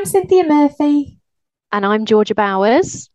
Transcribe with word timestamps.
I'm 0.00 0.06
Cynthia 0.06 0.44
Murphy. 0.48 1.18
And 1.72 1.84
I'm 1.84 2.06
Georgia 2.06 2.34
Bowers. 2.34 3.10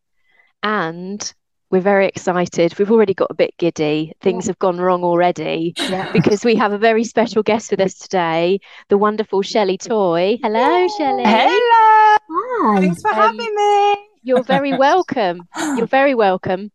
And 0.61 1.33
we're 1.71 1.81
very 1.81 2.05
excited. 2.05 2.77
We've 2.77 2.91
already 2.91 3.15
got 3.15 3.31
a 3.31 3.33
bit 3.33 3.57
giddy. 3.57 4.13
Things 4.21 4.45
have 4.45 4.59
gone 4.59 4.77
wrong 4.77 5.03
already 5.03 5.73
yeah. 5.77 6.11
because 6.11 6.45
we 6.45 6.53
have 6.57 6.73
a 6.73 6.77
very 6.77 7.03
special 7.03 7.41
guest 7.41 7.71
with 7.71 7.79
us 7.79 7.95
today, 7.95 8.59
the 8.89 8.99
wonderful 8.99 9.41
Chelley 9.41 9.79
Toy. 9.79 10.37
Hello, 10.43 10.87
Chelley. 10.95 11.23
Hello. 11.25 12.17
Hi. 12.29 12.81
Thanks 12.81 13.01
for 13.01 13.09
um, 13.09 13.15
having 13.15 13.55
me. 13.55 13.95
You're 14.21 14.43
very 14.43 14.77
welcome. 14.77 15.41
You're 15.57 15.87
very 15.87 16.13
welcome. 16.13 16.71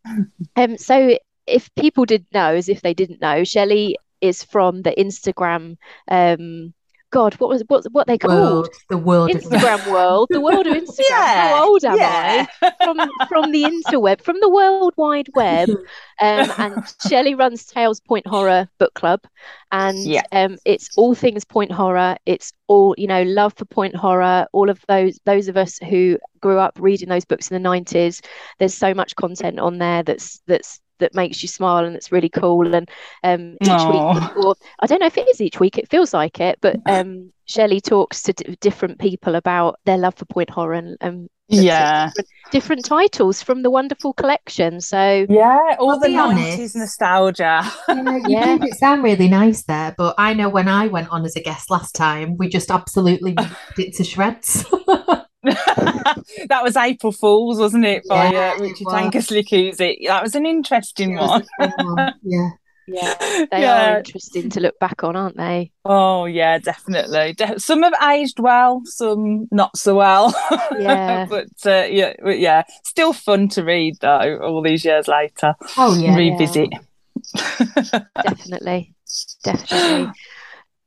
Um, 0.57 0.77
so 0.77 1.17
if 1.47 1.73
people 1.75 2.03
did 2.03 2.25
know, 2.33 2.53
as 2.53 2.67
if 2.67 2.81
they 2.81 2.93
didn't 2.93 3.21
know, 3.21 3.45
Chelley 3.45 3.95
is 4.19 4.43
from 4.43 4.81
the 4.81 4.91
Instagram 4.91 5.77
um, 6.09 6.73
God, 7.11 7.33
what 7.35 7.49
was 7.49 7.61
what 7.67 7.85
what 7.91 8.07
they 8.07 8.17
called 8.17 8.33
world, 8.33 8.69
the 8.89 8.97
world 8.97 9.29
Instagram 9.31 9.91
world, 9.91 10.27
the 10.31 10.41
world 10.41 10.65
of 10.65 10.73
Instagram. 10.73 10.99
Yeah, 11.09 11.49
How 11.49 11.69
old 11.69 11.83
am 11.83 11.97
yeah. 11.97 12.45
I? 12.61 12.71
From 12.83 12.97
from 13.27 13.51
the 13.51 13.63
interweb, 13.63 14.21
from 14.21 14.39
the 14.39 14.49
World 14.49 14.93
Wide 14.97 15.27
Web. 15.35 15.69
Um, 16.21 16.51
and 16.59 16.83
Chelley 17.09 17.33
runs 17.33 17.65
Tales 17.65 17.99
Point 17.99 18.27
Horror 18.27 18.69
Book 18.77 18.93
Club, 18.93 19.21
and 19.71 19.97
yeah. 19.97 20.21
um, 20.31 20.59
it's 20.65 20.87
all 20.95 21.15
things 21.15 21.43
point 21.43 21.71
horror. 21.71 22.15
It's 22.27 22.53
all 22.67 22.93
you 22.95 23.07
know, 23.07 23.23
love 23.23 23.55
for 23.57 23.65
point 23.65 23.95
horror. 23.95 24.45
All 24.53 24.69
of 24.69 24.79
those 24.87 25.19
those 25.25 25.47
of 25.47 25.57
us 25.57 25.79
who 25.79 26.19
grew 26.39 26.59
up 26.59 26.77
reading 26.79 27.09
those 27.09 27.25
books 27.25 27.49
in 27.49 27.55
the 27.55 27.59
nineties. 27.59 28.21
There's 28.59 28.75
so 28.75 28.93
much 28.93 29.15
content 29.15 29.59
on 29.59 29.79
there 29.79 30.03
that's 30.03 30.41
that's 30.45 30.79
that 31.01 31.13
makes 31.13 31.43
you 31.43 31.49
smile 31.49 31.85
and 31.85 31.95
it's 31.95 32.11
really 32.11 32.29
cool. 32.29 32.73
And 32.73 32.89
um, 33.23 33.57
each 33.61 33.67
Aww. 33.67 34.13
week, 34.13 34.37
or 34.37 34.55
I 34.79 34.87
don't 34.87 34.99
know 34.99 35.07
if 35.07 35.17
it 35.17 35.29
is 35.29 35.41
each 35.41 35.59
week, 35.59 35.77
it 35.77 35.89
feels 35.89 36.13
like 36.13 36.39
it, 36.39 36.57
but 36.61 36.79
um, 36.87 37.31
Chelley 37.45 37.81
talks 37.81 38.23
to 38.23 38.33
d- 38.33 38.57
different 38.61 38.99
people 38.99 39.35
about 39.35 39.79
their 39.85 39.97
love 39.97 40.15
for 40.15 40.25
point 40.25 40.49
horror 40.49 40.73
and, 40.73 40.97
um, 41.01 41.27
yeah 41.51 42.05
different, 42.05 42.27
different, 42.51 42.85
titles 42.85 43.41
from 43.41 43.61
the 43.61 43.69
wonderful 43.69 44.13
collection 44.13 44.79
so 44.79 45.25
yeah 45.29 45.75
all 45.79 45.99
the 45.99 46.07
90s 46.07 46.75
nostalgia 46.75 47.61
yeah, 47.89 48.17
you 48.17 48.21
yeah. 48.27 48.57
it 48.61 48.73
sound 48.75 49.03
really 49.03 49.27
nice 49.27 49.63
there 49.63 49.93
but 49.97 50.15
i 50.17 50.33
know 50.33 50.49
when 50.49 50.67
i 50.67 50.87
went 50.87 51.09
on 51.09 51.25
as 51.25 51.35
a 51.35 51.41
guest 51.41 51.69
last 51.69 51.93
time 51.93 52.37
we 52.37 52.47
just 52.47 52.71
absolutely 52.71 53.35
it 53.77 53.93
to 53.93 54.03
shreds 54.03 54.65
that 55.43 56.61
was 56.61 56.77
April 56.77 57.11
Fools, 57.11 57.59
wasn't 57.59 57.85
it, 57.85 58.07
by 58.07 58.31
yeah, 58.31 58.53
uh, 58.55 58.61
Richard 58.61 58.87
Tankersley 58.87 59.43
Cusick? 59.43 60.07
That 60.07 60.23
was 60.23 60.35
an 60.35 60.45
interesting 60.45 61.17
one. 61.17 61.45
one. 61.57 62.13
Yeah. 62.23 62.49
Yeah, 62.87 63.15
they 63.51 63.61
yeah. 63.61 63.93
are 63.93 63.97
interesting 63.99 64.49
to 64.49 64.59
look 64.59 64.77
back 64.79 65.03
on, 65.03 65.15
aren't 65.15 65.37
they? 65.37 65.71
Oh 65.85 66.25
yeah, 66.25 66.57
definitely. 66.57 67.33
De- 67.33 67.59
some 67.59 67.83
have 67.83 67.93
aged 68.11 68.39
well, 68.39 68.81
some 68.85 69.47
not 69.51 69.77
so 69.77 69.95
well. 69.95 70.33
Yeah, 70.79 71.25
but 71.29 71.47
uh, 71.65 71.85
yeah, 71.89 72.13
but 72.21 72.39
yeah, 72.39 72.63
still 72.83 73.13
fun 73.13 73.49
to 73.49 73.63
read 73.63 73.97
though. 74.01 74.39
All 74.41 74.61
these 74.61 74.83
years 74.83 75.07
later. 75.07 75.55
Oh 75.77 75.97
yeah, 75.97 76.15
revisit. 76.15 76.69
Yeah. 76.71 77.99
definitely, 78.23 78.93
definitely. 79.43 80.11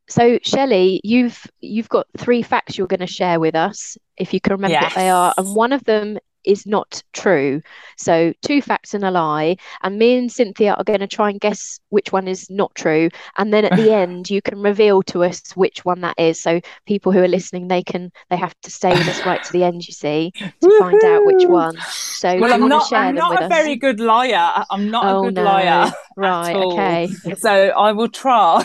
So 0.09 0.39
Chelley, 0.39 1.01
you've 1.05 1.47
you've 1.61 1.89
got 1.89 2.07
three 2.19 2.43
facts 2.43 2.77
you're 2.77 2.87
going 2.87 3.01
to 3.01 3.07
share 3.07 3.39
with 3.39 3.55
us, 3.55 3.97
if 4.17 4.33
you 4.33 4.41
can 4.41 4.53
remember 4.53 4.73
yes. 4.73 4.83
what 4.83 4.95
they 4.95 5.11
are, 5.11 5.35
and 5.37 5.55
one 5.55 5.73
of 5.73 5.85
them 5.85 6.19
is 6.45 6.67
not 6.67 7.03
true. 7.13 7.63
So 7.97 8.33
two 8.43 8.63
facts 8.63 8.95
and 8.95 9.05
a 9.05 9.11
lie, 9.11 9.57
and 9.83 9.99
me 9.99 10.17
and 10.17 10.31
Cynthia 10.31 10.75
are 10.75 10.85
going 10.85 11.01
to 11.01 11.07
try 11.07 11.31
and 11.31 11.41
guess 11.41 11.81
which 11.89 12.13
one 12.13 12.29
is 12.29 12.49
not 12.51 12.75
true, 12.75 13.09
and 13.37 13.53
then 13.53 13.65
at 13.65 13.77
the 13.77 13.93
end 13.95 14.31
you 14.31 14.43
can 14.43 14.61
reveal 14.61 15.03
to 15.05 15.25
us 15.25 15.43
which 15.55 15.85
one 15.85 16.01
that 16.03 16.19
is. 16.19 16.41
So 16.41 16.61
people 16.87 17.13
who 17.13 17.21
are 17.21 17.29
listening, 17.29 17.69
they 17.69 17.83
can 17.83 18.13
they 18.31 18.37
have 18.37 18.55
to 18.63 18.71
stay 18.71 18.91
with 18.91 19.09
us 19.09 19.25
right 19.27 19.43
to 19.43 19.53
the 19.53 19.65
end. 19.65 19.87
You 19.87 19.95
see, 19.95 20.33
to 20.37 20.79
find 20.79 21.03
out 21.05 21.25
which 21.27 21.47
one. 21.47 21.77
So 21.89 22.39
well, 22.39 22.53
I'm 22.53 22.69
not, 22.69 22.93
I'm 22.93 23.15
not 23.15 23.41
a 23.41 23.45
us? 23.45 23.49
very 23.49 23.77
good 23.77 24.01
liar. 24.01 24.65
I'm 24.71 24.91
not 24.91 25.05
oh, 25.05 25.21
a 25.21 25.25
good 25.27 25.35
no. 25.35 25.45
liar. 25.45 25.93
Right. 26.17 26.55
Okay. 26.55 27.09
So 27.37 27.51
I 27.51 27.93
will 27.93 28.09
try. 28.09 28.65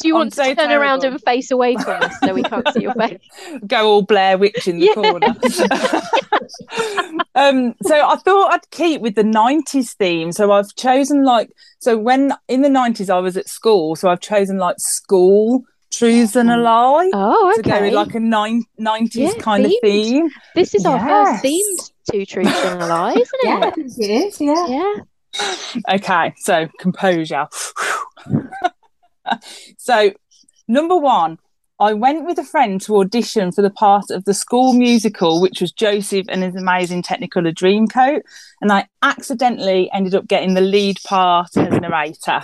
Do 0.00 0.08
you 0.08 0.14
want 0.14 0.32
to 0.32 0.42
turn 0.42 0.56
terrible. 0.56 0.74
around 0.74 1.04
and 1.04 1.22
face 1.22 1.50
away 1.50 1.76
from 1.76 2.02
us 2.02 2.18
so 2.20 2.32
we 2.32 2.42
can't 2.42 2.66
see 2.72 2.80
your 2.82 2.94
face? 2.94 3.18
Go 3.66 3.88
all 3.88 4.02
Blair 4.02 4.38
Witch 4.38 4.68
in 4.68 4.78
the 4.78 4.86
yeah. 4.86 4.94
corner. 4.94 5.26
um, 7.34 7.74
so 7.82 8.08
I 8.08 8.16
thought 8.16 8.52
I'd 8.52 8.70
keep 8.70 9.00
with 9.00 9.16
the 9.16 9.22
90s 9.22 9.94
theme. 9.94 10.32
So 10.32 10.52
I've 10.52 10.74
chosen 10.76 11.24
like, 11.24 11.50
so 11.80 11.98
when 11.98 12.32
in 12.46 12.62
the 12.62 12.68
90s 12.68 13.10
I 13.10 13.18
was 13.18 13.36
at 13.36 13.48
school, 13.48 13.96
so 13.96 14.08
I've 14.08 14.20
chosen 14.20 14.58
like 14.58 14.76
school 14.78 15.64
truths 15.90 16.36
and 16.36 16.48
a 16.50 16.56
lie. 16.56 17.10
Oh, 17.12 17.52
okay. 17.58 17.62
To 17.62 17.68
go 17.68 17.80
with 17.82 17.94
like 17.94 18.14
a 18.14 18.20
nine, 18.20 18.62
90s 18.78 19.10
yeah, 19.14 19.32
kind 19.40 19.64
themed. 19.64 19.68
of 19.68 19.74
theme. 19.82 20.30
This 20.54 20.74
is 20.74 20.84
yes. 20.84 20.92
our 20.92 21.00
first 21.08 21.42
themed 21.44 21.90
two 22.10 22.26
truths 22.26 22.64
and 22.64 22.82
a 22.82 22.86
lie, 22.86 23.12
isn't 23.12 23.24
it? 23.24 23.44
Yeah, 23.44 23.72
it 23.76 24.10
is. 24.10 24.40
Yeah. 24.40 24.66
Yeah. 24.68 24.94
Okay, 25.94 26.34
so 26.38 26.68
composure. 26.78 27.46
so, 29.78 30.12
number 30.66 30.96
one, 30.96 31.38
I 31.80 31.92
went 31.92 32.26
with 32.26 32.38
a 32.38 32.44
friend 32.44 32.80
to 32.82 32.96
audition 32.96 33.52
for 33.52 33.62
the 33.62 33.70
part 33.70 34.10
of 34.10 34.24
the 34.24 34.34
school 34.34 34.72
musical, 34.72 35.40
which 35.40 35.60
was 35.60 35.70
Joseph 35.70 36.26
and 36.28 36.42
his 36.42 36.56
amazing 36.56 37.02
Technicolor 37.02 37.54
Dreamcoat. 37.54 38.22
And 38.60 38.72
I 38.72 38.88
accidentally 39.02 39.88
ended 39.92 40.14
up 40.14 40.26
getting 40.26 40.54
the 40.54 40.60
lead 40.60 40.98
part 41.04 41.56
as 41.56 41.80
narrator. 41.80 42.42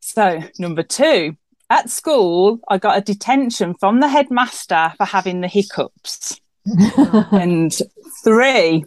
So, 0.00 0.40
number 0.58 0.84
two, 0.84 1.36
at 1.68 1.90
school, 1.90 2.60
I 2.68 2.78
got 2.78 2.96
a 2.96 3.00
detention 3.00 3.74
from 3.74 3.98
the 3.98 4.08
headmaster 4.08 4.92
for 4.96 5.04
having 5.04 5.40
the 5.40 5.48
hiccups. 5.48 6.40
and 7.32 7.76
three, 8.22 8.84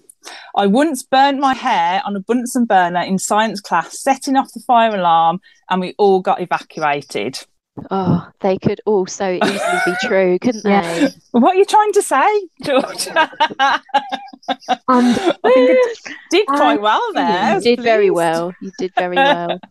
I 0.60 0.68
once 0.68 1.04
burnt 1.04 1.40
my 1.40 1.54
hair 1.54 2.02
on 2.04 2.18
a 2.18 2.20
Bunsen 2.20 2.66
burner 2.66 3.00
in 3.00 3.18
science 3.18 3.62
class, 3.62 3.98
setting 3.98 4.36
off 4.36 4.52
the 4.52 4.60
fire 4.60 4.94
alarm, 4.94 5.40
and 5.70 5.80
we 5.80 5.96
all 5.98 6.20
got 6.20 6.42
evacuated. 6.42 7.40
Oh, 7.90 8.28
they 8.42 8.58
could 8.58 8.82
all 8.86 9.08
so 9.08 9.40
easily 9.42 9.80
be 9.86 9.94
true, 10.04 10.38
couldn't 10.38 10.66
they? 10.66 11.08
What 11.32 11.56
are 11.56 11.60
you 11.60 11.64
trying 11.64 11.94
to 11.94 12.02
say, 12.02 12.42
George? 12.62 13.08
and 13.08 13.18
um, 13.58 15.16
I 15.46 15.52
think 15.54 15.80
I 16.06 16.14
did 16.30 16.48
quite 16.48 16.82
well 16.82 17.14
there. 17.14 17.56
You 17.56 17.62
did 17.62 17.78
pleased. 17.78 17.86
very 17.86 18.10
well. 18.10 18.54
You 18.62 18.72
did 18.78 18.92
very 18.98 19.16
well. 19.16 19.62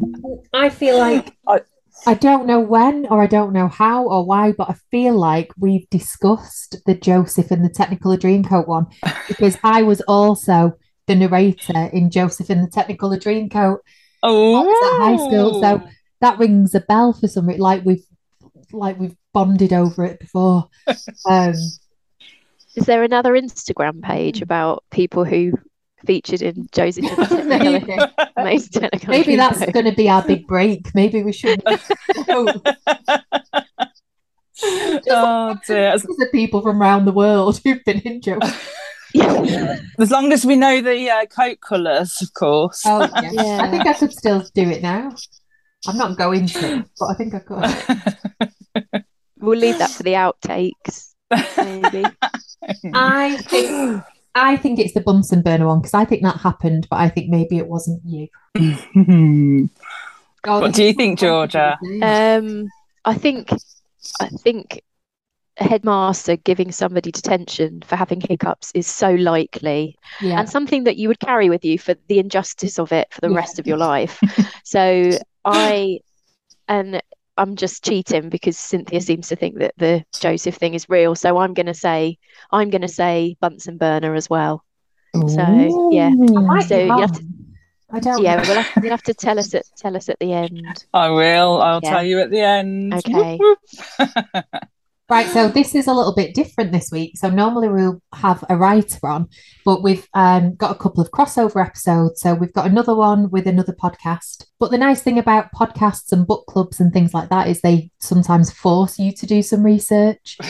I 0.54 0.70
feel 0.70 0.96
like 0.96 1.36
I, 1.46 1.60
I 2.06 2.14
don't 2.14 2.46
know 2.46 2.60
when 2.60 3.06
or 3.06 3.22
I 3.22 3.26
don't 3.26 3.52
know 3.52 3.68
how 3.68 4.04
or 4.04 4.24
why, 4.24 4.52
but 4.52 4.70
I 4.70 4.74
feel 4.90 5.18
like 5.18 5.50
we've 5.58 5.88
discussed 5.90 6.76
the 6.86 6.94
Joseph 6.94 7.50
and 7.50 7.64
the 7.64 7.70
Technicolor 7.70 8.18
Dreamcoat 8.18 8.66
one 8.66 8.86
because 9.28 9.58
I 9.62 9.82
was 9.82 10.00
also 10.02 10.74
the 11.06 11.16
narrator 11.16 11.90
in 11.92 12.10
Joseph 12.10 12.50
and 12.50 12.62
the 12.62 12.70
Technicolor 12.70 13.20
Dreamcoat. 13.20 13.78
Oh, 14.22 14.60
at 14.60 14.98
high 14.98 15.16
school, 15.16 15.60
so 15.60 15.82
that 16.20 16.38
rings 16.38 16.74
a 16.74 16.80
bell 16.80 17.12
for 17.12 17.28
some 17.28 17.46
like 17.46 17.84
we've 17.84 18.04
like 18.72 18.98
we've 18.98 19.16
bonded 19.32 19.72
over 19.72 20.04
it 20.04 20.20
before. 20.20 20.68
Um, 21.28 21.54
Is 22.74 22.86
there 22.86 23.02
another 23.02 23.32
Instagram 23.34 24.02
page 24.02 24.40
about 24.40 24.84
people 24.90 25.24
who 25.24 25.52
featured 26.06 26.42
in 26.42 26.68
Joseph 26.72 27.04
maybe, 27.44 27.84
maybe 29.06 29.36
that's 29.36 29.64
going 29.72 29.84
to 29.84 29.94
be 29.94 30.08
our 30.08 30.22
big 30.22 30.46
break. 30.46 30.94
Maybe 30.94 31.22
we 31.22 31.32
should. 31.32 31.62
oh 31.66 32.52
dear! 35.66 35.98
The 35.98 36.28
people 36.32 36.62
from 36.62 36.80
around 36.80 37.04
the 37.04 37.12
world 37.12 37.60
who've 37.64 37.84
been 37.84 38.00
in 38.00 38.20
Joseph. 38.20 38.74
Yeah. 39.14 39.78
As 39.98 40.10
long 40.10 40.32
as 40.32 40.44
we 40.44 40.54
know 40.54 40.82
the 40.82 41.10
uh, 41.10 41.24
coat 41.26 41.58
colours, 41.66 42.20
of 42.20 42.34
course. 42.34 42.82
Oh, 42.84 43.08
yeah. 43.22 43.30
yeah. 43.32 43.62
I 43.62 43.70
think 43.70 43.86
I 43.86 43.94
could 43.94 44.12
still 44.12 44.44
do 44.54 44.68
it 44.68 44.82
now. 44.82 45.14
I'm 45.86 45.96
not 45.96 46.18
going 46.18 46.46
to, 46.46 46.84
but 46.98 47.06
I 47.06 47.14
think 47.14 47.34
I 47.34 47.38
could. 47.38 47.64
we'll 49.38 49.58
leave 49.58 49.78
that 49.78 49.90
for 49.90 50.02
the 50.02 50.12
outtakes. 50.12 51.14
Maybe. 51.30 52.04
I 52.92 53.38
think 53.38 54.02
I 54.42 54.56
think 54.56 54.78
it's 54.78 54.94
the 54.94 55.00
Bunsen 55.00 55.42
burner 55.42 55.66
one 55.66 55.80
because 55.80 55.94
I 55.94 56.04
think 56.04 56.22
that 56.22 56.38
happened, 56.38 56.86
but 56.90 56.96
I 56.96 57.08
think 57.08 57.28
maybe 57.30 57.58
it 57.58 57.68
wasn't 57.68 58.02
you. 58.04 58.28
oh, 60.46 60.60
what 60.60 60.74
do 60.74 60.84
you 60.84 60.92
think, 60.92 61.18
Georgia? 61.18 61.78
Um, 62.02 62.68
I 63.04 63.14
think 63.14 63.50
I 64.20 64.28
think 64.28 64.82
a 65.58 65.64
headmaster 65.64 66.36
giving 66.36 66.70
somebody 66.70 67.10
detention 67.10 67.82
for 67.82 67.96
having 67.96 68.20
hiccups 68.20 68.70
is 68.74 68.86
so 68.86 69.10
likely 69.10 69.96
yeah. 70.20 70.38
and 70.38 70.48
something 70.48 70.84
that 70.84 70.96
you 70.96 71.08
would 71.08 71.18
carry 71.20 71.50
with 71.50 71.64
you 71.64 71.78
for 71.78 71.94
the 72.06 72.18
injustice 72.18 72.78
of 72.78 72.92
it 72.92 73.12
for 73.12 73.20
the 73.20 73.30
yeah. 73.30 73.36
rest 73.36 73.58
of 73.58 73.66
your 73.66 73.76
life. 73.76 74.20
so 74.64 75.10
I 75.44 76.00
and 76.68 77.02
I'm 77.38 77.56
just 77.56 77.84
cheating 77.84 78.28
because 78.28 78.58
Cynthia 78.58 79.00
seems 79.00 79.28
to 79.28 79.36
think 79.36 79.58
that 79.58 79.74
the 79.76 80.04
Joseph 80.18 80.56
thing 80.56 80.74
is 80.74 80.88
real. 80.88 81.14
So 81.14 81.38
I'm 81.38 81.54
going 81.54 81.66
to 81.66 81.74
say 81.74 82.18
I'm 82.50 82.70
going 82.70 82.82
to 82.82 82.88
say 82.88 83.36
Bunsen 83.40 83.78
burner 83.78 84.14
as 84.14 84.28
well. 84.28 84.64
Ooh. 85.16 85.28
So 85.28 85.90
yeah, 85.92 86.10
so 86.66 86.78
you 86.78 86.98
have 86.98 87.12
to. 87.12 87.24
I 87.90 88.00
don't. 88.00 88.22
Yeah, 88.22 88.42
we'll 88.46 88.62
have, 88.62 88.84
you'll 88.84 88.90
have 88.90 89.02
to 89.04 89.14
tell 89.14 89.38
us 89.38 89.54
at 89.54 89.64
tell 89.78 89.96
us 89.96 90.08
at 90.08 90.18
the 90.18 90.32
end. 90.32 90.84
I 90.92 91.08
will. 91.08 91.62
I'll 91.62 91.80
yeah. 91.82 91.90
tell 91.90 92.04
you 92.04 92.20
at 92.20 92.30
the 92.30 92.40
end. 92.40 92.94
Okay. 92.94 93.38
Right, 95.10 95.26
so 95.26 95.48
this 95.48 95.74
is 95.74 95.86
a 95.86 95.94
little 95.94 96.14
bit 96.14 96.34
different 96.34 96.70
this 96.70 96.90
week. 96.92 97.16
So 97.16 97.30
normally 97.30 97.68
we'll 97.68 98.02
have 98.14 98.44
a 98.50 98.58
writer 98.58 99.06
on, 99.06 99.28
but 99.64 99.82
we've 99.82 100.06
um, 100.12 100.54
got 100.54 100.76
a 100.76 100.78
couple 100.78 101.00
of 101.00 101.10
crossover 101.12 101.64
episodes. 101.64 102.20
So 102.20 102.34
we've 102.34 102.52
got 102.52 102.66
another 102.66 102.94
one 102.94 103.30
with 103.30 103.46
another 103.46 103.72
podcast. 103.72 104.44
But 104.60 104.70
the 104.70 104.76
nice 104.76 105.00
thing 105.00 105.18
about 105.18 105.50
podcasts 105.52 106.12
and 106.12 106.26
book 106.26 106.44
clubs 106.46 106.78
and 106.78 106.92
things 106.92 107.14
like 107.14 107.30
that 107.30 107.48
is 107.48 107.62
they 107.62 107.90
sometimes 108.00 108.52
force 108.52 108.98
you 108.98 109.12
to 109.12 109.26
do 109.26 109.42
some 109.42 109.62
research. 109.62 110.36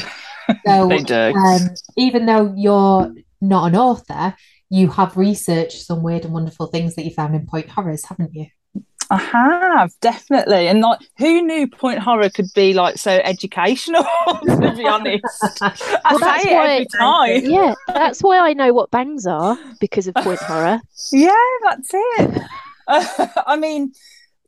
So 0.65 0.89
they 0.89 1.03
do. 1.03 1.35
Um, 1.35 1.61
even 1.99 2.25
though 2.25 2.55
you're 2.57 3.13
not 3.43 3.67
an 3.67 3.77
author, 3.77 4.35
you 4.71 4.89
have 4.89 5.15
researched 5.15 5.83
some 5.83 6.03
weird 6.03 6.25
and 6.25 6.33
wonderful 6.33 6.69
things 6.69 6.95
that 6.95 7.05
you 7.05 7.11
found 7.11 7.35
in 7.35 7.47
Point 7.47 7.69
Horrors, 7.69 8.07
haven't 8.07 8.35
you? 8.35 8.47
I 9.11 9.17
have 9.17 9.93
definitely, 10.01 10.69
and 10.69 10.81
like, 10.81 11.01
who 11.17 11.41
knew 11.43 11.67
Point 11.67 11.99
Horror 11.99 12.29
could 12.29 12.53
be 12.55 12.75
like 12.75 12.99
so 12.99 13.11
educational? 13.25 14.03
to 14.27 14.75
be 14.77 14.87
honest, 14.87 15.25
I 15.63 16.17
well, 16.19 16.19
say 16.19 16.51
it 16.51 16.53
every 16.53 16.87
time. 16.87 17.51
Yeah, 17.51 17.75
that's 17.87 18.23
why 18.23 18.39
I 18.39 18.53
know 18.53 18.75
what 18.75 18.91
bangs 18.91 19.27
are 19.27 19.59
because 19.81 20.07
of 20.09 20.15
Point 20.15 20.41
Horror. 20.43 20.81
Yeah, 21.11 21.35
that's 21.63 21.91
it. 21.93 22.43
Uh, 22.87 23.27
I 23.47 23.57
mean, 23.57 23.93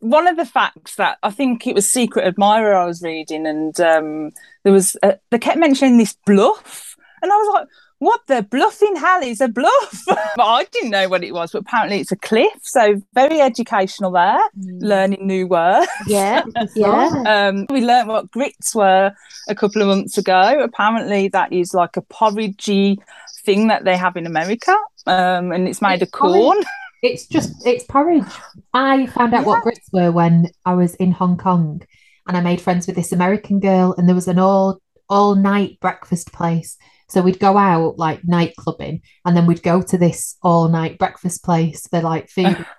one 0.01 0.27
of 0.27 0.37
the 0.37 0.47
facts 0.47 0.97
that 0.97 1.19
I 1.23 1.31
think 1.31 1.67
it 1.67 1.75
was 1.75 1.91
Secret 1.91 2.27
Admirer 2.27 2.75
I 2.75 2.85
was 2.85 3.03
reading, 3.03 3.47
and 3.47 3.79
um, 3.81 4.31
there 4.63 4.73
was 4.73 4.95
uh, 5.03 5.13
they 5.31 5.39
kept 5.39 5.59
mentioning 5.59 5.97
this 5.97 6.17
bluff, 6.27 6.97
and 7.23 7.33
I 7.33 7.37
was 7.37 7.55
like, 7.55 7.69
what 8.01 8.23
the 8.29 8.43
bluffing 8.43 8.97
hell 8.97 9.23
is 9.23 9.43
a 9.43 9.49
bluff? 9.49 10.03
but 10.07 10.39
I 10.39 10.65
didn't 10.65 10.91
know 10.91 11.09
what 11.11 11.23
it 11.23 11.33
was, 11.33 11.53
but 11.53 11.61
apparently 11.61 12.01
it's 12.01 12.11
a 12.11 12.17
cliff. 12.17 12.59
So 12.63 13.01
very 13.15 13.43
educational 13.43 14.11
there, 14.11 14.41
mm. 14.59 14.83
learning 14.83 15.27
new 15.27 15.47
words. 15.47 15.87
Yeah, 16.07 16.43
yeah. 16.75 17.23
Um, 17.27 17.67
we 17.69 17.83
learned 17.83 18.09
what 18.09 18.31
grits 18.31 18.75
were 18.75 19.13
a 19.49 19.55
couple 19.55 19.83
of 19.83 19.89
months 19.89 20.17
ago. 20.17 20.61
Apparently 20.63 21.29
that 21.29 21.53
is 21.53 21.75
like 21.75 21.97
a 21.97 22.03
porridgey 22.03 22.97
thing 23.45 23.69
that 23.69 23.85
they 23.85 23.97
have 23.97 24.17
in 24.17 24.27
America, 24.27 24.75
um, 25.07 25.53
and 25.53 25.69
it's 25.69 25.83
made 25.83 26.01
it's 26.01 26.05
of 26.05 26.13
corn. 26.13 26.33
Porridge. 26.33 26.67
It's 27.03 27.27
just 27.27 27.67
it's 27.67 27.85
porridge. 27.85 28.25
I 28.73 29.07
found 29.07 29.35
out 29.35 29.41
yeah. 29.41 29.47
what 29.47 29.63
grits 29.63 29.89
were 29.93 30.11
when 30.11 30.49
I 30.65 30.73
was 30.73 30.95
in 30.95 31.13
Hong 31.13 31.37
Kong, 31.37 31.83
and 32.27 32.37
I 32.37 32.41
made 32.41 32.63
friends 32.63 32.87
with 32.87 32.97
this 32.97 33.13
American 33.13 33.61
girl, 33.61 33.95
and 33.99 34.09
there 34.09 34.15
was 34.15 34.29
an 34.29 34.39
all 34.39 34.81
all 35.11 35.35
night 35.35 35.79
breakfast 35.81 36.33
place 36.33 36.79
so 37.11 37.23
we'd 37.23 37.41
go 37.41 37.59
out 37.59 37.99
like 37.99 38.25
night 38.25 38.55
clubbing 38.57 39.03
and 39.25 39.37
then 39.37 39.47
we'd 39.47 39.63
go 39.63 39.83
to 39.83 39.99
this 39.99 40.37
all 40.43 40.69
night 40.69 40.99
breakfast 40.99 41.45
place 41.45 41.87
for 41.89 42.01
like 42.01 42.29
food. 42.29 42.65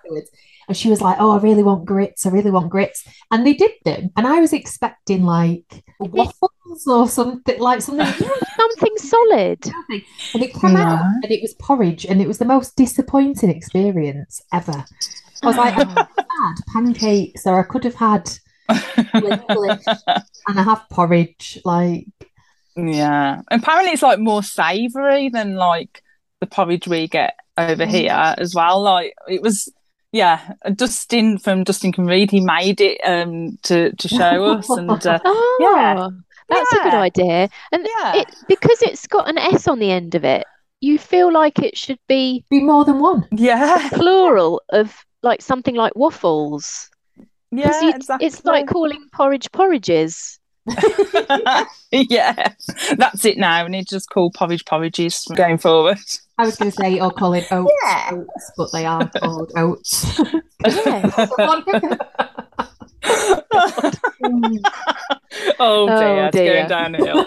And 0.68 0.76
she 0.76 0.88
was 0.88 1.00
like, 1.00 1.16
Oh, 1.18 1.32
I 1.32 1.38
really 1.38 1.64
want 1.64 1.84
grits. 1.84 2.24
I 2.24 2.30
really 2.30 2.52
want 2.52 2.70
grits. 2.70 3.04
And 3.30 3.44
they 3.44 3.52
did 3.52 3.72
them. 3.84 4.10
And 4.16 4.26
I 4.28 4.40
was 4.40 4.52
expecting 4.52 5.24
like 5.24 5.84
waffles 5.98 6.86
or 6.86 7.08
something 7.08 7.58
like 7.60 7.82
something 7.82 8.06
something 8.56 8.96
solid. 8.96 9.66
And 9.90 10.42
it 10.42 10.54
came 10.54 10.76
yeah. 10.76 10.94
out 10.94 11.00
and 11.24 11.30
it 11.30 11.42
was 11.42 11.54
porridge 11.54 12.06
and 12.06 12.22
it 12.22 12.28
was 12.28 12.38
the 12.38 12.44
most 12.44 12.76
disappointing 12.76 13.50
experience 13.50 14.40
ever. 14.52 14.84
I 15.42 15.46
was 15.46 15.56
like, 15.56 15.74
oh, 15.76 15.82
I 16.18 16.46
had 16.46 16.54
pancakes 16.72 17.44
or 17.44 17.58
I 17.58 17.64
could 17.64 17.84
have 17.84 17.96
had 17.96 18.30
and 18.68 20.58
I 20.58 20.62
have 20.62 20.88
porridge. 20.90 21.58
Like 21.64 22.06
yeah. 22.76 23.42
Apparently 23.50 23.92
it's 23.92 24.02
like 24.02 24.18
more 24.18 24.42
savoury 24.42 25.28
than 25.28 25.56
like 25.56 26.02
the 26.40 26.46
porridge 26.46 26.88
we 26.88 27.08
get 27.08 27.34
over 27.56 27.86
mm. 27.86 27.90
here 27.90 28.34
as 28.38 28.54
well. 28.54 28.82
Like 28.82 29.14
it 29.28 29.42
was 29.42 29.68
yeah, 30.12 30.52
Dustin 30.74 31.38
from 31.38 31.64
Dustin 31.64 31.90
Can 31.90 32.04
Read, 32.04 32.30
he 32.30 32.40
made 32.40 32.80
it 32.80 33.00
um 33.04 33.58
to 33.62 33.92
to 33.96 34.08
show 34.08 34.44
us 34.44 34.68
and 34.68 34.90
uh, 34.90 35.18
oh, 35.24 35.58
yeah. 35.60 36.08
That's 36.48 36.72
yeah. 36.72 36.80
a 36.80 36.84
good 36.84 36.94
idea. 36.94 37.48
And 37.72 37.88
yeah. 37.98 38.16
it 38.16 38.34
because 38.46 38.82
it's 38.82 39.06
got 39.06 39.28
an 39.28 39.38
S 39.38 39.66
on 39.66 39.78
the 39.78 39.90
end 39.90 40.14
of 40.14 40.24
it, 40.24 40.46
you 40.80 40.98
feel 40.98 41.32
like 41.32 41.58
it 41.60 41.78
should 41.78 42.00
be 42.08 42.44
be 42.50 42.60
more 42.60 42.84
than 42.84 43.00
one. 43.00 43.26
Yeah. 43.32 43.88
Plural 43.90 44.60
of 44.70 45.04
like 45.22 45.40
something 45.40 45.74
like 45.74 45.96
waffles. 45.96 46.90
Yeah, 47.50 47.90
exactly. 47.90 48.26
It's 48.26 48.44
like 48.44 48.66
calling 48.66 49.06
porridge 49.12 49.50
porridges. 49.52 50.38
yeah, 51.90 52.52
that's 52.96 53.24
it 53.24 53.38
now. 53.38 53.64
And 53.64 53.74
it's 53.74 53.90
just 53.90 54.10
called 54.10 54.34
porridge 54.34 54.64
porridges 54.64 55.26
going 55.34 55.58
forward. 55.58 55.98
I 56.38 56.46
was 56.46 56.56
going 56.56 56.70
to 56.70 56.76
say, 56.76 57.00
or 57.00 57.10
call 57.10 57.34
it 57.34 57.46
oats, 57.50 57.72
yeah. 57.82 58.10
oats, 58.12 58.52
but 58.56 58.72
they 58.72 58.86
are 58.86 59.08
called 59.08 59.52
oats. 59.56 60.20
oh 65.58 65.86
dear, 65.86 66.26
oh, 66.26 66.30
dear. 66.30 66.54
it's 66.54 66.68
going 66.68 66.68
downhill. 66.68 67.26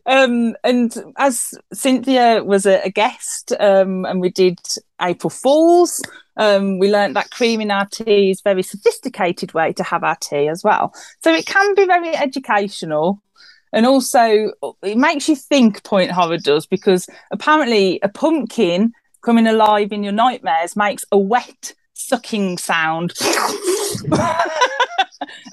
um, 0.06 0.54
and 0.64 0.94
as 1.16 1.54
Cynthia 1.72 2.42
was 2.44 2.66
a, 2.66 2.80
a 2.84 2.90
guest, 2.90 3.52
um, 3.60 4.04
and 4.04 4.20
we 4.20 4.30
did 4.30 4.58
April 5.00 5.30
Fools, 5.30 6.02
um, 6.36 6.78
we 6.78 6.90
learned 6.90 7.16
that 7.16 7.30
creaming 7.30 7.70
our 7.70 7.86
tea 7.86 8.30
is 8.30 8.40
a 8.40 8.48
very 8.48 8.62
sophisticated 8.62 9.54
way 9.54 9.72
to 9.72 9.82
have 9.82 10.04
our 10.04 10.16
tea 10.16 10.48
as 10.48 10.62
well. 10.64 10.92
So 11.22 11.32
it 11.32 11.46
can 11.46 11.74
be 11.74 11.86
very 11.86 12.14
educational. 12.16 13.22
And 13.72 13.86
also, 13.86 14.52
it 14.82 14.96
makes 14.96 15.28
you 15.28 15.34
think, 15.34 15.82
Point 15.82 16.10
Horror 16.10 16.38
does, 16.38 16.66
because 16.66 17.08
apparently 17.32 17.98
a 18.02 18.08
pumpkin 18.08 18.92
coming 19.22 19.46
alive 19.46 19.90
in 19.90 20.04
your 20.04 20.12
nightmares 20.12 20.76
makes 20.76 21.04
a 21.10 21.18
wet 21.18 21.74
sucking 21.94 22.58
sound. 22.58 23.14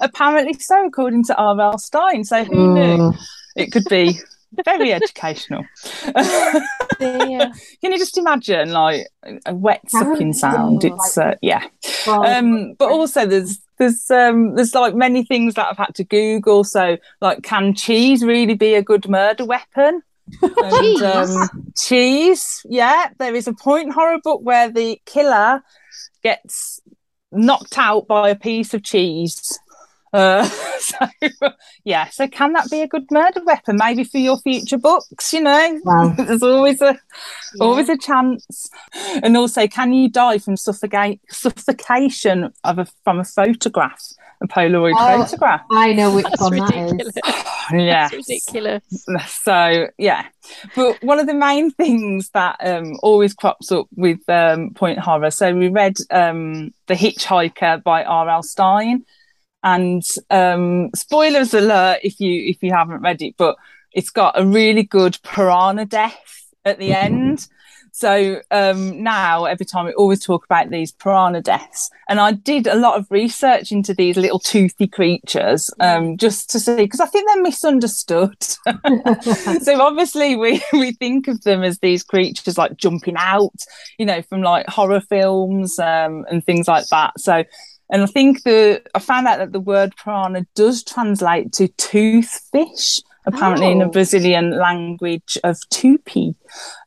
apparently 0.00 0.54
so, 0.54 0.86
according 0.86 1.24
to 1.24 1.36
R.L. 1.36 1.78
Stine. 1.78 2.24
So 2.24 2.44
who 2.44 2.74
knew? 2.74 3.14
It 3.56 3.72
could 3.72 3.84
be 3.88 4.18
very 4.64 4.92
educational. 4.92 5.64
yeah. 6.04 7.52
Can 7.80 7.92
you 7.92 7.98
just 7.98 8.18
imagine 8.18 8.72
like 8.72 9.06
a 9.46 9.54
wet 9.54 9.82
sucking 9.88 10.32
sound? 10.34 10.84
It's 10.84 11.18
uh, 11.18 11.36
yeah. 11.40 11.64
Um, 12.06 12.74
but 12.74 12.90
also 12.90 13.26
there's 13.26 13.58
there's 13.78 14.10
um 14.10 14.54
there's 14.54 14.74
like 14.74 14.94
many 14.94 15.24
things 15.24 15.54
that 15.54 15.66
I've 15.68 15.78
had 15.78 15.94
to 15.96 16.04
Google. 16.04 16.64
So 16.64 16.98
like, 17.20 17.42
can 17.42 17.74
cheese 17.74 18.22
really 18.22 18.54
be 18.54 18.74
a 18.74 18.82
good 18.82 19.08
murder 19.08 19.44
weapon? 19.44 20.02
And, 20.40 20.80
cheese. 20.80 21.02
Um, 21.02 21.72
cheese, 21.76 22.66
yeah. 22.68 23.08
There 23.18 23.34
is 23.34 23.48
a 23.48 23.52
point 23.52 23.92
horror 23.92 24.18
book 24.22 24.40
where 24.42 24.70
the 24.70 25.00
killer 25.04 25.62
gets 26.22 26.80
knocked 27.30 27.78
out 27.78 28.06
by 28.06 28.30
a 28.30 28.36
piece 28.36 28.74
of 28.74 28.82
cheese. 28.82 29.58
Uh, 30.12 30.44
so 30.78 30.96
yeah, 31.84 32.08
so 32.10 32.28
can 32.28 32.52
that 32.52 32.70
be 32.70 32.82
a 32.82 32.88
good 32.88 33.10
murder 33.10 33.42
weapon? 33.44 33.76
Maybe 33.76 34.04
for 34.04 34.18
your 34.18 34.38
future 34.38 34.78
books, 34.78 35.32
you 35.32 35.40
know. 35.40 35.80
Wow. 35.84 36.08
There's 36.18 36.42
always 36.42 36.80
a 36.82 36.98
yeah. 37.54 37.64
always 37.64 37.88
a 37.88 37.96
chance. 37.96 38.70
And 39.22 39.36
also, 39.36 39.66
can 39.66 39.92
you 39.92 40.10
die 40.10 40.38
from 40.38 40.56
suffocate 40.56 41.20
suffocation 41.30 42.52
of 42.64 42.78
a 42.78 42.86
from 43.04 43.20
a 43.20 43.24
photograph? 43.24 44.02
A 44.42 44.48
Polaroid 44.48 44.94
oh, 44.96 45.22
photograph. 45.22 45.60
I 45.70 45.92
know 45.92 46.12
which 46.12 46.24
That's 46.24 46.40
one 46.40 46.54
ridiculous. 46.54 47.14
that 47.14 47.70
is. 47.72 47.72
yeah, 47.84 48.08
ridiculous. 48.12 48.82
So 49.28 49.86
yeah, 49.98 50.26
but 50.74 51.00
one 51.04 51.20
of 51.20 51.28
the 51.28 51.34
main 51.34 51.70
things 51.70 52.28
that 52.30 52.56
um, 52.60 52.98
always 53.04 53.34
crops 53.34 53.70
up 53.70 53.86
with 53.94 54.18
um, 54.28 54.74
Point 54.74 54.98
Horror. 54.98 55.30
So 55.30 55.54
we 55.54 55.68
read 55.68 55.96
um, 56.10 56.74
The 56.88 56.94
Hitchhiker 56.94 57.84
by 57.84 58.02
R.L. 58.02 58.42
Stine 58.42 59.04
and 59.62 60.02
um, 60.30 60.90
spoilers 60.94 61.54
alert 61.54 62.00
if 62.02 62.20
you 62.20 62.50
if 62.50 62.62
you 62.62 62.72
haven't 62.72 63.02
read 63.02 63.22
it, 63.22 63.34
but 63.36 63.56
it's 63.92 64.10
got 64.10 64.38
a 64.38 64.46
really 64.46 64.82
good 64.82 65.18
piranha 65.22 65.84
death 65.84 66.50
at 66.64 66.78
the 66.78 66.92
end. 66.92 67.48
So 67.94 68.40
um, 68.50 69.02
now, 69.02 69.44
every 69.44 69.66
time 69.66 69.84
we 69.84 69.92
always 69.92 70.24
talk 70.24 70.46
about 70.46 70.70
these 70.70 70.92
piranha 70.92 71.42
deaths, 71.42 71.90
and 72.08 72.18
I 72.18 72.32
did 72.32 72.66
a 72.66 72.74
lot 72.74 72.98
of 72.98 73.06
research 73.10 73.70
into 73.70 73.92
these 73.92 74.16
little 74.16 74.38
toothy 74.38 74.86
creatures 74.86 75.70
um, 75.78 76.16
just 76.16 76.48
to 76.50 76.60
see 76.60 76.76
because 76.76 77.00
I 77.00 77.06
think 77.06 77.28
they're 77.28 77.42
misunderstood. 77.42 78.42
so 79.62 79.80
obviously, 79.82 80.36
we 80.36 80.62
we 80.72 80.92
think 80.92 81.28
of 81.28 81.42
them 81.42 81.62
as 81.62 81.80
these 81.80 82.02
creatures 82.02 82.56
like 82.56 82.78
jumping 82.78 83.16
out, 83.18 83.60
you 83.98 84.06
know, 84.06 84.22
from 84.22 84.40
like 84.40 84.66
horror 84.68 85.00
films 85.02 85.78
um, 85.78 86.24
and 86.30 86.44
things 86.46 86.66
like 86.66 86.86
that. 86.86 87.20
So 87.20 87.44
and 87.92 88.02
I 88.02 88.06
think 88.06 88.42
the 88.42 88.82
I 88.94 88.98
found 88.98 89.28
out 89.28 89.38
that 89.38 89.52
the 89.52 89.60
word 89.60 89.94
piranha 90.02 90.46
does 90.54 90.82
translate 90.82 91.52
to 91.52 91.68
toothfish, 91.68 93.02
apparently 93.26 93.66
oh. 93.66 93.70
in 93.70 93.78
the. 93.80 93.86
Brazilian 93.86 94.58
language 94.58 95.36
of 95.44 95.58
tupi. 95.70 96.34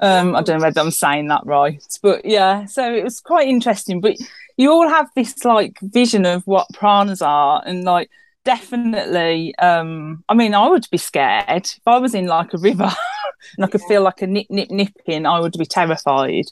Um, 0.02 0.36
I 0.36 0.42
don't 0.42 0.58
know 0.58 0.66
whether 0.66 0.82
I'm 0.82 0.90
saying 0.90 1.28
that 1.28 1.46
right, 1.46 1.84
but 2.02 2.26
yeah. 2.26 2.66
So 2.66 2.92
it 2.94 3.04
was 3.04 3.20
quite 3.20 3.48
interesting. 3.48 4.02
But 4.02 4.18
you 4.58 4.72
all 4.72 4.90
have 4.90 5.08
this 5.16 5.46
like 5.46 5.78
vision 5.82 6.26
of 6.26 6.42
what 6.48 6.68
piranhas 6.74 7.22
are, 7.22 7.62
and 7.64 7.84
like 7.84 8.10
definitely. 8.44 9.56
Um, 9.60 10.24
I 10.28 10.34
mean, 10.34 10.56
I 10.56 10.68
would 10.68 10.88
be 10.90 10.98
scared 10.98 11.66
if 11.66 11.82
I 11.86 12.00
was 12.00 12.16
in 12.16 12.26
like 12.26 12.56
a 12.56 12.58
river 12.58 12.92
and 13.58 13.66
I 13.66 13.68
could 13.68 13.82
feel 13.82 14.02
like 14.02 14.24
a 14.24 14.28
nip, 14.28 14.48
nip, 14.50 14.72
nipping. 14.72 15.28
I 15.28 15.40
would 15.40 15.54
be 15.58 15.68
terrified. 15.68 16.46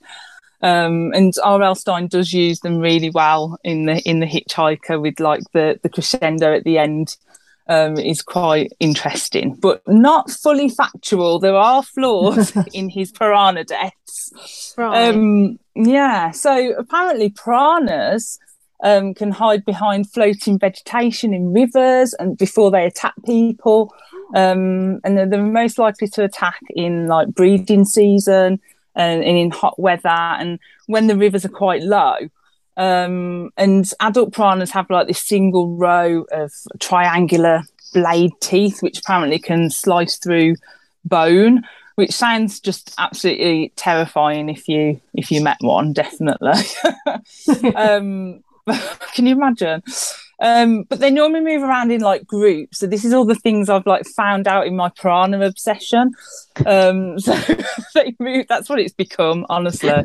Um, 0.64 1.12
and 1.14 1.34
R.L. 1.44 1.76
Stine 1.76 2.08
does 2.08 2.32
use 2.32 2.62
them 2.62 2.80
really 2.80 3.10
well 3.10 3.60
in 3.64 3.86
the 3.86 4.02
in 4.10 4.22
the 4.22 4.26
Hitchhiker 4.26 5.00
with 5.00 5.20
like 5.20 5.44
the 5.52 5.80
the 5.84 5.90
crescendo 5.90 6.56
at 6.56 6.64
the 6.64 6.78
end. 6.78 7.18
um, 7.68 7.98
is 7.98 8.22
quite 8.22 8.74
interesting, 8.80 9.56
but 9.56 9.82
not 9.88 10.30
fully 10.30 10.70
factual. 10.70 11.40
There 11.40 11.56
are 11.56 11.84
flaws 11.84 12.54
in 12.74 12.90
his 12.90 13.12
piranha 13.12 13.64
deaths. 13.64 14.74
Right. 14.78 15.10
Um, 15.10 15.60
yeah, 15.76 16.32
so 16.32 16.74
apparently 16.78 17.30
piranhas 17.30 18.38
um, 18.84 19.14
can 19.14 19.32
hide 19.32 19.66
behind 19.66 20.12
floating 20.12 20.60
vegetation 20.60 21.34
in 21.34 21.54
rivers 21.54 22.14
and 22.16 22.38
before 22.38 22.70
they 22.70 22.86
attack 22.86 23.14
people. 23.26 23.94
Um, 24.36 25.00
and 25.04 25.18
they're, 25.18 25.30
they're, 25.30 25.44
most 25.44 25.78
likely 25.78 26.08
to 26.10 26.24
attack 26.24 26.60
in 26.72 27.08
like 27.08 27.30
breeding 27.30 27.86
season 27.86 28.60
and, 28.96 29.24
and 29.24 29.38
in 29.38 29.52
hot 29.52 29.80
weather 29.80 30.10
and 30.10 30.60
when 30.88 31.08
the 31.08 31.18
rivers 31.18 31.46
are 31.46 31.50
quite 31.50 31.82
low. 31.82 32.18
Um, 32.76 33.52
and 33.56 33.90
adult 34.00 34.34
piranhas 34.34 34.72
have 34.72 34.90
like 34.90 35.08
this 35.08 35.22
single 35.22 35.76
row 35.76 36.26
of 36.32 36.52
triangular 36.80 37.64
blade 37.94 38.32
teeth, 38.40 38.82
which 38.82 39.00
apparently 39.00 39.40
can 39.40 39.70
slice 39.70 40.18
through 40.18 40.56
bone, 41.06 41.64
which 41.96 42.12
sounds 42.12 42.60
just 42.60 42.96
absolutely 42.98 43.72
terrifying 43.76 44.50
if 44.50 44.68
you 44.68 45.00
if 45.14 45.32
you 45.32 45.42
met 45.44 45.58
one, 45.62 45.94
definitely. 45.94 46.54
um, 47.76 48.44
can 49.14 49.26
you 49.26 49.36
imagine? 49.36 49.84
Um, 50.44 50.84
but 50.84 51.00
they 51.00 51.10
normally 51.10 51.40
move 51.40 51.64
around 51.64 51.90
in 51.90 52.02
like 52.02 52.28
groups. 52.28 52.80
So 52.80 52.86
this 52.86 53.06
is 53.06 53.14
all 53.14 53.24
the 53.24 53.34
things 53.34 53.70
I've 53.70 53.86
like 53.86 54.06
found 54.06 54.46
out 54.46 54.68
in 54.68 54.76
my 54.76 54.90
piranha 54.90 55.40
obsession. 55.42 56.12
Um, 56.66 57.18
so 57.20 57.34
they 57.96 58.14
move. 58.20 58.48
That's 58.50 58.70
what 58.70 58.80
it's 58.80 58.94
become, 58.94 59.46
honestly. 59.50 59.90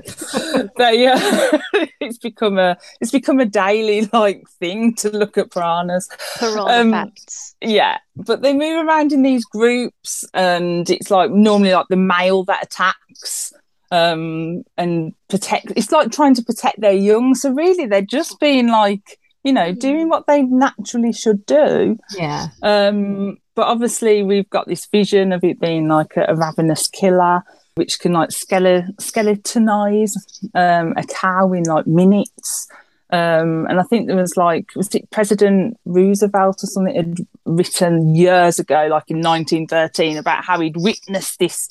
they, 0.77 1.07
uh, 1.09 1.59
it's 2.01 2.19
become 2.19 2.57
a 2.57 2.79
it's 3.01 3.11
become 3.11 3.41
a 3.41 3.47
daily 3.47 4.09
like 4.13 4.49
thing 4.61 4.95
to 4.97 5.11
look 5.11 5.37
at 5.37 5.51
piranhas. 5.51 6.09
Piranha 6.39 6.81
um, 6.81 6.93
facts. 6.93 7.57
Yeah, 7.61 7.99
but 8.15 8.41
they 8.41 8.55
move 8.55 8.87
around 8.87 9.13
in 9.13 9.23
these 9.23 9.45
groups, 9.45 10.25
and 10.35 10.89
it's 10.89 11.11
like 11.11 11.33
normally 11.33 11.73
like 11.73 11.89
the 11.91 11.97
male 11.97 12.45
that 12.45 12.63
attacks 12.63 13.53
um 13.91 14.63
and 14.77 15.15
protect 15.29 15.73
it's 15.75 15.91
like 15.91 16.13
trying 16.13 16.35
to 16.35 16.43
protect 16.43 16.79
their 16.79 16.93
young 16.93 17.35
so 17.35 17.51
really 17.51 17.87
they're 17.87 18.03
just 18.03 18.39
being 18.39 18.69
like 18.69 19.19
you 19.49 19.53
know 19.55 19.73
doing 19.73 20.09
what 20.09 20.27
they 20.27 20.43
naturally 20.43 21.13
should 21.13 21.45
do. 21.47 21.99
Yeah. 22.17 22.49
Um 22.63 23.39
but 23.55 23.67
obviously 23.67 24.23
we've 24.23 24.49
got 24.51 24.69
this 24.69 24.87
vision 24.87 25.33
of 25.33 25.43
it 25.43 25.59
being 25.61 25.89
like 25.89 26.17
a, 26.17 26.27
a 26.29 26.37
ravenous 26.37 26.87
killer 26.87 27.43
which 27.79 28.01
can 28.01 28.13
like 28.13 28.31
skele- 28.31 28.95
skeletonize 28.97 30.13
um, 30.55 30.95
a 30.97 31.05
cow 31.05 31.53
in 31.53 31.63
like 31.63 31.87
minutes. 31.87 32.69
Um, 33.11 33.67
and 33.69 33.79
I 33.81 33.85
think 33.85 34.07
there 34.07 34.17
was 34.17 34.37
like 34.37 34.71
was 34.75 34.93
it 34.95 35.09
President 35.11 35.79
Roosevelt 35.87 36.63
or 36.63 36.67
something 36.67 36.95
had 36.95 37.19
written 37.47 38.17
years 38.17 38.59
ago, 38.59 38.89
like 38.91 39.11
in 39.11 39.23
1913, 39.23 40.19
about 40.19 40.45
how 40.45 40.61
he'd 40.61 40.77
witnessed 40.77 41.39
this 41.39 41.69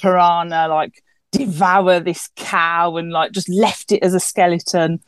piranha 0.00 0.66
like 0.68 1.04
devour 1.30 2.00
this 2.00 2.30
cow 2.36 2.96
and 2.96 3.12
like 3.12 3.32
just 3.32 3.48
left 3.48 3.92
it 3.92 4.02
as 4.02 4.14
a 4.14 4.20
skeleton. 4.20 5.00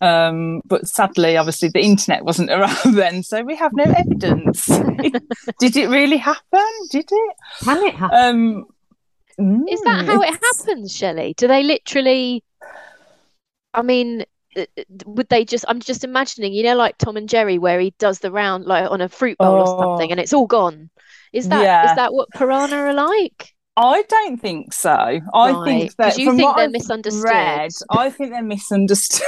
Um, 0.00 0.60
but 0.66 0.86
sadly, 0.86 1.36
obviously, 1.36 1.68
the 1.68 1.80
internet 1.80 2.24
wasn't 2.24 2.50
around 2.52 2.94
then, 2.94 3.22
so 3.22 3.42
we 3.42 3.56
have 3.56 3.72
no 3.72 3.84
evidence. 3.84 4.66
Did 5.60 5.76
it 5.76 5.88
really 5.88 6.18
happen? 6.18 6.66
Did 6.90 7.08
it? 7.10 7.36
Can 7.62 7.84
it 7.84 7.94
happen? 7.94 8.66
Um, 9.38 9.66
Is 9.68 9.80
that 9.82 10.06
how 10.06 10.20
it 10.20 10.38
happens, 10.42 10.94
Chelley? 10.94 11.34
Do 11.36 11.48
they 11.48 11.62
literally? 11.62 12.44
I 13.72 13.82
mean, 13.82 14.24
uh, 14.56 14.64
uh, 14.78 14.82
would 15.06 15.28
they 15.28 15.44
just? 15.44 15.64
I'm 15.68 15.80
just 15.80 16.04
imagining, 16.04 16.52
you 16.52 16.62
know, 16.62 16.76
like 16.76 16.98
Tom 16.98 17.16
and 17.16 17.28
Jerry, 17.28 17.58
where 17.58 17.80
he 17.80 17.94
does 17.98 18.18
the 18.18 18.30
round 18.30 18.64
like 18.64 18.90
on 18.90 19.00
a 19.00 19.08
fruit 19.08 19.38
bowl 19.38 19.56
oh. 19.56 19.60
or 19.60 19.82
something, 19.82 20.10
and 20.10 20.20
it's 20.20 20.32
all 20.32 20.46
gone. 20.46 20.90
Is 21.32 21.48
that 21.48 21.62
yeah. 21.62 21.90
is 21.90 21.96
that 21.96 22.12
what 22.12 22.30
piranha 22.30 22.76
are 22.76 22.92
like? 22.92 23.55
I 23.76 24.02
don't 24.08 24.40
think 24.40 24.72
so. 24.72 24.90
I 24.90 25.20
right. 25.34 25.64
think 25.64 25.96
that 25.96 26.16
you 26.16 26.34
think 26.34 26.56
they're 26.56 26.64
I've 26.64 26.72
misunderstood. 26.72 27.24
Read, 27.24 27.70
I 27.90 28.08
think 28.08 28.30
they're 28.30 28.42
misunderstood. 28.42 29.26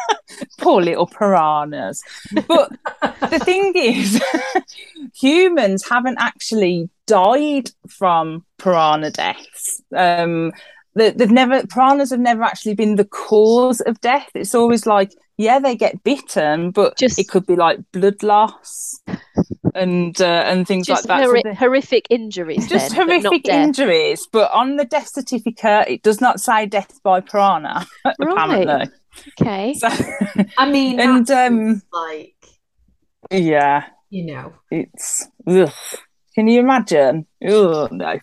Poor 0.58 0.80
little 0.80 1.06
piranhas. 1.06 2.02
But 2.48 2.72
the 3.02 3.40
thing 3.44 3.72
is, 3.76 4.22
humans 5.14 5.86
haven't 5.86 6.16
actually 6.18 6.88
died 7.06 7.70
from 7.86 8.46
piranha 8.58 9.10
deaths. 9.10 9.82
Um, 9.94 10.52
they've 10.94 11.30
never 11.30 11.66
piranhas 11.66 12.10
have 12.10 12.20
never 12.20 12.42
actually 12.42 12.74
been 12.74 12.96
the 12.96 13.04
cause 13.04 13.82
of 13.82 14.00
death. 14.00 14.30
It's 14.34 14.54
always 14.54 14.86
like, 14.86 15.12
yeah, 15.36 15.58
they 15.58 15.76
get 15.76 16.02
bitten, 16.02 16.70
but 16.70 16.96
Just... 16.96 17.18
it 17.18 17.28
could 17.28 17.46
be 17.46 17.56
like 17.56 17.78
blood 17.92 18.22
loss 18.22 18.98
and 19.76 20.20
uh, 20.20 20.44
and 20.46 20.66
things 20.66 20.86
just 20.86 21.08
like 21.08 21.20
that. 21.20 21.26
Hor- 21.26 21.40
so 21.42 21.54
horrific 21.54 22.06
injuries. 22.10 22.68
Just 22.68 22.94
then, 22.94 23.08
horrific 23.08 23.44
but 23.44 23.52
injuries, 23.52 24.26
but 24.30 24.50
on 24.52 24.76
the 24.76 24.84
death 24.84 25.08
certificate, 25.08 25.88
it 25.88 26.02
does 26.02 26.20
not 26.20 26.40
say 26.40 26.66
death 26.66 27.00
by 27.02 27.20
piranha. 27.20 27.86
apparently. 28.04 28.90
Okay. 29.40 29.74
So, 29.74 29.88
I 30.58 30.70
mean, 30.70 31.00
and 31.00 31.30
um, 31.30 31.82
like, 31.92 32.34
yeah, 33.30 33.84
you 34.10 34.26
know, 34.26 34.52
it's. 34.70 35.28
Ugh. 35.46 35.70
Can 36.34 36.48
you 36.48 36.60
imagine? 36.60 37.26
Oh 37.46 37.88
no. 37.90 38.18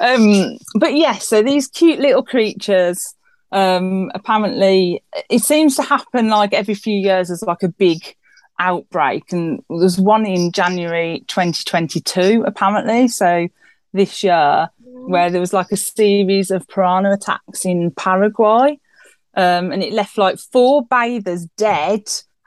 Um, 0.00 0.58
but 0.74 0.94
yes, 0.94 1.14
yeah, 1.14 1.18
so 1.18 1.42
these 1.42 1.68
cute 1.68 2.00
little 2.00 2.24
creatures. 2.24 3.14
Um, 3.52 4.10
apparently, 4.14 5.04
it 5.30 5.42
seems 5.42 5.76
to 5.76 5.82
happen 5.82 6.28
like 6.28 6.52
every 6.52 6.74
few 6.74 6.96
years. 6.96 7.28
There's 7.28 7.42
like 7.42 7.62
a 7.62 7.68
big 7.68 8.16
outbreak, 8.58 9.32
and 9.32 9.62
there's 9.68 9.98
one 9.98 10.26
in 10.26 10.52
January 10.52 11.24
2022, 11.28 12.44
apparently. 12.46 13.08
So 13.08 13.48
this 13.92 14.22
year, 14.22 14.68
where 14.78 15.30
there 15.30 15.40
was 15.40 15.52
like 15.52 15.72
a 15.72 15.76
series 15.76 16.50
of 16.50 16.66
piranha 16.68 17.12
attacks 17.12 17.64
in 17.64 17.90
Paraguay, 17.92 18.78
um, 19.34 19.72
and 19.72 19.82
it 19.82 19.92
left 19.92 20.18
like 20.18 20.38
four 20.38 20.84
bathers 20.84 21.46
dead 21.56 22.02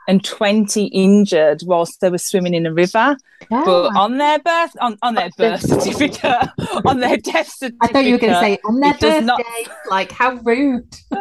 and 0.10 0.24
20 0.24 0.86
injured 0.86 1.62
whilst 1.66 2.02
they 2.02 2.10
were 2.10 2.18
swimming 2.18 2.56
in 2.56 2.66
a 2.66 2.74
river. 2.74 3.16
Yeah. 3.52 3.64
But 3.64 3.96
on 3.96 4.18
their 4.18 4.40
birth 4.40 4.76
on, 4.82 4.98
on 5.04 5.14
their 5.14 5.30
birth 5.38 5.62
certificate, 5.62 6.50
on 6.86 7.00
their 7.00 7.18
death 7.18 7.50
certificate. 7.50 7.78
I 7.82 7.88
thought 7.88 8.06
you 8.06 8.14
were 8.14 8.18
going 8.18 8.34
to 8.34 8.40
say 8.40 8.58
on 8.66 8.80
their 8.80 8.94
birthday. 8.94 9.22
Not... 9.22 9.42
Like 9.88 10.12
how 10.12 10.34
rude. 10.44 10.92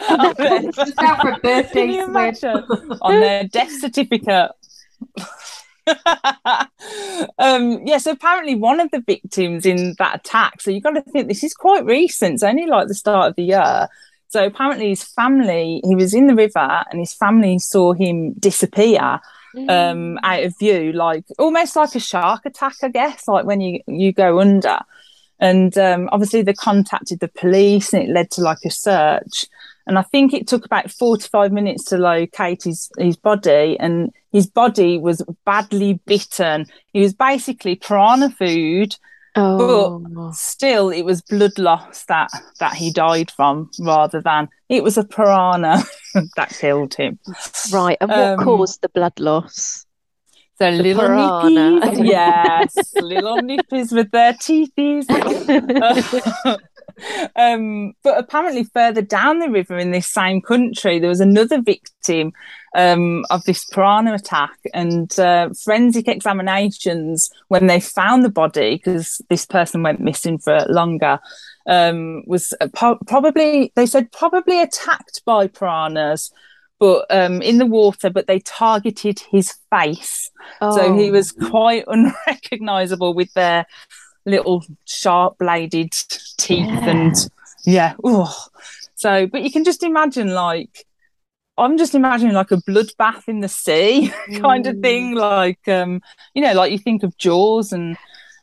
just 0.00 0.94
out 0.98 1.20
for 1.20 1.30
a 1.30 1.38
birthday 1.38 2.00
on 2.00 3.20
their 3.20 3.44
death 3.44 3.72
certificate. 3.80 4.50
um, 7.38 7.80
yeah, 7.86 7.98
so 7.98 8.10
apparently 8.10 8.54
one 8.54 8.80
of 8.80 8.90
the 8.90 9.00
victims 9.00 9.64
in 9.64 9.94
that 9.98 10.16
attack. 10.16 10.60
So 10.60 10.70
you've 10.70 10.82
got 10.82 10.90
to 10.90 11.02
think 11.02 11.28
this 11.28 11.44
is 11.44 11.54
quite 11.54 11.84
recent. 11.84 12.34
It's 12.34 12.42
only 12.42 12.66
like 12.66 12.88
the 12.88 12.94
start 12.94 13.30
of 13.30 13.36
the 13.36 13.44
year. 13.44 13.88
So 14.28 14.44
apparently 14.46 14.88
his 14.90 15.04
family, 15.04 15.80
he 15.84 15.94
was 15.94 16.12
in 16.12 16.26
the 16.26 16.34
river, 16.34 16.84
and 16.90 16.98
his 16.98 17.14
family 17.14 17.58
saw 17.58 17.92
him 17.92 18.32
disappear 18.34 19.20
mm. 19.54 19.70
um, 19.70 20.18
out 20.22 20.42
of 20.42 20.58
view, 20.58 20.92
like 20.92 21.24
almost 21.38 21.76
like 21.76 21.94
a 21.94 22.00
shark 22.00 22.44
attack, 22.44 22.74
I 22.82 22.88
guess, 22.88 23.28
like 23.28 23.44
when 23.46 23.60
you 23.60 23.80
you 23.86 24.12
go 24.12 24.40
under. 24.40 24.80
And 25.38 25.76
um, 25.76 26.08
obviously 26.12 26.42
they 26.42 26.54
contacted 26.54 27.20
the 27.20 27.28
police, 27.28 27.92
and 27.92 28.02
it 28.02 28.10
led 28.10 28.30
to 28.32 28.40
like 28.40 28.64
a 28.64 28.70
search 28.70 29.46
and 29.86 29.98
I 29.98 30.02
think 30.02 30.34
it 30.34 30.48
took 30.48 30.64
about 30.64 30.90
45 30.90 31.52
minutes 31.52 31.84
to 31.84 31.96
locate 31.96 32.64
his, 32.64 32.90
his 32.98 33.16
body, 33.16 33.76
and 33.78 34.12
his 34.32 34.46
body 34.46 34.98
was 34.98 35.22
badly 35.44 36.00
bitten. 36.06 36.66
He 36.92 37.00
was 37.00 37.14
basically 37.14 37.76
piranha 37.76 38.30
food, 38.30 38.96
oh. 39.36 40.00
but 40.00 40.32
still, 40.32 40.90
it 40.90 41.02
was 41.02 41.22
blood 41.22 41.56
loss 41.56 42.04
that, 42.06 42.30
that 42.58 42.74
he 42.74 42.92
died 42.92 43.30
from 43.30 43.70
rather 43.78 44.20
than 44.20 44.48
it 44.68 44.82
was 44.82 44.98
a 44.98 45.04
piranha 45.04 45.82
that 46.36 46.50
killed 46.50 46.94
him. 46.94 47.20
Right. 47.72 47.96
And 48.00 48.10
what 48.10 48.18
um, 48.18 48.38
caused 48.40 48.82
the 48.82 48.88
blood 48.88 49.18
loss? 49.20 49.86
The, 50.58 50.72
the 50.72 50.82
little 50.82 51.02
piranha. 51.02 51.80
nippies, 51.80 52.06
yes, 52.74 52.94
little 52.94 53.38
nippies 53.38 53.92
with 53.92 54.10
their 54.10 54.32
teethies. 54.32 55.06
um, 57.36 57.94
but 58.02 58.18
apparently, 58.18 58.64
further 58.64 59.02
down 59.02 59.38
the 59.38 59.50
river 59.50 59.76
in 59.76 59.90
this 59.90 60.06
same 60.06 60.40
country, 60.40 60.98
there 60.98 61.08
was 61.08 61.20
another 61.20 61.60
victim 61.60 62.32
um, 62.74 63.24
of 63.30 63.44
this 63.44 63.64
piranha 63.64 64.14
attack. 64.14 64.58
And 64.74 65.18
uh, 65.18 65.50
forensic 65.64 66.08
examinations, 66.08 67.30
when 67.48 67.66
they 67.66 67.80
found 67.80 68.24
the 68.24 68.30
body, 68.30 68.76
because 68.76 69.20
this 69.28 69.46
person 69.46 69.82
went 69.82 70.00
missing 70.00 70.38
for 70.38 70.64
longer, 70.68 71.18
um, 71.66 72.22
was 72.26 72.54
po- 72.74 72.98
probably, 73.06 73.72
they 73.74 73.86
said, 73.86 74.12
probably 74.12 74.62
attacked 74.62 75.22
by 75.24 75.48
piranhas 75.48 76.30
but 76.78 77.06
um, 77.10 77.40
in 77.42 77.58
the 77.58 77.66
water, 77.66 78.10
but 78.10 78.26
they 78.26 78.40
targeted 78.40 79.20
his 79.30 79.54
face. 79.70 80.30
Oh. 80.60 80.76
So 80.76 80.94
he 80.94 81.10
was 81.10 81.34
oh. 81.40 81.50
quite 81.50 81.84
unrecognizable 81.88 83.14
with 83.14 83.32
their 83.34 83.66
little 84.26 84.64
sharp 84.84 85.38
bladed 85.38 85.92
teeth 86.36 86.66
yeah. 86.66 86.90
and 86.90 87.14
yeah. 87.64 87.94
Ooh. 88.06 88.26
So, 88.94 89.26
but 89.26 89.42
you 89.42 89.50
can 89.50 89.64
just 89.64 89.82
imagine 89.82 90.28
like 90.34 90.86
I'm 91.58 91.78
just 91.78 91.94
imagining 91.94 92.34
like 92.34 92.50
a 92.50 92.56
bloodbath 92.56 93.28
in 93.28 93.40
the 93.40 93.48
sea 93.48 94.12
kind 94.40 94.66
of 94.66 94.78
thing, 94.80 95.14
mm. 95.14 95.18
like 95.18 95.66
um, 95.68 96.02
you 96.34 96.42
know, 96.42 96.52
like 96.52 96.72
you 96.72 96.78
think 96.78 97.02
of 97.02 97.16
Jaws 97.16 97.72
and 97.72 97.96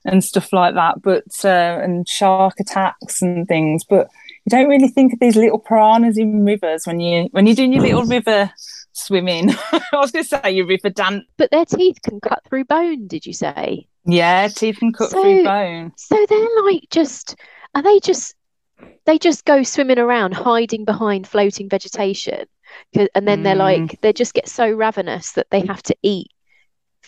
and 0.05 0.23
stuff 0.23 0.51
like 0.51 0.75
that, 0.75 1.01
but 1.01 1.23
uh, 1.45 1.79
and 1.81 2.07
shark 2.07 2.59
attacks 2.59 3.21
and 3.21 3.47
things, 3.47 3.83
but 3.83 4.09
you 4.45 4.49
don't 4.49 4.67
really 4.67 4.89
think 4.89 5.13
of 5.13 5.19
these 5.19 5.35
little 5.35 5.59
piranhas 5.59 6.17
in 6.17 6.43
rivers 6.43 6.85
when 6.85 6.99
you 6.99 7.29
when 7.31 7.47
you're 7.47 7.55
doing 7.55 7.73
your 7.73 7.83
little 7.83 8.05
river 8.17 8.51
swimming. 8.93 9.50
I 9.71 9.81
was 9.93 10.12
going 10.12 10.23
to 10.23 10.29
say 10.29 10.51
your 10.51 10.67
river 10.67 10.89
dance, 10.89 11.25
but 11.38 11.51
their 11.51 11.65
teeth 11.65 11.97
can 12.01 12.19
cut 12.19 12.41
through 12.47 12.65
bone. 12.65 13.07
Did 13.07 13.25
you 13.25 13.33
say? 13.33 13.88
Yeah, 14.05 14.47
teeth 14.47 14.77
can 14.79 14.93
cut 14.93 15.12
so, 15.12 15.21
through 15.21 15.43
bone. 15.43 15.91
So 15.97 16.25
they're 16.27 16.63
like 16.63 16.88
just 16.89 17.35
are 17.75 17.81
they 17.81 18.00
just 18.00 18.35
they 19.05 19.17
just 19.17 19.45
go 19.45 19.63
swimming 19.63 20.00
around 20.00 20.33
hiding 20.33 20.85
behind 20.85 21.27
floating 21.27 21.69
vegetation 21.69 22.45
and 22.93 23.27
then 23.27 23.39
mm. 23.39 23.43
they're 23.43 23.55
like 23.55 24.00
they 24.01 24.13
just 24.13 24.33
get 24.33 24.47
so 24.47 24.69
ravenous 24.69 25.33
that 25.33 25.47
they 25.51 25.65
have 25.65 25.83
to 25.83 25.95
eat 26.01 26.31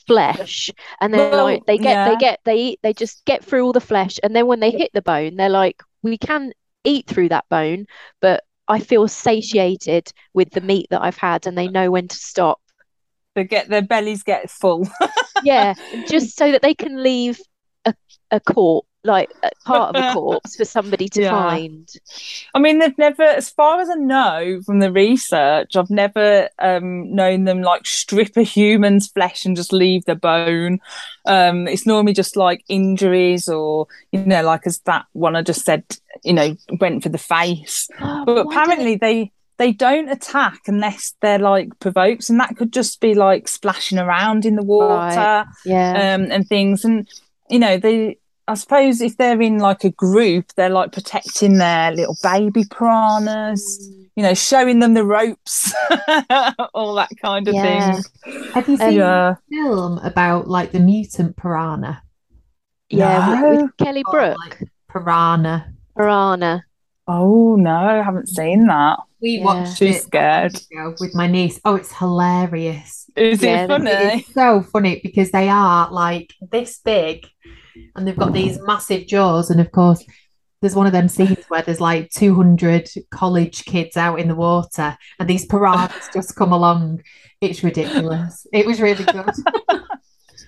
flesh 0.08 0.70
and 1.02 1.14
then 1.14 1.32
well, 1.32 1.46
like 1.46 1.66
they 1.66 1.78
get 1.78 1.92
yeah. 1.92 2.10
they 2.10 2.16
get 2.18 2.40
they 2.46 2.56
eat 2.56 2.80
they 2.84 2.94
just 2.94 3.26
get 3.26 3.44
through 3.44 3.64
all 3.66 3.74
the 3.74 3.82
flesh 3.82 4.20
and 4.24 4.36
then 4.36 4.46
when 4.46 4.60
they 4.60 4.70
hit 4.70 4.92
the 4.94 5.02
bone 5.02 5.36
they're 5.36 5.50
like 5.50 5.82
we 6.04 6.18
can 6.18 6.52
eat 6.84 7.08
through 7.08 7.30
that 7.30 7.46
bone 7.50 7.88
but 8.22 8.44
i 8.68 8.80
feel 8.80 9.08
satiated 9.08 10.12
with 10.34 10.50
the 10.52 10.62
meat 10.62 10.88
that 10.90 11.02
i've 11.02 11.18
had 11.18 11.46
and 11.48 11.58
they 11.58 11.68
know 11.68 11.92
when 11.92 12.08
to 12.08 12.16
stop. 12.16 12.60
They 13.36 13.44
get 13.44 13.68
their 13.70 13.82
bellies 13.82 14.24
get 14.24 14.50
full. 14.50 14.88
Yeah 15.44 15.74
just 16.08 16.38
so 16.38 16.52
that 16.52 16.62
they 16.62 16.74
can 16.74 17.04
leave 17.04 17.40
a, 17.84 17.94
a 18.32 18.40
corpse 18.40 18.88
like 19.06 19.32
part 19.66 19.96
of 19.96 20.04
a 20.04 20.14
corpse 20.14 20.56
for 20.56 20.66
somebody 20.66 21.08
to 21.10 21.22
yeah. 21.22 21.32
find. 21.32 21.94
I 22.54 22.60
mean, 22.60 22.80
they've 22.80 22.98
never, 22.98 23.24
as 23.24 23.50
far 23.50 23.80
as 23.80 23.90
I 23.90 23.96
know 23.96 24.62
from 24.66 24.80
the 24.80 24.92
research, 24.92 25.76
I've 25.76 25.90
never 25.90 26.50
um, 26.60 27.14
known 27.14 27.46
them 27.46 27.62
like 27.62 27.86
strip 27.86 28.36
a 28.38 28.44
human's 28.44 29.08
flesh 29.08 29.46
and 29.46 29.56
just 29.56 29.72
leave 29.72 30.06
the 30.06 30.16
bone. 30.16 30.80
Um, 31.26 31.68
it's 31.68 31.86
normally 31.86 32.14
just 32.14 32.36
like 32.36 32.64
injuries 32.68 33.48
or, 33.48 33.88
you 34.12 34.26
know, 34.26 34.44
like 34.44 34.68
as 34.68 34.80
that 34.80 35.06
one 35.14 35.36
I 35.36 35.42
just 35.42 35.64
said, 35.66 35.84
you 36.24 36.34
know, 36.34 36.56
went 36.80 37.04
for 37.04 37.10
the 37.10 37.18
face. 37.18 37.88
Oh, 38.08 38.24
but 38.26 38.48
apparently 38.48 38.96
they 38.96 39.32
they 39.58 39.72
don't 39.72 40.10
attack 40.10 40.62
unless 40.68 41.14
they're 41.22 41.40
like 41.40 41.80
provoked 41.80 42.30
and 42.30 42.40
that 42.40 42.56
could 42.58 42.74
just 42.74 43.00
be 43.00 43.14
like 43.14 43.48
splashing 43.48 43.98
around 43.98 44.46
in 44.46 44.56
the 44.56 44.64
water 44.64 45.16
right. 45.16 45.46
yeah 45.66 46.16
um, 46.16 46.30
and 46.32 46.48
things 46.48 46.84
and 46.84 47.08
you 47.50 47.60
know 47.60 47.78
they 47.78 48.18
I 48.48 48.54
suppose 48.54 49.02
if 49.02 49.18
they're 49.18 49.42
in 49.42 49.58
like 49.58 49.84
a 49.84 49.90
group, 49.90 50.52
they're 50.56 50.70
like 50.70 50.92
protecting 50.92 51.58
their 51.58 51.92
little 51.92 52.18
baby 52.22 52.64
piranhas, 52.70 53.90
you 54.16 54.22
know, 54.22 54.36
showing 54.36 54.80
them 54.80 54.94
the 54.94 55.04
ropes, 55.04 55.74
all 56.74 56.94
that 56.96 57.10
kind 57.22 57.48
of 57.48 57.56
yeah. 57.56 57.94
thing. 57.94 58.44
Have 58.54 58.70
you 58.70 58.78
seen 58.78 59.02
uh, 59.02 59.36
a 59.36 59.40
film 59.50 59.98
about 60.00 60.48
like 60.48 60.72
the 60.72 60.80
mutant 60.80 61.38
piranha? 61.38 62.04
Yeah, 62.90 63.40
no. 63.42 63.50
with, 63.50 63.62
with, 63.62 63.78
Kelly 63.78 64.04
Brook. 64.12 64.38
like, 64.38 64.64
piranha. 64.90 65.74
Piranha. 65.98 66.66
Oh 67.08 67.56
no, 67.56 67.76
I 67.76 68.02
haven't 68.04 68.30
seen 68.30 68.68
that. 68.68 69.00
We 69.22 69.38
yeah. 69.38 69.44
watched 69.44 69.78
Too 69.78 69.94
scared 69.94 70.60
with 71.00 71.16
my 71.16 71.26
niece. 71.26 71.60
Oh, 71.66 71.76
it's 71.76 71.96
hilarious. 71.96 73.10
Is 73.16 73.42
yeah, 73.42 73.64
it 73.64 73.68
funny? 73.68 73.90
It's 73.90 74.34
so 74.34 74.62
funny 74.62 75.00
because 75.04 75.32
they 75.32 75.50
are 75.50 75.92
like 75.92 76.34
this 76.52 76.80
big 76.80 77.26
and 77.96 78.08
they've 78.08 78.18
got 78.18 78.34
these 78.34 78.60
massive 78.62 79.08
jaws. 79.08 79.50
And 79.50 79.60
of 79.62 79.72
course, 79.72 80.04
there's 80.62 80.76
one 80.76 80.88
of 80.88 80.94
them 80.94 81.08
scenes 81.08 81.46
where 81.48 81.62
there's 81.62 81.82
like 81.82 82.10
200 82.12 82.90
college 83.12 83.66
kids 83.66 83.98
out 83.98 84.20
in 84.20 84.28
the 84.28 84.36
water, 84.36 84.98
and 85.20 85.30
these 85.30 85.46
piranhas 85.46 86.10
just 86.14 86.36
come 86.36 86.52
along. 86.52 87.04
It's 87.42 87.64
ridiculous. 87.64 88.48
It 88.54 88.66
was 88.66 88.82
really 88.82 89.04
good. 89.04 89.36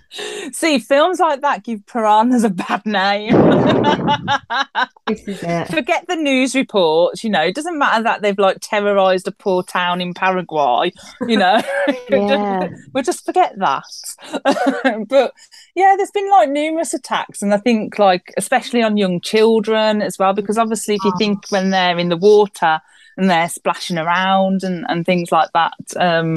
See, 0.10 0.80
films 0.80 1.20
like 1.20 1.42
that 1.42 1.64
give 1.64 1.86
piranhas 1.86 2.44
a 2.44 2.50
bad 2.50 2.86
name. 2.86 3.34
this 5.08 5.28
is 5.28 5.44
it. 5.44 5.68
Forget 5.68 6.08
the 6.08 6.16
news 6.16 6.56
reports, 6.56 7.24
you 7.24 7.30
know, 7.30 7.42
it 7.42 7.56
doesn't 7.56 7.78
matter 7.78 8.04
that 8.04 8.22
they've 8.22 8.38
like 8.38 8.58
terrorized 8.62 9.28
a 9.28 9.32
poor 9.32 9.64
town 9.64 10.00
in 10.00 10.14
Paraguay, 10.14 10.92
you 11.28 11.38
know. 11.38 11.62
yeah. 12.10 12.70
we'll 12.94 13.04
just 13.04 13.26
forget 13.26 13.58
that. 13.58 15.06
but 15.10 15.34
yeah, 15.76 15.96
there's 15.98 16.12
been 16.12 16.30
like 16.32 16.50
numerous 16.50 16.94
attacks, 16.94 17.42
and 17.42 17.54
I 17.54 17.58
think 17.58 18.00
like 18.00 18.34
especially 18.38 18.82
on 18.82 18.98
young 18.98 19.20
children 19.20 20.02
as 20.02 20.18
well, 20.18 20.34
because 20.34 20.58
obviously 20.58 20.96
if 20.96 21.04
you 21.04 21.12
oh. 21.14 21.18
think 21.18 21.50
when 21.50 21.70
they're 21.72 22.00
in 22.00 22.10
the 22.10 22.18
water 22.18 22.80
and 23.18 23.30
they're 23.30 23.50
splashing 23.50 23.98
around 23.98 24.64
and, 24.64 24.86
and 24.88 25.06
things 25.06 25.32
like 25.32 25.52
that, 25.54 25.74
um, 25.98 26.36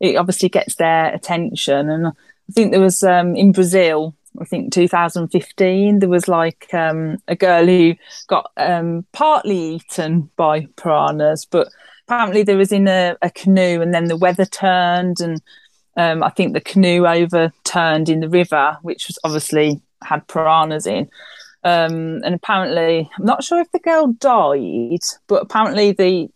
it 0.00 0.16
obviously 0.16 0.48
gets 0.48 0.74
their 0.74 1.14
attention 1.14 1.88
and 1.88 2.12
I 2.48 2.52
think 2.52 2.70
there 2.70 2.80
was 2.80 3.02
um, 3.02 3.34
in 3.34 3.52
Brazil, 3.52 4.14
I 4.40 4.44
think 4.44 4.72
2015, 4.72 5.98
there 5.98 6.08
was 6.08 6.28
like 6.28 6.72
um, 6.72 7.18
a 7.28 7.34
girl 7.34 7.66
who 7.66 7.94
got 8.28 8.50
um, 8.56 9.04
partly 9.12 9.76
eaten 9.76 10.30
by 10.36 10.66
piranhas, 10.76 11.44
but 11.44 11.68
apparently 12.06 12.42
there 12.42 12.56
was 12.56 12.72
in 12.72 12.86
a, 12.86 13.16
a 13.22 13.30
canoe 13.30 13.80
and 13.80 13.92
then 13.92 14.04
the 14.04 14.16
weather 14.16 14.44
turned 14.44 15.20
and 15.20 15.40
um, 15.96 16.22
I 16.22 16.28
think 16.28 16.52
the 16.52 16.60
canoe 16.60 17.06
overturned 17.06 18.08
in 18.08 18.20
the 18.20 18.28
river, 18.28 18.76
which 18.82 19.08
was 19.08 19.18
obviously 19.24 19.80
had 20.04 20.28
piranhas 20.28 20.86
in. 20.86 21.08
Um, 21.64 22.20
and 22.22 22.34
apparently, 22.34 23.10
I'm 23.18 23.24
not 23.24 23.42
sure 23.42 23.60
if 23.60 23.72
the 23.72 23.80
girl 23.80 24.12
died, 24.12 25.00
but 25.26 25.42
apparently 25.42 25.92
the 25.92 26.28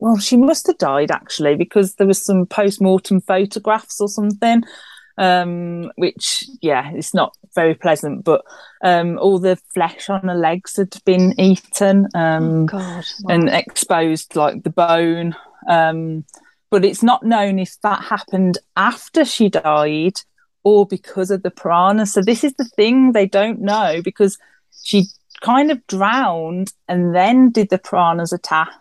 well, 0.00 0.16
she 0.18 0.36
must 0.36 0.66
have 0.68 0.78
died 0.78 1.10
actually 1.10 1.56
because 1.56 1.94
there 1.94 2.06
was 2.06 2.24
some 2.24 2.46
post 2.46 2.80
mortem 2.80 3.20
photographs 3.20 4.00
or 4.00 4.08
something 4.08 4.62
um, 5.18 5.90
which 5.96 6.44
yeah, 6.62 6.90
it's 6.94 7.12
not 7.12 7.36
very 7.54 7.74
pleasant. 7.74 8.24
But 8.24 8.44
um, 8.82 9.18
all 9.18 9.38
the 9.38 9.56
flesh 9.74 10.08
on 10.08 10.22
her 10.22 10.34
legs 10.34 10.76
had 10.76 10.96
been 11.04 11.38
eaten 11.38 12.08
um, 12.14 12.62
oh 12.62 12.64
God, 12.66 13.04
wow. 13.22 13.34
and 13.34 13.48
exposed, 13.48 14.36
like 14.36 14.62
the 14.62 14.70
bone. 14.70 15.36
Um, 15.68 16.24
but 16.70 16.84
it's 16.84 17.02
not 17.02 17.24
known 17.24 17.58
if 17.58 17.76
that 17.82 18.02
happened 18.02 18.58
after 18.76 19.24
she 19.24 19.48
died 19.48 20.20
or 20.64 20.86
because 20.86 21.30
of 21.30 21.42
the 21.42 21.50
piranha. 21.50 22.06
So 22.06 22.22
this 22.22 22.44
is 22.44 22.54
the 22.54 22.64
thing 22.64 23.12
they 23.12 23.26
don't 23.26 23.60
know 23.60 24.00
because 24.02 24.38
she 24.82 25.06
kind 25.40 25.70
of 25.70 25.86
drowned 25.86 26.72
and 26.88 27.14
then 27.14 27.50
did 27.50 27.70
the 27.70 27.78
piranhas 27.78 28.32
attack 28.32 28.72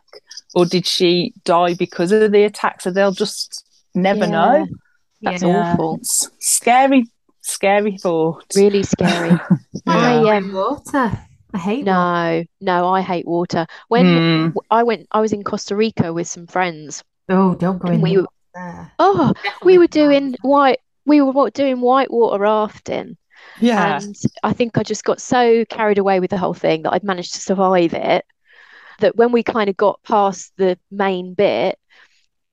or 0.54 0.66
did 0.66 0.86
she 0.86 1.34
die 1.44 1.74
because 1.76 2.12
of 2.12 2.32
the 2.32 2.44
attack 2.44 2.82
so 2.82 2.90
they'll 2.90 3.12
just 3.12 3.64
never 3.94 4.22
yeah. 4.22 4.32
know 4.32 4.68
that's 5.32 5.44
yeah. 5.44 5.74
awful. 5.74 5.96
It's 5.96 6.30
scary, 6.40 7.06
scary 7.42 7.98
thought. 7.98 8.46
Really 8.56 8.84
scary. 8.84 9.38
I 9.88 10.38
um, 10.38 10.54
water. 10.54 11.20
I 11.54 11.58
hate 11.58 11.86
no, 11.86 11.94
water. 11.94 12.46
no, 12.62 12.88
I 12.90 13.02
hate 13.02 13.26
water. 13.26 13.68
When 13.88 14.06
mm. 14.06 14.54
I 14.70 14.84
went, 14.84 15.08
I 15.12 15.22
was 15.22 15.34
in 15.34 15.44
Costa 15.44 15.76
Rica 15.76 16.14
with 16.14 16.28
some 16.28 16.48
friends. 16.48 17.04
Oh, 17.30 17.56
don't 17.56 17.80
go 17.80 17.90
in 17.90 18.02
we 18.02 18.18
were, 18.18 18.28
there. 18.54 18.92
Oh, 19.00 19.34
Definitely 19.44 19.66
we 19.66 19.78
were 19.78 19.88
doing 19.88 20.36
white. 20.42 20.80
We 21.06 21.22
were 21.22 21.50
doing 21.52 21.80
whitewater 21.80 22.40
rafting. 22.40 23.18
Yeah. 23.60 24.00
And 24.02 24.16
I 24.44 24.54
think 24.54 24.78
I 24.78 24.84
just 24.84 25.04
got 25.04 25.22
so 25.22 25.66
carried 25.66 25.98
away 25.98 26.20
with 26.20 26.30
the 26.30 26.38
whole 26.38 26.54
thing 26.54 26.84
that 26.84 26.94
I'd 26.94 27.04
managed 27.04 27.34
to 27.36 27.42
survive 27.42 27.94
it. 27.94 28.26
That 29.00 29.16
when 29.16 29.32
we 29.32 29.44
kind 29.44 29.70
of 29.70 29.78
got 29.78 30.02
past 30.04 30.52
the 30.58 30.78
main 30.92 31.34
bit, 31.34 31.78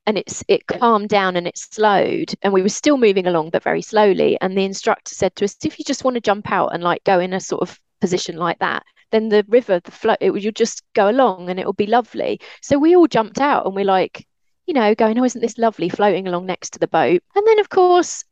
and 0.07 0.19
it's 0.19 0.45
it 0.49 0.67
calmed 0.67 1.09
down 1.09 1.37
and 1.37 1.47
it 1.47 1.57
slowed 1.57 2.35
and 2.43 2.53
we 2.53 2.63
were 2.63 2.69
still 2.69 2.97
moving 2.97 3.27
along 3.27 3.51
but 3.51 3.63
very 3.63 3.83
slowly 3.83 4.39
and 4.41 4.57
the 4.57 4.65
instructor 4.65 5.15
said 5.15 5.35
to 5.35 5.45
us 5.45 5.57
if 5.65 5.79
you 5.79 5.85
just 5.85 6.05
want 6.05 6.15
to 6.15 6.21
jump 6.21 6.51
out 6.51 6.69
and 6.69 6.83
like 6.83 7.03
go 7.05 7.19
in 7.19 7.33
a 7.33 7.41
sort 7.41 7.63
of 7.63 7.81
position 8.01 8.37
like 8.37 8.59
that 8.59 8.85
then 9.15 9.29
the 9.29 9.45
river 9.49 9.81
the 9.81 9.91
flow 9.91 10.17
it 10.21 10.35
you'll 10.43 10.53
just 10.53 10.83
go 10.95 11.09
along 11.09 11.49
and 11.49 11.61
it 11.61 11.67
will 11.67 11.73
be 11.73 11.87
lovely. 11.87 12.41
So 12.61 12.79
we 12.79 12.97
all 12.97 13.07
jumped 13.07 13.39
out 13.39 13.65
and 13.65 13.75
we're 13.75 13.85
like 13.85 14.27
you 14.67 14.75
know 14.75 14.95
going 14.95 15.19
oh 15.19 15.25
isn't 15.25 15.41
this 15.41 15.57
lovely? 15.59 15.89
floating 15.89 16.27
along 16.27 16.47
next 16.47 16.71
to 16.71 16.79
the 16.79 16.89
boat. 16.89 17.23
And 17.35 17.47
then 17.47 17.61
of 17.61 17.69
course 17.69 18.25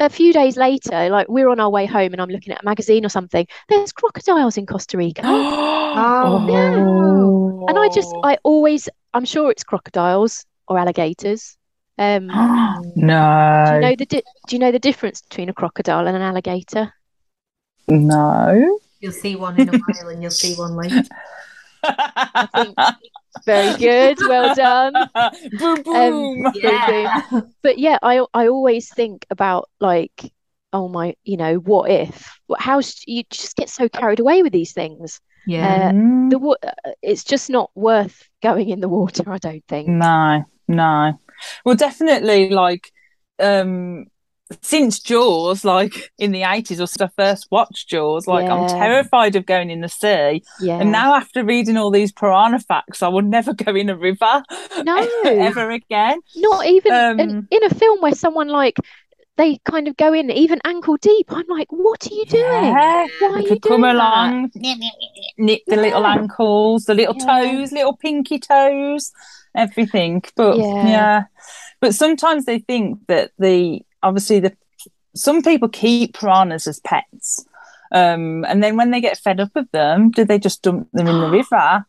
a 0.00 0.08
few 0.08 0.32
days 0.32 0.56
later, 0.56 1.10
like 1.10 1.28
we're 1.28 1.50
on 1.50 1.60
our 1.60 1.68
way 1.68 1.84
home 1.84 2.12
and 2.12 2.22
I'm 2.22 2.30
looking 2.30 2.54
at 2.54 2.62
a 2.62 2.64
magazine 2.64 3.04
or 3.04 3.10
something, 3.10 3.46
there's 3.68 3.92
crocodiles 3.92 4.56
in 4.56 4.64
Costa 4.64 4.96
Rica. 4.96 5.20
oh, 5.24 6.46
yeah. 6.48 7.68
And 7.68 7.78
I 7.78 7.88
just, 7.94 8.10
oh. 8.14 8.22
I 8.24 8.38
always, 8.42 8.88
I'm 9.12 9.26
sure 9.26 9.50
it's 9.50 9.62
crocodiles 9.62 10.46
or 10.70 10.78
alligators. 10.78 11.58
Um, 11.98 12.28
no. 12.96 13.64
Do 13.68 13.74
you 13.74 13.80
know 13.80 13.96
the 13.96 14.06
di- 14.08 14.22
Do 14.46 14.56
you 14.56 14.58
know 14.58 14.72
the 14.72 14.78
difference 14.78 15.20
between 15.20 15.50
a 15.50 15.52
crocodile 15.52 16.06
and 16.06 16.16
an 16.16 16.22
alligator? 16.22 16.94
No. 17.88 18.78
You'll 19.00 19.12
see 19.12 19.36
one 19.36 19.60
in 19.60 19.68
a 19.68 19.72
while, 19.72 20.08
and 20.08 20.22
you'll 20.22 20.30
see 20.30 20.54
one 20.54 20.76
later. 20.76 21.02
think, 22.54 22.78
very 23.44 23.76
good. 23.78 24.18
Well 24.20 24.54
done. 24.54 24.92
boom 25.58 25.82
boom. 25.82 26.44
Um, 26.44 26.52
yeah. 26.54 27.22
boom. 27.30 27.52
But 27.62 27.78
yeah, 27.78 27.98
I 28.02 28.24
I 28.32 28.48
always 28.48 28.88
think 28.88 29.26
about 29.30 29.68
like, 29.80 30.32
oh 30.72 30.88
my, 30.88 31.16
you 31.24 31.36
know, 31.36 31.56
what 31.56 31.90
if? 31.90 32.38
How 32.58 32.80
you 33.06 33.24
just 33.30 33.56
get 33.56 33.68
so 33.68 33.88
carried 33.88 34.20
away 34.20 34.42
with 34.42 34.52
these 34.52 34.72
things. 34.72 35.20
Yeah. 35.46 35.88
Uh, 35.88 36.28
the 36.28 36.58
it's 37.02 37.24
just 37.24 37.50
not 37.50 37.70
worth 37.74 38.28
going 38.42 38.68
in 38.68 38.80
the 38.80 38.88
water. 38.88 39.30
I 39.30 39.38
don't 39.38 39.64
think. 39.66 39.88
No. 39.88 40.44
No. 40.70 41.18
well, 41.64 41.74
definitely 41.74 42.50
like 42.50 42.92
um 43.38 44.06
since 44.62 44.98
Jaws, 44.98 45.64
like 45.64 46.10
in 46.18 46.32
the 46.32 46.42
eighties, 46.42 46.80
or 46.80 46.86
since 46.86 47.00
I 47.00 47.08
first 47.16 47.46
watched 47.50 47.88
Jaws, 47.88 48.26
like 48.26 48.46
yeah. 48.46 48.54
I'm 48.54 48.68
terrified 48.68 49.36
of 49.36 49.46
going 49.46 49.70
in 49.70 49.80
the 49.80 49.88
sea. 49.88 50.42
Yeah. 50.60 50.80
And 50.80 50.90
now 50.90 51.14
after 51.14 51.44
reading 51.44 51.76
all 51.76 51.90
these 51.90 52.12
piranha 52.12 52.58
facts, 52.58 53.02
I 53.02 53.08
would 53.08 53.26
never 53.26 53.54
go 53.64 53.74
in 53.74 53.88
a 53.88 53.96
river. 53.96 54.42
No, 54.82 55.08
ever 55.24 55.70
again. 55.70 56.20
Not 56.36 56.66
even 56.66 56.92
um, 56.92 57.20
in, 57.20 57.48
in 57.50 57.64
a 57.64 57.70
film 57.70 58.00
where 58.00 58.14
someone 58.14 58.48
like 58.48 58.76
they 59.36 59.58
kind 59.64 59.88
of 59.88 59.96
go 59.96 60.12
in 60.12 60.30
even 60.30 60.60
ankle 60.64 60.96
deep. 60.96 61.26
I'm 61.30 61.46
like, 61.48 61.68
what 61.70 62.06
are 62.06 62.14
you 62.14 62.26
doing? 62.26 62.42
Yeah, 62.42 63.06
Why 63.20 63.28
are 63.28 63.40
you 63.40 63.60
come 63.60 63.84
along, 63.84 64.50
nip 64.54 65.60
the 65.66 65.76
yeah. 65.76 65.80
little 65.80 66.06
ankles, 66.06 66.84
the 66.84 66.94
little 66.94 67.16
yeah. 67.18 67.42
toes, 67.42 67.72
little 67.72 67.96
pinky 67.96 68.38
toes, 68.38 69.12
everything. 69.54 70.22
But 70.36 70.58
yeah. 70.58 70.86
yeah, 70.86 71.24
but 71.80 71.94
sometimes 71.94 72.44
they 72.44 72.58
think 72.58 73.06
that 73.06 73.32
the 73.38 73.82
obviously 74.02 74.40
the 74.40 74.56
some 75.14 75.42
people 75.42 75.68
keep 75.68 76.18
piranhas 76.18 76.66
as 76.66 76.80
pets. 76.80 77.46
Um, 77.92 78.44
and 78.44 78.62
then 78.62 78.76
when 78.76 78.92
they 78.92 79.00
get 79.00 79.18
fed 79.18 79.40
up 79.40 79.56
of 79.56 79.68
them, 79.72 80.10
do 80.10 80.24
they 80.24 80.38
just 80.38 80.62
dump 80.62 80.88
them 80.92 81.08
in 81.08 81.20
the 81.20 81.30
river? 81.30 81.84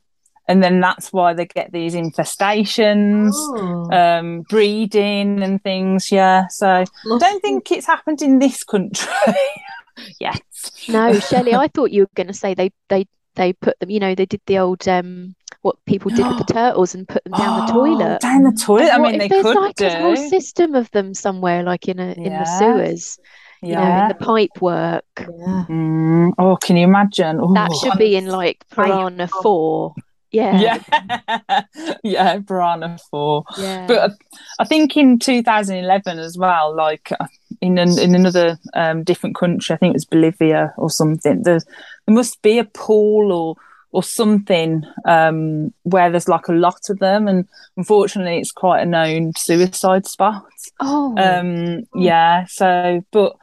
And 0.51 0.61
then 0.61 0.81
that's 0.81 1.13
why 1.13 1.33
they 1.33 1.45
get 1.45 1.71
these 1.71 1.95
infestations, 1.95 3.31
oh. 3.33 3.89
um, 3.89 4.41
breeding 4.49 5.41
and 5.41 5.63
things. 5.63 6.11
Yeah. 6.11 6.47
So 6.49 6.67
I 6.67 6.85
don't 7.05 7.41
think 7.41 7.71
it's 7.71 7.87
happened 7.87 8.21
in 8.21 8.39
this 8.39 8.65
country 8.65 9.07
yet. 10.19 10.41
No, 10.89 11.17
Chelley, 11.29 11.55
I 11.55 11.69
thought 11.69 11.91
you 11.91 12.01
were 12.01 12.09
going 12.15 12.27
to 12.27 12.33
say 12.33 12.53
they, 12.53 12.73
they, 12.89 13.05
they 13.35 13.53
put 13.53 13.79
them, 13.79 13.89
you 13.89 14.01
know, 14.01 14.13
they 14.13 14.25
did 14.25 14.41
the 14.45 14.57
old 14.59 14.85
um, 14.89 15.35
what 15.61 15.77
people 15.85 16.11
did 16.11 16.27
with 16.27 16.39
the 16.39 16.43
turtles 16.53 16.93
and 16.95 17.07
put 17.07 17.23
them 17.23 17.31
down 17.31 17.61
oh, 17.61 17.65
the 17.65 17.71
toilet. 17.71 18.19
Down 18.19 18.43
the 18.43 18.51
toilet. 18.51 18.91
I 18.91 18.97
mean, 18.97 19.19
they 19.19 19.29
there's 19.29 19.43
could 19.43 19.55
like 19.55 19.77
do. 19.77 19.87
a 19.87 19.99
whole 20.01 20.17
system 20.17 20.75
of 20.75 20.91
them 20.91 21.13
somewhere, 21.13 21.63
like 21.63 21.87
in 21.87 21.97
a 21.97 22.07
yeah. 22.07 22.23
in 22.23 22.33
the 22.33 22.45
sewers. 22.59 23.17
Yeah. 23.61 23.69
You 23.69 23.75
know, 23.75 24.01
in 24.01 24.07
the 24.09 24.25
pipe 24.25 24.61
work. 24.61 25.05
Yeah. 25.17 25.65
Mm. 25.69 26.33
Oh, 26.37 26.57
can 26.57 26.75
you 26.75 26.83
imagine? 26.83 27.39
Ooh, 27.39 27.53
that 27.53 27.71
should 27.81 27.97
be 27.97 28.17
in 28.17 28.25
like 28.25 28.65
Piranha 28.69 29.29
Four. 29.29 29.93
Yeah. 30.31 30.81
Yeah. 30.87 31.63
yeah, 32.03 32.39
Piranha 32.39 32.97
4. 33.09 33.43
Yeah. 33.57 33.87
But 33.87 34.11
I 34.59 34.65
think 34.65 34.95
in 34.95 35.19
2011 35.19 36.19
as 36.19 36.37
well, 36.37 36.75
like 36.75 37.11
uh, 37.19 37.27
in 37.59 37.77
an, 37.77 37.99
in 37.99 38.15
another 38.15 38.57
um, 38.73 39.03
different 39.03 39.35
country, 39.35 39.73
I 39.73 39.77
think 39.77 39.91
it 39.91 39.95
was 39.95 40.05
Bolivia 40.05 40.73
or 40.77 40.89
something, 40.89 41.43
there, 41.43 41.59
there 42.05 42.15
must 42.15 42.41
be 42.41 42.59
a 42.59 42.65
pool 42.65 43.31
or 43.31 43.55
or 43.93 44.01
something 44.01 44.83
um, 45.05 45.73
where 45.83 46.09
there's 46.09 46.29
like 46.29 46.47
a 46.47 46.53
lot 46.53 46.89
of 46.89 46.99
them, 46.99 47.27
and 47.27 47.47
unfortunately, 47.77 48.37
it's 48.37 48.51
quite 48.51 48.81
a 48.81 48.85
known 48.85 49.33
suicide 49.35 50.05
spot. 50.05 50.45
Oh, 50.79 51.13
um, 51.17 51.83
yeah. 51.93 52.45
So, 52.45 53.03
but 53.11 53.35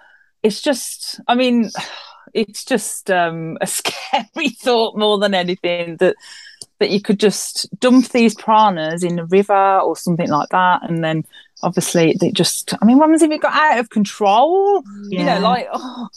it's 0.42 0.62
just, 0.62 1.20
I 1.29 1.35
mean, 1.35 1.70
it's 2.35 2.64
just 2.64 3.11
um, 3.11 3.59
a 3.61 3.66
scary 3.66 4.48
thought 4.59 4.96
more 4.96 5.18
than 5.18 5.35
anything 5.35 5.96
that 5.98 6.16
that 6.79 6.91
you 6.91 7.01
could 7.01 7.19
just 7.19 7.69
dump 7.81 8.09
these 8.09 8.35
piranhas 8.35 9.03
in 9.03 9.19
a 9.19 9.27
river 9.27 9.79
or 9.81 9.97
something 9.97 10.29
like 10.29 10.49
that, 10.51 10.88
and 10.88 11.03
then 11.03 11.25
obviously 11.62 12.17
they 12.21 12.31
just, 12.31 12.75
I 12.81 12.85
mean, 12.85 12.99
what 12.99 13.07
happens 13.07 13.23
if 13.23 13.31
it 13.31 13.43
got 13.43 13.55
out 13.55 13.79
of 13.79 13.91
control? 13.91 14.83
Yeah. 15.09 15.19
You 15.19 15.25
know, 15.25 15.41
like 15.41 15.69
oh 15.73 16.09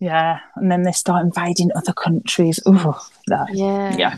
yeah. 0.00 0.40
And 0.56 0.72
then 0.72 0.82
they 0.82 0.92
start 0.92 1.24
invading 1.24 1.70
other 1.76 1.92
countries. 1.92 2.58
Oh 2.66 3.06
yeah. 3.28 3.96
yeah. 3.96 4.16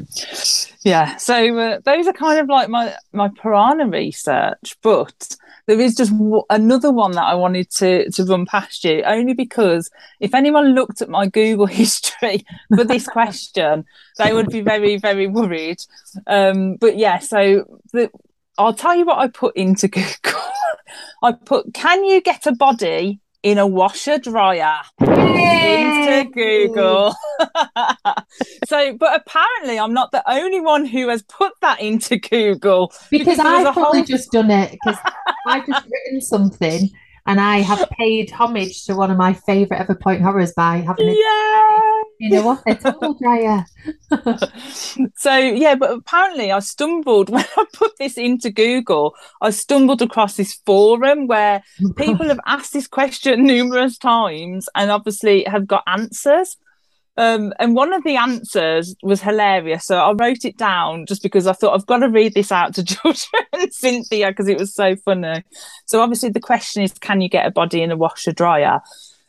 Yeah. 0.82 1.16
So 1.16 1.58
uh, 1.58 1.80
those 1.84 2.06
are 2.06 2.12
kind 2.12 2.40
of 2.40 2.48
like 2.48 2.68
my 2.68 2.94
my 3.12 3.28
piranha 3.28 3.86
research 3.88 4.76
but 4.82 5.36
there 5.66 5.80
is 5.80 5.94
just 5.94 6.12
w- 6.12 6.42
another 6.50 6.90
one 6.90 7.12
that 7.12 7.24
I 7.24 7.34
wanted 7.34 7.70
to 7.72 8.10
to 8.10 8.24
run 8.24 8.46
past 8.46 8.84
you 8.84 9.02
only 9.04 9.34
because 9.34 9.90
if 10.20 10.34
anyone 10.34 10.74
looked 10.74 11.02
at 11.02 11.08
my 11.08 11.26
Google 11.26 11.66
history 11.82 12.44
for 12.74 12.84
this 12.84 13.06
question 13.06 13.84
they 14.18 14.32
would 14.32 14.50
be 14.50 14.60
very 14.60 14.98
very 14.98 15.26
worried. 15.26 15.78
Um 16.26 16.76
but 16.76 16.96
yeah 16.96 17.18
so 17.18 17.80
the, 17.92 18.10
I'll 18.58 18.74
tell 18.74 18.94
you 18.94 19.06
what 19.06 19.18
I 19.18 19.28
put 19.28 19.56
into 19.56 19.88
Google. 19.88 20.40
I 21.22 21.32
put 21.32 21.72
can 21.72 22.04
you 22.04 22.20
get 22.20 22.46
a 22.46 22.52
body 22.52 23.21
in 23.42 23.58
a 23.58 23.66
washer 23.66 24.18
dryer. 24.18 24.78
Into 25.00 26.30
Google. 26.32 27.14
so, 28.66 28.96
but 28.96 29.20
apparently, 29.20 29.78
I'm 29.78 29.92
not 29.92 30.12
the 30.12 30.22
only 30.30 30.60
one 30.60 30.84
who 30.84 31.08
has 31.08 31.22
put 31.22 31.52
that 31.60 31.80
into 31.80 32.18
Google 32.18 32.92
because, 33.10 33.36
because 33.36 33.38
I've 33.38 33.74
probably 33.74 34.00
whole... 34.00 34.06
just 34.06 34.30
done 34.30 34.50
it 34.50 34.72
because 34.72 34.98
I've 35.46 35.66
just 35.66 35.86
written 35.86 36.20
something 36.20 36.90
and 37.26 37.40
I 37.40 37.58
have 37.58 37.88
paid 37.98 38.30
homage 38.30 38.84
to 38.84 38.94
one 38.94 39.10
of 39.10 39.16
my 39.16 39.32
favourite 39.32 39.80
ever 39.80 39.94
point 39.94 40.22
horrors 40.22 40.52
by 40.52 40.78
having 40.78 41.08
it. 41.08 41.18
Yeah. 41.18 42.02
You 42.18 42.30
know 42.30 42.42
what? 42.42 42.62
A 42.66 42.74
tumble 42.74 43.14
dryer. 43.14 43.64
so 45.16 45.36
yeah, 45.36 45.74
but 45.74 45.90
apparently 45.90 46.52
I 46.52 46.60
stumbled 46.60 47.28
when 47.30 47.44
I 47.56 47.64
put 47.72 47.98
this 47.98 48.16
into 48.16 48.50
Google. 48.50 49.14
I 49.40 49.50
stumbled 49.50 50.02
across 50.02 50.36
this 50.36 50.54
forum 50.66 51.26
where 51.26 51.62
people 51.96 52.28
have 52.28 52.40
asked 52.46 52.72
this 52.72 52.86
question 52.86 53.44
numerous 53.44 53.98
times 53.98 54.68
and 54.74 54.90
obviously 54.90 55.44
have 55.44 55.66
got 55.66 55.84
answers. 55.86 56.56
Um, 57.16 57.52
and 57.58 57.74
one 57.74 57.92
of 57.92 58.04
the 58.04 58.16
answers 58.16 58.94
was 59.02 59.20
hilarious. 59.20 59.86
So 59.86 59.98
I 59.98 60.12
wrote 60.12 60.44
it 60.44 60.56
down 60.56 61.06
just 61.06 61.22
because 61.22 61.46
I 61.46 61.52
thought 61.52 61.74
I've 61.74 61.86
got 61.86 61.98
to 61.98 62.08
read 62.08 62.34
this 62.34 62.50
out 62.50 62.74
to 62.74 62.82
Georgia 62.82 63.26
and 63.52 63.72
Cynthia 63.72 64.30
because 64.30 64.48
it 64.48 64.58
was 64.58 64.74
so 64.74 64.96
funny. 64.96 65.42
So 65.86 66.00
obviously 66.00 66.30
the 66.30 66.40
question 66.40 66.82
is, 66.82 66.92
can 66.92 67.20
you 67.20 67.28
get 67.28 67.46
a 67.46 67.50
body 67.50 67.82
in 67.82 67.90
a 67.90 67.96
washer 67.96 68.32
dryer? 68.32 68.80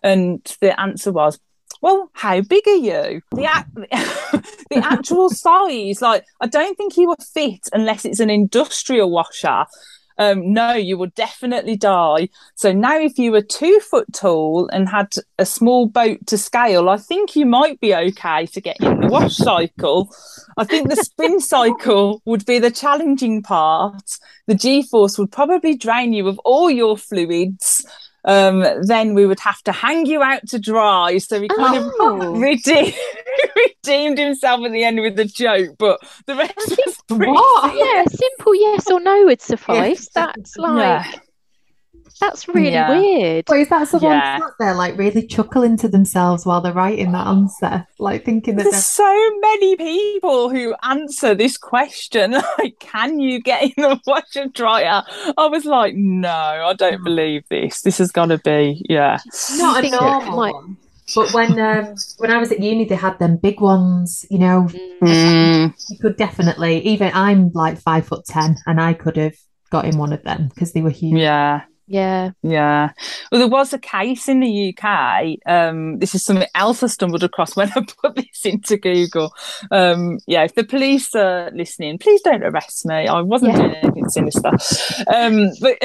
And 0.01 0.41
the 0.61 0.79
answer 0.79 1.11
was, 1.11 1.39
well, 1.81 2.09
how 2.13 2.39
big 2.39 2.65
are 2.67 2.75
you? 2.75 3.21
The, 3.31 3.65
the 4.69 4.77
actual 4.77 5.29
size, 5.29 6.01
like, 6.01 6.23
I 6.39 6.47
don't 6.47 6.77
think 6.77 6.95
you 6.95 7.09
will 7.09 7.17
fit 7.33 7.67
unless 7.73 8.05
it's 8.05 8.21
an 8.21 8.29
industrial 8.29 9.11
washer 9.11 9.65
um, 10.17 10.53
no, 10.53 10.73
you 10.73 10.97
would 10.97 11.13
definitely 11.15 11.75
die. 11.75 12.29
So 12.55 12.71
now, 12.71 12.97
if 12.99 13.17
you 13.17 13.31
were 13.31 13.41
two 13.41 13.79
foot 13.79 14.11
tall 14.13 14.69
and 14.71 14.87
had 14.87 15.13
a 15.39 15.45
small 15.45 15.87
boat 15.87 16.25
to 16.27 16.37
scale, 16.37 16.89
I 16.89 16.97
think 16.97 17.35
you 17.35 17.45
might 17.45 17.79
be 17.79 17.95
okay 17.95 18.45
to 18.47 18.61
get 18.61 18.79
in 18.79 19.01
the 19.01 19.07
wash 19.07 19.35
cycle. 19.35 20.13
I 20.57 20.63
think 20.63 20.89
the 20.89 20.95
spin 20.97 21.39
cycle 21.53 22.21
would 22.25 22.45
be 22.45 22.59
the 22.59 22.71
challenging 22.71 23.41
part. 23.41 24.17
The 24.47 24.55
G 24.55 24.83
force 24.83 25.17
would 25.17 25.31
probably 25.31 25.75
drain 25.75 26.13
you 26.13 26.27
of 26.27 26.39
all 26.39 26.69
your 26.69 26.97
fluids 26.97 27.85
um, 28.25 28.65
then 28.81 29.13
we 29.13 29.25
would 29.25 29.39
have 29.39 29.61
to 29.63 29.71
hang 29.71 30.05
you 30.05 30.21
out 30.21 30.47
to 30.49 30.59
dry. 30.59 31.17
So 31.17 31.41
he 31.41 31.47
kind 31.47 31.91
oh. 31.99 32.33
of 32.33 32.41
redeemed, 32.41 32.95
redeemed 33.55 34.17
himself 34.17 34.65
at 34.65 34.71
the 34.71 34.83
end 34.83 35.01
with 35.01 35.19
a 35.19 35.25
joke, 35.25 35.75
but 35.77 35.99
the 36.25 36.35
rest 36.35 36.79
is 36.87 36.99
what? 37.09 37.75
Yeah, 37.75 38.05
simple 38.05 38.55
yes 38.55 38.89
or 38.89 38.99
no 38.99 39.25
would 39.25 39.41
suffice. 39.41 40.09
That's 40.09 40.57
like. 40.57 41.05
Yeah. 41.05 41.19
That's 42.19 42.47
really 42.47 42.71
yeah. 42.71 42.89
weird. 42.89 43.45
Or 43.49 43.57
is 43.57 43.69
that 43.69 43.87
someone 43.87 44.13
yeah. 44.13 44.39
sat 44.39 44.51
there 44.59 44.73
like 44.75 44.97
really 44.97 45.25
chuckling 45.27 45.77
to 45.77 45.87
themselves 45.87 46.45
while 46.45 46.61
they're 46.61 46.73
writing 46.73 47.11
that 47.11 47.27
answer? 47.27 47.85
Like 47.99 48.23
thinking 48.23 48.55
that 48.55 48.63
there's 48.63 48.85
so 48.85 49.39
many 49.41 49.75
people 49.75 50.49
who 50.49 50.75
answer 50.83 51.35
this 51.35 51.57
question. 51.57 52.35
Like, 52.59 52.79
can 52.79 53.19
you 53.19 53.41
get 53.41 53.63
in 53.63 53.73
the 53.77 53.99
washer 54.05 54.47
dryer? 54.47 55.03
I 55.37 55.47
was 55.47 55.65
like, 55.65 55.95
no, 55.95 56.29
I 56.29 56.73
don't 56.77 57.01
mm. 57.01 57.03
believe 57.03 57.43
this. 57.49 57.81
This 57.81 57.97
has 57.97 58.11
got 58.11 58.27
to 58.27 58.37
be, 58.37 58.85
yeah. 58.87 59.17
Not 59.57 59.83
a 59.83 59.89
normal 59.89 60.37
one. 60.37 60.77
But 61.15 61.33
when 61.33 61.59
um, 61.59 61.95
when 62.17 62.31
I 62.31 62.37
was 62.37 62.51
at 62.51 62.59
uni, 62.59 62.85
they 62.85 62.95
had 62.95 63.19
them 63.19 63.37
big 63.37 63.59
ones. 63.59 64.25
You 64.29 64.39
know, 64.39 64.67
mm. 65.01 65.73
you 65.89 65.97
could 65.97 66.15
definitely. 66.17 66.79
Even 66.81 67.11
I'm 67.13 67.51
like 67.53 67.77
five 67.77 68.07
foot 68.07 68.25
ten, 68.25 68.57
and 68.65 68.79
I 68.79 68.93
could 68.93 69.17
have 69.17 69.35
got 69.69 69.85
in 69.85 69.97
one 69.97 70.13
of 70.13 70.23
them 70.23 70.49
because 70.49 70.71
they 70.71 70.81
were 70.81 70.89
huge. 70.89 71.19
Yeah, 71.19 71.63
yeah. 71.85 72.31
Yeah. 72.41 72.91
Well, 73.31 73.39
there 73.39 73.47
was 73.47 73.73
a 73.73 73.79
case 73.79 74.29
in 74.29 74.39
the 74.39 74.73
UK. 74.73 75.37
Um, 75.45 75.99
this 75.99 76.15
is 76.15 76.23
something 76.23 76.47
else 76.55 76.81
I 76.81 76.87
stumbled 76.87 77.23
across 77.23 77.55
when 77.55 77.71
I 77.75 77.85
put 78.01 78.15
this 78.15 78.45
into 78.45 78.77
Google. 78.77 79.33
Um, 79.69 80.19
yeah, 80.25 80.43
if 80.43 80.55
the 80.55 80.63
police 80.63 81.13
are 81.15 81.51
listening, 81.51 81.97
please 81.97 82.21
don't 82.21 82.43
arrest 82.43 82.85
me. 82.85 83.07
I 83.07 83.21
wasn't 83.21 83.53
yeah. 83.53 83.57
doing 83.57 83.75
anything 83.75 84.09
sinister. 84.09 84.51
Um, 85.13 85.49
but, 85.59 85.77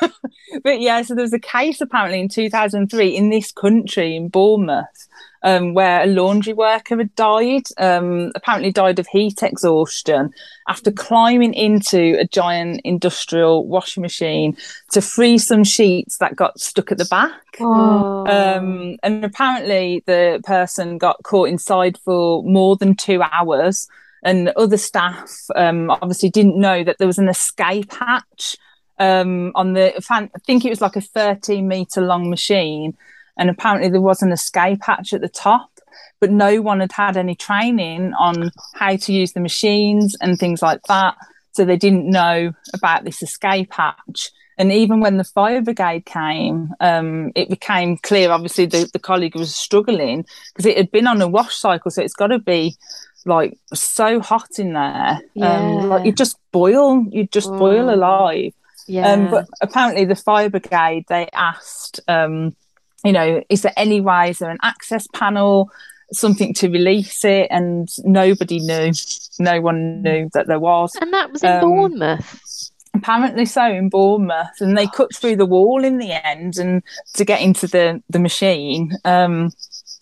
but 0.64 0.80
yeah, 0.80 1.02
so 1.02 1.14
there 1.14 1.22
was 1.22 1.34
a 1.34 1.38
case 1.38 1.80
apparently 1.80 2.20
in 2.20 2.28
2003 2.28 3.08
in 3.08 3.28
this 3.28 3.52
country, 3.52 4.16
in 4.16 4.28
Bournemouth, 4.28 5.08
um, 5.44 5.74
where 5.74 6.02
a 6.02 6.06
laundry 6.06 6.52
worker 6.52 6.96
had 6.96 7.14
died, 7.14 7.62
um, 7.78 8.30
apparently 8.34 8.70
died 8.70 8.98
of 8.98 9.06
heat 9.08 9.42
exhaustion 9.42 10.30
after 10.68 10.92
climbing 10.92 11.54
into 11.54 12.16
a 12.18 12.26
giant 12.26 12.80
industrial 12.84 13.66
washing 13.66 14.02
machine 14.02 14.56
to 14.92 15.00
free 15.00 15.38
some 15.38 15.64
sheets 15.64 16.18
that 16.18 16.36
got 16.36 16.60
stuck 16.60 16.92
at 16.92 16.98
the 16.98 17.04
back. 17.06 17.40
Oh. 17.60 18.26
Um, 18.26 18.96
and 19.02 19.24
apparently, 19.24 20.02
the 20.06 20.40
person 20.44 20.98
got 20.98 21.22
caught 21.24 21.48
inside 21.48 21.98
for 21.98 22.42
more 22.44 22.76
than 22.76 22.94
two 22.94 23.22
hours. 23.22 23.88
And 24.24 24.50
other 24.50 24.76
staff 24.76 25.32
um, 25.56 25.90
obviously 25.90 26.30
didn't 26.30 26.56
know 26.56 26.84
that 26.84 26.98
there 26.98 27.08
was 27.08 27.18
an 27.18 27.28
escape 27.28 27.92
hatch 27.92 28.56
um, 28.98 29.52
on 29.54 29.72
the 29.72 29.94
I 30.10 30.28
think 30.46 30.64
it 30.64 30.70
was 30.70 30.80
like 30.80 30.96
a 30.96 31.00
13 31.00 31.66
meter 31.66 32.00
long 32.00 32.30
machine, 32.30 32.96
and 33.36 33.50
apparently 33.50 33.88
there 33.88 34.00
was 34.00 34.22
an 34.22 34.32
escape 34.32 34.80
hatch 34.82 35.12
at 35.12 35.20
the 35.20 35.28
top, 35.28 35.70
but 36.20 36.30
no 36.30 36.60
one 36.60 36.80
had 36.80 36.92
had 36.92 37.16
any 37.16 37.34
training 37.34 38.12
on 38.14 38.50
how 38.74 38.96
to 38.96 39.12
use 39.12 39.32
the 39.32 39.40
machines 39.40 40.16
and 40.20 40.38
things 40.38 40.62
like 40.62 40.82
that, 40.88 41.16
so 41.52 41.64
they 41.64 41.76
didn't 41.76 42.08
know 42.08 42.52
about 42.74 43.04
this 43.04 43.22
escape 43.22 43.72
hatch. 43.72 44.30
And 44.58 44.70
even 44.70 45.00
when 45.00 45.16
the 45.16 45.24
fire 45.24 45.62
brigade 45.62 46.04
came, 46.04 46.72
um, 46.80 47.32
it 47.34 47.48
became 47.48 47.96
clear. 47.96 48.30
Obviously, 48.30 48.66
the, 48.66 48.88
the 48.92 48.98
colleague 48.98 49.34
was 49.34 49.54
struggling 49.54 50.24
because 50.52 50.66
it 50.66 50.76
had 50.76 50.90
been 50.90 51.06
on 51.06 51.20
a 51.22 51.26
wash 51.28 51.56
cycle, 51.56 51.90
so 51.90 52.02
it's 52.02 52.14
got 52.14 52.28
to 52.28 52.38
be 52.38 52.76
like 53.24 53.58
so 53.72 54.20
hot 54.20 54.58
in 54.58 54.74
there. 54.74 55.20
Yeah. 55.34 55.58
Um, 55.58 55.88
like 55.88 56.04
you 56.04 56.12
just 56.12 56.36
boil, 56.52 57.04
you 57.10 57.26
just 57.26 57.48
mm. 57.48 57.58
boil 57.58 57.92
alive. 57.92 58.52
Yeah. 58.86 59.12
Um, 59.12 59.30
but 59.30 59.48
apparently, 59.60 60.04
the 60.04 60.14
fire 60.14 60.50
brigade 60.50 61.06
they 61.08 61.28
asked, 61.32 62.00
um, 62.06 62.54
you 63.04 63.12
know, 63.12 63.42
is 63.48 63.62
there 63.62 63.72
any 63.76 64.00
way? 64.00 64.30
Is 64.30 64.38
there 64.38 64.50
an 64.50 64.58
access 64.62 65.06
panel? 65.08 65.70
Something 66.12 66.52
to 66.54 66.68
release 66.68 67.24
it, 67.24 67.48
and 67.50 67.88
nobody 68.04 68.60
knew. 68.60 68.92
No 69.38 69.60
one 69.60 70.02
knew 70.02 70.28
that 70.34 70.46
there 70.46 70.60
was. 70.60 70.94
And 71.00 71.12
that 71.12 71.32
was 71.32 71.42
in 71.42 71.50
um, 71.50 71.60
Bournemouth. 71.60 72.70
Apparently 72.94 73.46
so 73.46 73.64
in 73.64 73.88
Bournemouth, 73.88 74.60
and 74.60 74.76
they 74.76 74.86
cut 74.86 75.14
through 75.14 75.36
the 75.36 75.46
wall 75.46 75.82
in 75.82 75.96
the 75.96 76.12
end, 76.26 76.58
and 76.58 76.82
to 77.14 77.24
get 77.24 77.40
into 77.40 77.66
the 77.66 78.02
the 78.10 78.18
machine. 78.18 78.92
Um, 79.04 79.50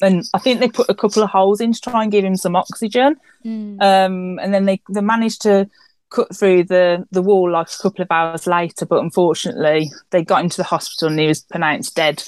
and 0.02 0.24
I 0.34 0.38
think 0.38 0.60
they 0.60 0.68
put 0.68 0.88
a 0.88 0.94
couple 0.94 1.22
of 1.22 1.30
holes 1.30 1.60
in 1.60 1.72
to 1.72 1.80
try 1.80 2.02
and 2.02 2.10
give 2.10 2.24
him 2.24 2.36
some 2.36 2.56
oxygen. 2.56 3.16
Mm. 3.44 3.80
Um, 3.80 4.38
and 4.40 4.52
then 4.52 4.64
they 4.64 4.80
they 4.90 5.02
managed 5.02 5.42
to 5.42 5.68
cut 6.10 6.34
through 6.36 6.64
the 6.64 7.06
the 7.10 7.22
wall 7.22 7.50
like 7.50 7.68
a 7.68 7.82
couple 7.82 8.02
of 8.02 8.10
hours 8.10 8.46
later, 8.46 8.86
but 8.86 9.00
unfortunately 9.00 9.90
they 10.10 10.22
got 10.22 10.42
into 10.42 10.56
the 10.56 10.64
hospital 10.64 11.08
and 11.08 11.18
he 11.18 11.26
was 11.26 11.40
pronounced 11.40 11.96
dead 11.96 12.22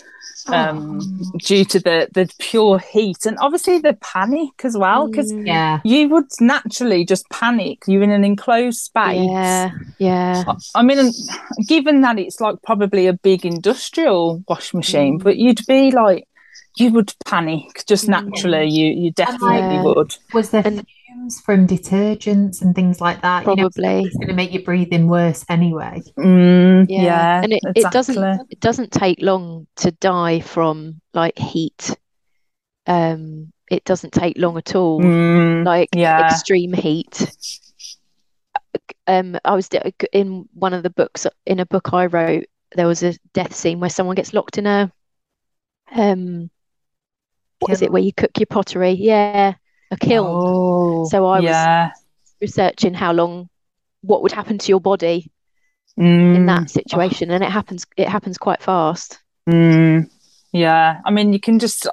um, 0.46 1.00
oh. 1.00 1.38
due 1.38 1.64
to 1.64 1.78
the 1.78 2.08
the 2.12 2.32
pure 2.38 2.78
heat 2.78 3.26
and 3.26 3.36
obviously 3.40 3.78
the 3.78 3.94
panic 3.94 4.64
as 4.64 4.76
well 4.76 5.08
because 5.08 5.32
mm. 5.32 5.46
yeah 5.46 5.80
you 5.84 6.08
would 6.08 6.26
naturally 6.40 7.04
just 7.04 7.28
panic 7.30 7.78
you're 7.86 8.02
in 8.02 8.10
an 8.10 8.24
enclosed 8.24 8.80
space 8.80 9.28
yeah 9.30 9.70
yeah 9.98 10.42
I, 10.46 10.80
I 10.80 10.82
mean 10.82 11.12
given 11.68 12.00
that 12.00 12.18
it's 12.18 12.40
like 12.40 12.56
probably 12.64 13.06
a 13.06 13.12
big 13.12 13.46
industrial 13.46 14.42
wash 14.48 14.74
machine 14.74 15.20
mm. 15.20 15.22
but 15.22 15.36
you'd 15.36 15.64
be 15.68 15.92
like 15.92 16.26
you 16.76 16.90
would 16.90 17.12
panic 17.26 17.84
just 17.86 18.08
naturally. 18.08 18.68
You 18.68 18.86
you 18.86 19.10
definitely 19.12 19.80
would. 19.82 20.16
Was 20.32 20.50
there 20.50 20.62
and, 20.64 20.86
fumes 21.22 21.40
from 21.40 21.66
detergents 21.66 22.62
and 22.62 22.74
things 22.74 23.00
like 23.00 23.22
that? 23.22 23.44
Probably, 23.44 23.64
you 23.64 23.70
know, 23.70 24.06
it's 24.06 24.16
going 24.16 24.28
to 24.28 24.34
make 24.34 24.52
your 24.52 24.62
breathing 24.62 25.08
worse 25.08 25.44
anyway. 25.48 26.02
Mm, 26.18 26.86
yeah. 26.88 27.02
yeah. 27.02 27.42
and 27.42 27.52
it, 27.52 27.60
exactly. 27.64 27.82
it 27.82 27.92
doesn't 27.92 28.50
it 28.50 28.60
doesn't 28.60 28.92
take 28.92 29.20
long 29.20 29.66
to 29.76 29.90
die 29.92 30.40
from 30.40 31.00
like 31.14 31.38
heat. 31.38 31.96
Um, 32.86 33.52
it 33.70 33.84
doesn't 33.84 34.12
take 34.12 34.38
long 34.38 34.58
at 34.58 34.74
all. 34.74 35.00
Mm, 35.00 35.64
like 35.64 35.90
yeah. 35.94 36.26
extreme 36.26 36.72
heat. 36.72 37.30
Um, 39.06 39.38
I 39.44 39.54
was 39.54 39.68
in 40.12 40.48
one 40.54 40.74
of 40.74 40.82
the 40.82 40.90
books 40.90 41.26
in 41.46 41.60
a 41.60 41.66
book 41.66 41.92
I 41.92 42.06
wrote. 42.06 42.46
There 42.74 42.86
was 42.86 43.02
a 43.02 43.14
death 43.34 43.54
scene 43.54 43.80
where 43.80 43.90
someone 43.90 44.16
gets 44.16 44.32
locked 44.32 44.58
in 44.58 44.66
a 44.66 44.90
um 45.94 46.48
what 47.58 47.70
is 47.70 47.82
it 47.82 47.92
where 47.92 48.02
you 48.02 48.12
cook 48.12 48.30
your 48.38 48.46
pottery? 48.46 48.92
Yeah, 48.92 49.54
a 49.92 49.96
kiln. 49.96 50.26
Oh, 50.28 51.04
so 51.08 51.26
I 51.26 51.38
yeah. 51.40 51.88
was 51.88 52.34
researching 52.40 52.94
how 52.94 53.12
long, 53.12 53.48
what 54.00 54.22
would 54.22 54.32
happen 54.32 54.58
to 54.58 54.68
your 54.68 54.80
body 54.80 55.30
mm. 55.98 56.34
in 56.34 56.46
that 56.46 56.70
situation, 56.70 57.30
and 57.30 57.44
it 57.44 57.50
happens. 57.50 57.86
It 57.96 58.08
happens 58.08 58.38
quite 58.38 58.62
fast. 58.62 59.20
Mm. 59.48 60.10
Yeah, 60.52 61.00
I 61.04 61.10
mean, 61.10 61.32
you 61.32 61.40
can 61.40 61.58
just. 61.58 61.86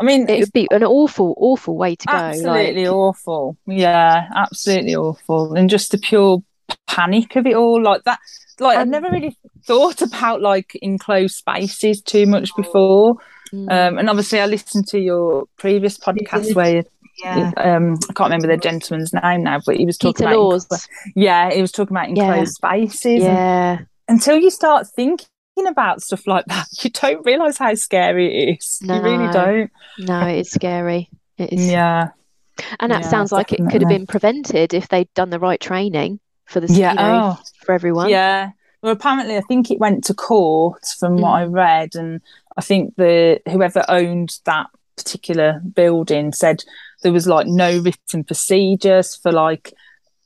I 0.00 0.02
mean, 0.02 0.28
it 0.28 0.40
would 0.40 0.52
be 0.52 0.66
an 0.72 0.82
awful, 0.82 1.34
awful 1.36 1.76
way 1.76 1.94
to 1.94 2.06
go. 2.06 2.12
Absolutely 2.14 2.86
like... 2.86 2.94
awful. 2.94 3.56
Yeah, 3.66 4.28
absolutely 4.34 4.96
awful, 4.96 5.54
and 5.54 5.68
just 5.68 5.90
the 5.90 5.98
pure 5.98 6.42
panic 6.86 7.36
of 7.36 7.46
it 7.46 7.54
all, 7.54 7.82
like 7.82 8.04
that. 8.04 8.18
Like 8.60 8.78
I've 8.78 8.88
never 8.88 9.10
really 9.10 9.36
thought 9.64 10.00
about 10.00 10.40
like 10.40 10.78
enclosed 10.80 11.34
spaces 11.34 12.00
too 12.00 12.26
much 12.26 12.50
before. 12.56 13.16
Mm. 13.52 13.70
Um, 13.70 13.98
and 13.98 14.10
obviously, 14.10 14.40
I 14.40 14.46
listened 14.46 14.86
to 14.88 14.98
your 14.98 15.46
previous 15.56 15.98
podcast 15.98 16.54
where 16.54 16.84
yeah. 17.22 17.52
Um, 17.56 17.98
I 18.08 18.12
can't 18.12 18.28
remember 18.30 18.48
the 18.48 18.56
gentleman's 18.56 19.12
name 19.12 19.44
now, 19.44 19.60
but 19.64 19.76
he 19.76 19.86
was 19.86 19.98
talking 19.98 20.26
Peter 20.26 20.34
about 20.34 20.38
Laws. 20.38 20.88
yeah, 21.14 21.52
he 21.52 21.60
was 21.60 21.72
talking 21.72 21.96
about 21.96 22.08
enclosed 22.08 22.58
yeah. 22.62 22.84
spaces. 22.84 23.22
Yeah. 23.22 23.78
until 24.08 24.38
you 24.38 24.50
start 24.50 24.86
thinking 24.88 25.26
about 25.66 26.02
stuff 26.02 26.26
like 26.26 26.44
that, 26.46 26.66
you 26.82 26.90
don't 26.90 27.24
realise 27.24 27.58
how 27.58 27.74
scary 27.74 28.50
it 28.50 28.58
is. 28.58 28.78
No, 28.82 28.96
you 28.96 29.02
really 29.02 29.32
don't. 29.32 29.70
No, 29.98 30.26
it's 30.26 30.50
scary. 30.50 31.08
It 31.38 31.52
is. 31.52 31.70
Yeah. 31.70 32.10
And 32.78 32.92
that 32.92 33.02
yeah, 33.02 33.08
sounds 33.08 33.32
like 33.32 33.52
it 33.52 33.60
could 33.70 33.82
have 33.82 33.88
been 33.88 34.06
prevented 34.06 34.74
if 34.74 34.88
they'd 34.88 35.12
done 35.14 35.30
the 35.30 35.40
right 35.40 35.60
training 35.60 36.20
for 36.46 36.60
the 36.60 36.72
yeah. 36.72 36.90
You 36.90 36.96
know, 36.96 37.36
oh. 37.36 37.42
for 37.64 37.72
everyone. 37.72 38.08
Yeah. 38.08 38.50
Well, 38.82 38.92
apparently, 38.92 39.36
I 39.36 39.40
think 39.40 39.70
it 39.70 39.80
went 39.80 40.04
to 40.04 40.14
court 40.14 40.84
from 41.00 41.16
mm. 41.16 41.20
what 41.20 41.30
I 41.30 41.44
read, 41.44 41.94
and 41.94 42.20
I 42.56 42.60
think 42.60 42.94
the 42.96 43.40
whoever 43.48 43.82
owned 43.88 44.38
that 44.44 44.66
particular 44.96 45.60
building 45.74 46.32
said 46.32 46.62
there 47.04 47.12
was 47.12 47.28
like 47.28 47.46
no 47.46 47.78
written 47.78 48.24
procedures 48.24 49.14
for 49.14 49.30
like 49.30 49.72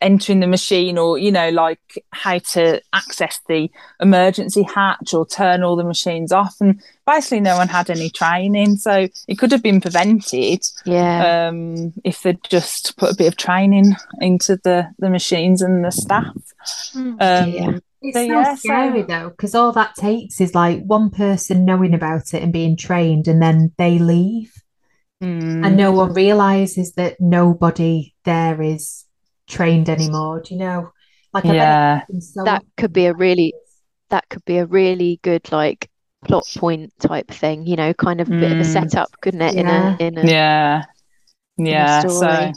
entering 0.01 0.39
the 0.39 0.47
machine 0.47 0.97
or 0.97 1.19
you 1.19 1.33
know 1.33 1.51
like 1.51 1.81
how 2.13 2.39
to 2.39 2.81
access 2.93 3.41
the 3.49 3.69
emergency 4.01 4.63
hatch 4.63 5.13
or 5.13 5.27
turn 5.27 5.63
all 5.63 5.77
the 5.77 5.85
machines 5.85 6.33
off. 6.33 6.55
And 6.61 6.81
basically 7.07 7.41
no 7.41 7.57
one 7.57 7.69
had 7.69 7.91
any 7.91 8.09
training 8.09 8.77
so 8.77 9.09
it 9.27 9.39
could 9.39 9.53
have 9.53 9.63
been 9.63 9.81
prevented 9.81 10.63
yeah. 10.87 11.49
um, 11.49 11.93
if 12.05 12.23
they'd 12.23 12.39
just 12.49 12.97
put 12.97 13.13
a 13.13 13.17
bit 13.17 13.27
of 13.27 13.37
training 13.37 13.97
into 14.21 14.59
the 14.63 14.89
the 14.99 15.11
machines 15.11 15.61
and 15.63 15.85
the 15.85 15.91
staff. 15.91 16.37
Mm, 16.95 17.17
um, 17.21 17.51
yeah. 17.51 17.79
It's 18.01 18.17
so, 18.17 18.27
so 18.27 18.33
yeah, 18.33 18.55
scary 18.55 19.01
so... 19.01 19.07
though, 19.07 19.31
because 19.31 19.55
all 19.55 19.73
that 19.73 19.97
takes 19.97 20.41
is 20.41 20.55
like 20.55 20.85
one 20.85 21.11
person 21.11 21.65
knowing 21.65 21.95
about 21.95 22.33
it 22.33 22.43
and 22.43 22.53
being 22.53 22.77
trained, 22.77 23.27
and 23.27 23.43
then 23.43 23.73
they 23.77 23.99
leave, 23.99 24.58
mm. 25.23 25.67
and 25.67 25.77
no 25.77 25.93
one 25.93 26.13
realizes 26.13 26.95
that 26.95 27.21
nobody 27.21 28.15
there 28.25 28.61
is 28.61 29.05
trained 29.49 29.89
anymore. 29.89 30.41
Do 30.41 30.55
you 30.55 30.61
know? 30.61 30.93
Like, 31.33 31.45
yeah, 31.45 32.05
so 32.21 32.45
that 32.45 32.65
could 32.77 32.93
be 32.93 33.07
a 33.07 33.15
really, 33.15 33.55
that 34.11 34.29
could 34.29 34.45
be 34.45 34.59
a 34.59 34.67
really 34.67 35.21
good 35.23 35.51
like 35.53 35.91
plot 36.25 36.45
point 36.57 36.93
type 37.01 37.29
thing. 37.29 37.67
You 37.67 37.77
know, 37.77 37.93
kind 37.95 38.21
of 38.21 38.29
a 38.29 38.33
mm. 38.33 38.41
bit 38.41 38.53
of 38.53 38.59
a 38.59 38.63
mm. 38.63 38.73
setup, 38.73 39.11
couldn't 39.21 39.43
it? 39.43 39.55
Yeah. 39.55 39.61
In 39.61 39.69
a, 39.69 39.97
in 40.01 40.19
a 40.19 40.31
yeah, 40.31 40.85
yeah. 41.59 42.01
So 42.01 42.53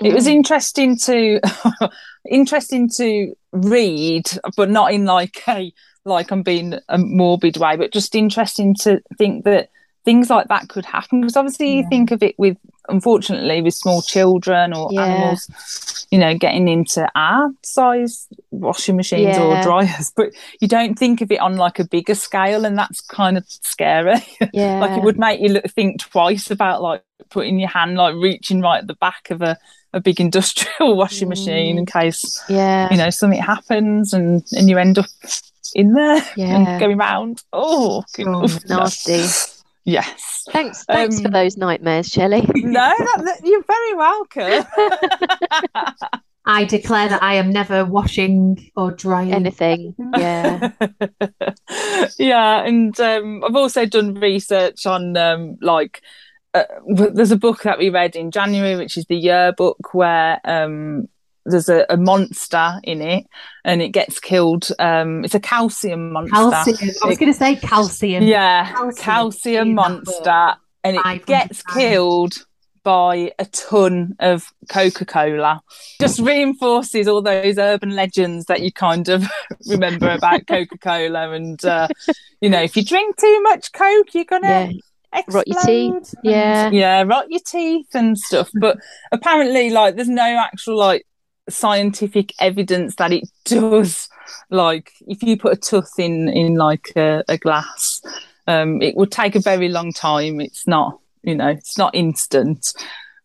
it 0.00 0.12
was 0.14 0.26
mm. 0.26 0.32
interesting 0.32 0.96
to 0.98 1.40
interesting 2.30 2.88
to 2.96 3.34
read, 3.52 4.30
but 4.56 4.70
not 4.70 4.92
in 4.92 5.04
like 5.04 5.42
a 5.48 5.72
like 6.04 6.30
I'm 6.30 6.42
being 6.42 6.78
a 6.88 6.98
morbid 6.98 7.56
way, 7.56 7.76
but 7.76 7.92
just 7.92 8.14
interesting 8.14 8.74
to 8.82 9.00
think 9.18 9.44
that 9.44 9.70
things 10.04 10.30
like 10.30 10.48
that 10.48 10.68
could 10.68 10.84
happen 10.84 11.20
because 11.20 11.36
obviously 11.36 11.70
yeah. 11.70 11.76
you 11.80 11.88
think 11.88 12.10
of 12.10 12.22
it 12.22 12.38
with 12.38 12.56
unfortunately 12.88 13.62
with 13.62 13.72
small 13.72 14.02
children 14.02 14.74
or 14.74 14.92
yeah. 14.92 15.04
animals 15.04 16.06
you 16.10 16.18
know 16.18 16.36
getting 16.36 16.68
into 16.68 17.08
our 17.14 17.50
size 17.62 18.28
washing 18.50 18.96
machines 18.96 19.36
yeah. 19.36 19.42
or 19.42 19.62
dryers 19.62 20.12
but 20.14 20.30
you 20.60 20.68
don't 20.68 20.98
think 20.98 21.22
of 21.22 21.30
it 21.30 21.40
on 21.40 21.56
like 21.56 21.78
a 21.78 21.84
bigger 21.84 22.14
scale 22.14 22.66
and 22.66 22.76
that's 22.76 23.00
kind 23.00 23.38
of 23.38 23.44
scary 23.48 24.16
yeah. 24.52 24.78
like 24.80 24.90
it 24.90 25.02
would 25.02 25.18
make 25.18 25.40
you 25.40 25.48
look, 25.48 25.64
think 25.70 25.98
twice 26.00 26.50
about 26.50 26.82
like 26.82 27.02
putting 27.30 27.58
your 27.58 27.70
hand 27.70 27.96
like 27.96 28.14
reaching 28.16 28.60
right 28.60 28.80
at 28.80 28.86
the 28.86 28.94
back 28.94 29.30
of 29.30 29.40
a 29.40 29.56
a 29.94 30.00
big 30.00 30.20
industrial 30.20 30.96
washing 30.96 31.28
machine 31.28 31.78
in 31.78 31.86
mm. 31.86 31.92
case 31.92 32.42
yeah 32.48 32.90
you 32.90 32.98
know 32.98 33.10
something 33.10 33.40
happens 33.40 34.12
and 34.12 34.42
and 34.52 34.68
you 34.68 34.76
end 34.76 34.98
up 34.98 35.06
in 35.74 35.94
there 35.94 36.22
yeah. 36.36 36.56
and 36.56 36.80
going 36.80 36.98
round 36.98 37.42
oh, 37.52 38.04
oh 38.18 38.58
nasty 38.68 39.24
yes 39.84 40.44
thanks 40.50 40.84
thanks 40.84 41.18
um, 41.18 41.22
for 41.24 41.30
those 41.30 41.56
nightmares 41.56 42.10
Chelley 42.10 42.40
no 42.54 42.94
that, 42.98 43.22
that, 43.24 43.40
you're 43.44 43.64
very 43.64 43.94
welcome 43.94 44.66
I 46.46 46.64
declare 46.64 47.08
that 47.08 47.22
I 47.22 47.34
am 47.34 47.50
never 47.50 47.84
washing 47.86 48.70
or 48.76 48.90
drying 48.90 49.32
anything. 49.32 49.94
Yeah. 50.14 50.72
yeah. 52.18 52.64
And 52.66 52.98
um, 53.00 53.42
I've 53.44 53.56
also 53.56 53.86
done 53.86 54.14
research 54.14 54.84
on 54.84 55.16
um, 55.16 55.56
like 55.62 56.02
uh, 56.52 56.64
there's 56.86 57.30
a 57.30 57.38
book 57.38 57.62
that 57.62 57.78
we 57.78 57.88
read 57.88 58.14
in 58.14 58.30
January, 58.30 58.76
which 58.76 58.98
is 58.98 59.06
the 59.06 59.16
yearbook, 59.16 59.94
where 59.94 60.38
um, 60.44 61.08
there's 61.44 61.68
a, 61.68 61.84
a, 61.88 61.96
monster 61.96 62.80
in 62.82 63.02
it 63.02 63.26
and 63.64 63.82
it 63.82 63.90
gets 63.90 64.18
killed. 64.18 64.68
Um, 64.78 65.24
it's 65.24 65.34
a 65.34 65.40
calcium 65.40 66.12
monster. 66.12 66.34
Calcium. 66.34 66.90
I 67.02 67.06
was 67.06 67.18
going 67.18 67.32
to 67.32 67.38
say 67.38 67.56
calcium. 67.56 68.24
Yeah, 68.24 68.72
calcium, 68.72 68.94
calcium 68.96 69.74
monster, 69.74 70.54
and 70.82 70.96
it 70.96 71.26
gets 71.26 71.62
killed 71.62 72.34
by 72.84 73.32
a 73.38 73.46
ton 73.46 74.14
of 74.20 74.52
Coca 74.68 75.04
Cola. 75.04 75.62
Just 75.98 76.20
reinforces 76.20 77.08
all 77.08 77.22
those 77.22 77.58
urban 77.58 77.96
legends 77.96 78.44
that 78.46 78.60
you 78.60 78.70
kind 78.70 79.08
of 79.08 79.24
remember 79.66 80.10
about 80.10 80.46
Coca 80.46 80.78
Cola. 80.78 81.30
And, 81.32 81.62
uh, 81.64 81.88
you 82.40 82.50
know, 82.50 82.62
if 82.62 82.76
you 82.76 82.84
drink 82.84 83.16
too 83.16 83.42
much 83.42 83.72
Coke, 83.72 84.14
you're 84.14 84.24
going 84.24 84.42
to. 84.42 84.48
Yeah. 84.48 85.22
Rot 85.28 85.46
your 85.46 85.60
teeth, 85.60 86.12
yeah, 86.24 86.70
yeah, 86.70 87.04
rot 87.06 87.26
your 87.28 87.38
teeth 87.46 87.86
and 87.94 88.18
stuff. 88.18 88.50
But 88.52 88.78
apparently, 89.12 89.70
like, 89.70 89.94
there's 89.94 90.08
no 90.08 90.24
actual 90.24 90.76
like 90.76 91.06
scientific 91.48 92.32
evidence 92.38 92.96
that 92.96 93.12
it 93.12 93.28
does. 93.44 94.08
Like, 94.50 94.92
if 95.06 95.22
you 95.22 95.36
put 95.36 95.52
a 95.52 95.60
tooth 95.60 95.98
in 95.98 96.28
in 96.28 96.56
like 96.56 96.92
a, 96.96 97.22
a 97.28 97.38
glass, 97.38 98.02
um, 98.46 98.80
it 98.82 98.96
would 98.96 99.12
take 99.12 99.34
a 99.34 99.40
very 99.40 99.68
long 99.68 99.92
time. 99.92 100.40
It's 100.40 100.66
not 100.66 100.98
you 101.24 101.34
know, 101.34 101.48
it's 101.48 101.78
not 101.78 101.94
instant. 101.94 102.72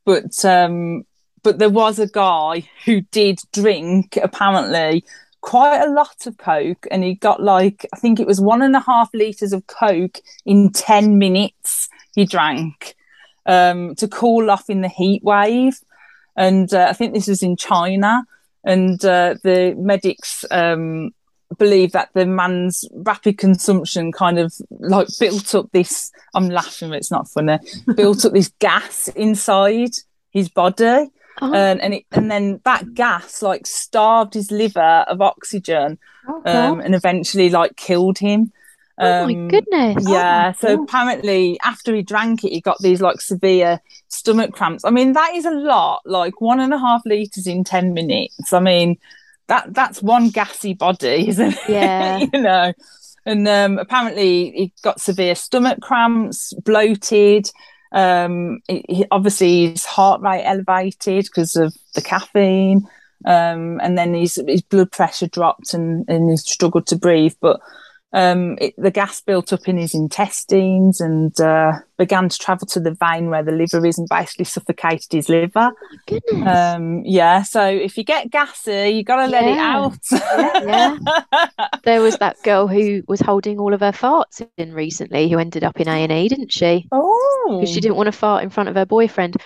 But 0.05 0.43
um, 0.43 1.03
but 1.43 1.59
there 1.59 1.69
was 1.69 1.99
a 1.99 2.07
guy 2.07 2.67
who 2.85 3.01
did 3.01 3.39
drink 3.53 4.17
apparently 4.21 5.03
quite 5.41 5.81
a 5.81 5.91
lot 5.91 6.25
of 6.25 6.37
coke 6.37 6.85
and 6.91 7.01
he 7.01 7.15
got 7.15 7.41
like 7.41 7.85
i 7.93 7.97
think 7.97 8.19
it 8.19 8.27
was 8.27 8.41
one 8.41 8.61
and 8.61 8.75
a 8.75 8.81
half 8.81 9.09
liters 9.13 9.53
of 9.53 9.65
coke 9.67 10.19
in 10.45 10.69
10 10.69 11.17
minutes 11.17 11.87
he 12.13 12.25
drank 12.25 12.93
um, 13.45 13.95
to 13.95 14.05
cool 14.09 14.51
off 14.51 14.69
in 14.69 14.81
the 14.81 14.89
heat 14.89 15.23
wave 15.23 15.79
and 16.39 16.73
uh, 16.73 16.87
i 16.89 16.93
think 16.93 17.13
this 17.13 17.27
was 17.27 17.43
in 17.43 17.55
china. 17.55 18.23
And 18.65 19.03
uh, 19.05 19.35
the 19.41 19.73
medics 19.77 20.43
um, 20.51 21.11
believe 21.57 21.93
that 21.93 22.09
the 22.13 22.25
man's 22.25 22.83
rapid 22.93 23.37
consumption 23.37 24.11
kind 24.11 24.37
of 24.37 24.53
like 24.69 25.07
built 25.17 25.55
up 25.55 25.71
this 25.71 26.11
i'm 26.35 26.49
laughing 26.49 26.89
but 26.89 26.97
it's 26.97 27.09
not 27.09 27.29
funny 27.29 27.57
built 27.95 28.25
up 28.25 28.33
this 28.33 28.51
gas 28.59 29.07
inside 29.09 29.91
his 30.31 30.49
body. 30.49 31.09
Oh. 31.41 31.53
and 31.53 31.81
and, 31.81 31.93
it, 31.93 32.05
and 32.11 32.29
then 32.29 32.59
that 32.65 32.93
gas 32.93 33.41
like 33.41 33.65
starved 33.65 34.33
his 34.33 34.51
liver 34.51 35.05
of 35.07 35.21
oxygen 35.21 35.97
oh, 36.27 36.41
um, 36.45 36.81
and 36.81 36.93
eventually 36.93 37.49
like 37.49 37.77
killed 37.77 38.17
him 38.17 38.51
oh 38.99 39.25
my 39.25 39.33
um, 39.33 39.47
goodness 39.47 40.03
yeah 40.07 40.53
oh, 40.53 40.59
so 40.59 40.83
apparently 40.83 41.59
after 41.63 41.95
he 41.95 42.01
drank 42.01 42.43
it 42.43 42.51
he 42.51 42.61
got 42.61 42.77
these 42.79 43.01
like 43.01 43.21
severe 43.21 43.79
stomach 44.07 44.51
cramps 44.51 44.83
i 44.83 44.89
mean 44.89 45.13
that 45.13 45.33
is 45.35 45.45
a 45.45 45.51
lot 45.51 46.01
like 46.05 46.41
one 46.41 46.59
and 46.59 46.73
a 46.73 46.77
half 46.77 47.01
liters 47.05 47.47
in 47.47 47.63
10 47.63 47.93
minutes 47.93 48.51
i 48.51 48.59
mean 48.59 48.97
that 49.49 49.73
that's 49.73 50.01
one 50.01 50.29
gassy 50.29 50.73
body, 50.73 51.27
isn't 51.27 51.53
it? 51.53 51.59
Yeah. 51.67 52.19
you 52.33 52.41
know. 52.41 52.73
And 53.25 53.47
um, 53.47 53.77
apparently 53.77 54.51
he 54.51 54.73
got 54.81 55.01
severe 55.01 55.35
stomach 55.35 55.81
cramps, 55.81 56.53
bloated. 56.63 57.51
Um, 57.91 58.61
he, 58.67 58.85
he, 58.87 59.05
obviously 59.11 59.71
his 59.71 59.85
heart 59.85 60.21
rate 60.21 60.43
elevated 60.45 61.25
because 61.25 61.55
of 61.57 61.75
the 61.95 62.01
caffeine. 62.01 62.87
Um, 63.25 63.81
and 63.81 63.97
then 63.97 64.13
his 64.13 64.41
his 64.47 64.61
blood 64.61 64.93
pressure 64.93 65.27
dropped 65.27 65.73
and, 65.73 66.07
and 66.07 66.29
he 66.29 66.37
struggled 66.37 66.87
to 66.87 66.95
breathe. 66.95 67.33
But 67.41 67.59
um, 68.11 68.57
it, 68.59 68.73
the 68.77 68.89
gas 68.89 69.21
built 69.21 69.53
up 69.53 69.67
in 69.67 69.77
his 69.77 69.93
intestines 69.93 70.99
and 70.99 71.39
uh, 71.39 71.73
began 71.97 72.27
to 72.27 72.37
travel 72.39 72.65
to 72.67 72.79
the 72.79 72.95
vein 72.95 73.29
where 73.29 73.43
the 73.43 73.51
liver 73.51 73.85
is 73.85 73.99
and 73.99 74.09
basically 74.09 74.45
suffocated 74.45 75.11
his 75.11 75.29
liver. 75.29 75.71
Oh. 76.11 76.43
Um, 76.47 77.03
yeah, 77.05 77.43
so 77.43 77.63
if 77.63 77.97
you 77.97 78.03
get 78.03 78.31
gassy, 78.31 78.89
you 78.89 79.03
got 79.03 79.25
to 79.25 79.27
let 79.27 79.43
it 79.43 79.57
out. 79.57 79.99
yeah, 80.11 80.97
yeah. 81.31 81.67
There 81.83 82.01
was 82.01 82.17
that 82.17 82.41
girl 82.43 82.67
who 82.67 83.03
was 83.07 83.19
holding 83.19 83.59
all 83.59 83.73
of 83.73 83.79
her 83.81 83.91
farts 83.91 84.45
in 84.57 84.73
recently 84.73 85.29
who 85.29 85.37
ended 85.37 85.63
up 85.63 85.79
in 85.79 85.87
A&E, 85.87 86.27
didn't 86.29 86.51
she? 86.51 86.87
Oh. 86.91 87.57
Because 87.59 87.73
she 87.73 87.79
didn't 87.79 87.97
want 87.97 88.07
to 88.07 88.11
fart 88.11 88.43
in 88.43 88.49
front 88.49 88.69
of 88.69 88.75
her 88.75 88.85
boyfriend. 88.85 89.37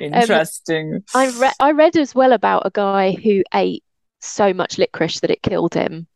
Interesting. 0.00 0.94
Um, 0.94 1.02
I, 1.14 1.30
re- 1.38 1.52
I 1.60 1.72
read 1.72 1.96
as 1.96 2.14
well 2.14 2.32
about 2.32 2.66
a 2.66 2.70
guy 2.70 3.12
who 3.12 3.42
ate 3.52 3.84
so 4.20 4.52
much 4.52 4.78
licorice 4.78 5.20
that 5.20 5.30
it 5.30 5.42
killed 5.42 5.74
him. 5.74 6.06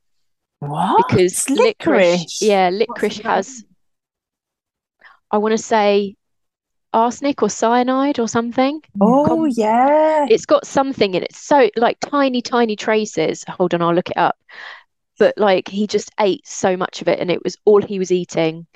What? 0.68 1.08
Because 1.08 1.48
licorice, 1.48 1.78
licorice 1.78 2.42
yeah, 2.42 2.70
licorice 2.70 3.18
has, 3.18 3.64
I 5.30 5.38
want 5.38 5.52
to 5.52 5.58
say, 5.58 6.16
arsenic 6.92 7.42
or 7.42 7.50
cyanide 7.50 8.18
or 8.18 8.28
something. 8.28 8.80
Oh, 9.00 9.44
yeah. 9.44 10.26
It's 10.30 10.46
got 10.46 10.66
something 10.66 11.14
in 11.14 11.22
it. 11.22 11.34
So, 11.34 11.68
like 11.76 11.98
tiny, 12.00 12.40
tiny 12.40 12.76
traces. 12.76 13.44
Hold 13.48 13.74
on, 13.74 13.82
I'll 13.82 13.94
look 13.94 14.10
it 14.10 14.16
up. 14.16 14.36
But 15.18 15.34
like 15.36 15.68
he 15.68 15.86
just 15.86 16.10
ate 16.18 16.46
so 16.46 16.76
much 16.76 17.00
of 17.00 17.08
it 17.08 17.20
and 17.20 17.30
it 17.30 17.42
was 17.44 17.56
all 17.64 17.82
he 17.82 17.98
was 17.98 18.10
eating. 18.10 18.66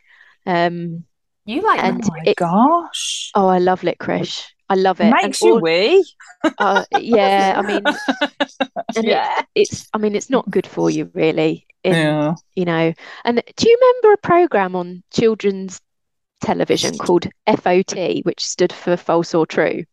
Um, 0.46 1.05
you 1.44 1.62
like 1.62 1.83
and 1.83 2.03
oh 2.05 2.09
my 2.11 2.22
it, 2.27 2.37
gosh. 2.37 3.31
Oh, 3.35 3.48
I 3.48 3.59
love 3.59 3.83
licorice. 3.83 4.53
I 4.68 4.74
love 4.74 5.01
it. 5.01 5.11
Makes 5.11 5.24
and 5.42 5.48
you 5.48 5.55
all, 5.55 5.61
wee. 5.61 6.07
Uh, 6.59 6.85
yeah, 6.98 7.55
I 7.57 7.66
mean, 7.66 7.83
yeah. 9.09 9.40
It, 9.40 9.46
it's. 9.55 9.88
I 9.94 9.98
mean, 9.98 10.14
it's 10.14 10.31
not 10.31 10.48
good 10.51 10.66
for 10.66 10.90
you, 10.90 11.11
really 11.14 11.67
in 11.84 11.92
yeah. 11.92 12.34
you 12.54 12.64
know 12.64 12.92
and 13.24 13.42
do 13.56 13.68
you 13.68 13.78
remember 13.80 14.12
a 14.12 14.18
program 14.18 14.74
on 14.74 15.02
children's 15.12 15.80
television 16.40 16.96
called 16.98 17.26
FOT 17.46 18.24
which 18.24 18.44
stood 18.44 18.72
for 18.72 18.96
false 18.96 19.34
or 19.34 19.46
true? 19.46 19.84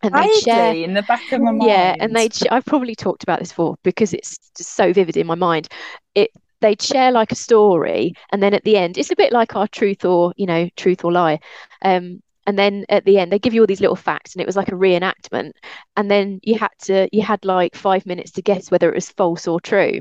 And 0.00 0.14
they 0.14 0.32
share 0.40 0.74
in 0.74 0.94
the 0.94 1.02
back 1.02 1.32
of 1.32 1.40
my 1.40 1.50
mind 1.50 1.68
yeah 1.68 1.96
and 1.98 2.14
they 2.14 2.28
I've 2.50 2.64
probably 2.64 2.94
talked 2.94 3.24
about 3.24 3.40
this 3.40 3.50
before 3.50 3.76
because 3.82 4.14
it's 4.14 4.38
just 4.56 4.74
so 4.74 4.92
vivid 4.92 5.16
in 5.16 5.26
my 5.26 5.34
mind. 5.34 5.68
It 6.14 6.30
they'd 6.60 6.80
share 6.80 7.10
like 7.10 7.32
a 7.32 7.36
story 7.36 8.14
and 8.30 8.42
then 8.42 8.54
at 8.54 8.64
the 8.64 8.76
end 8.76 8.98
it's 8.98 9.10
a 9.10 9.16
bit 9.16 9.32
like 9.32 9.56
our 9.56 9.68
truth 9.68 10.04
or 10.04 10.32
you 10.36 10.46
know 10.46 10.68
truth 10.76 11.04
or 11.04 11.12
lie 11.12 11.38
um 11.82 12.20
and 12.46 12.58
then 12.58 12.84
at 12.88 13.04
the 13.04 13.18
end 13.18 13.30
they 13.30 13.38
give 13.38 13.54
you 13.54 13.60
all 13.60 13.66
these 13.66 13.80
little 13.80 13.96
facts 13.96 14.34
and 14.34 14.42
it 14.42 14.46
was 14.46 14.56
like 14.56 14.68
a 14.68 14.72
reenactment 14.72 15.52
and 15.96 16.10
then 16.10 16.40
you 16.42 16.58
had 16.58 16.70
to 16.80 17.08
you 17.12 17.22
had 17.22 17.44
like 17.44 17.76
five 17.76 18.04
minutes 18.06 18.32
to 18.32 18.42
guess 18.42 18.70
whether 18.70 18.88
it 18.90 18.94
was 18.94 19.10
false 19.10 19.46
or 19.46 19.60
true 19.60 20.00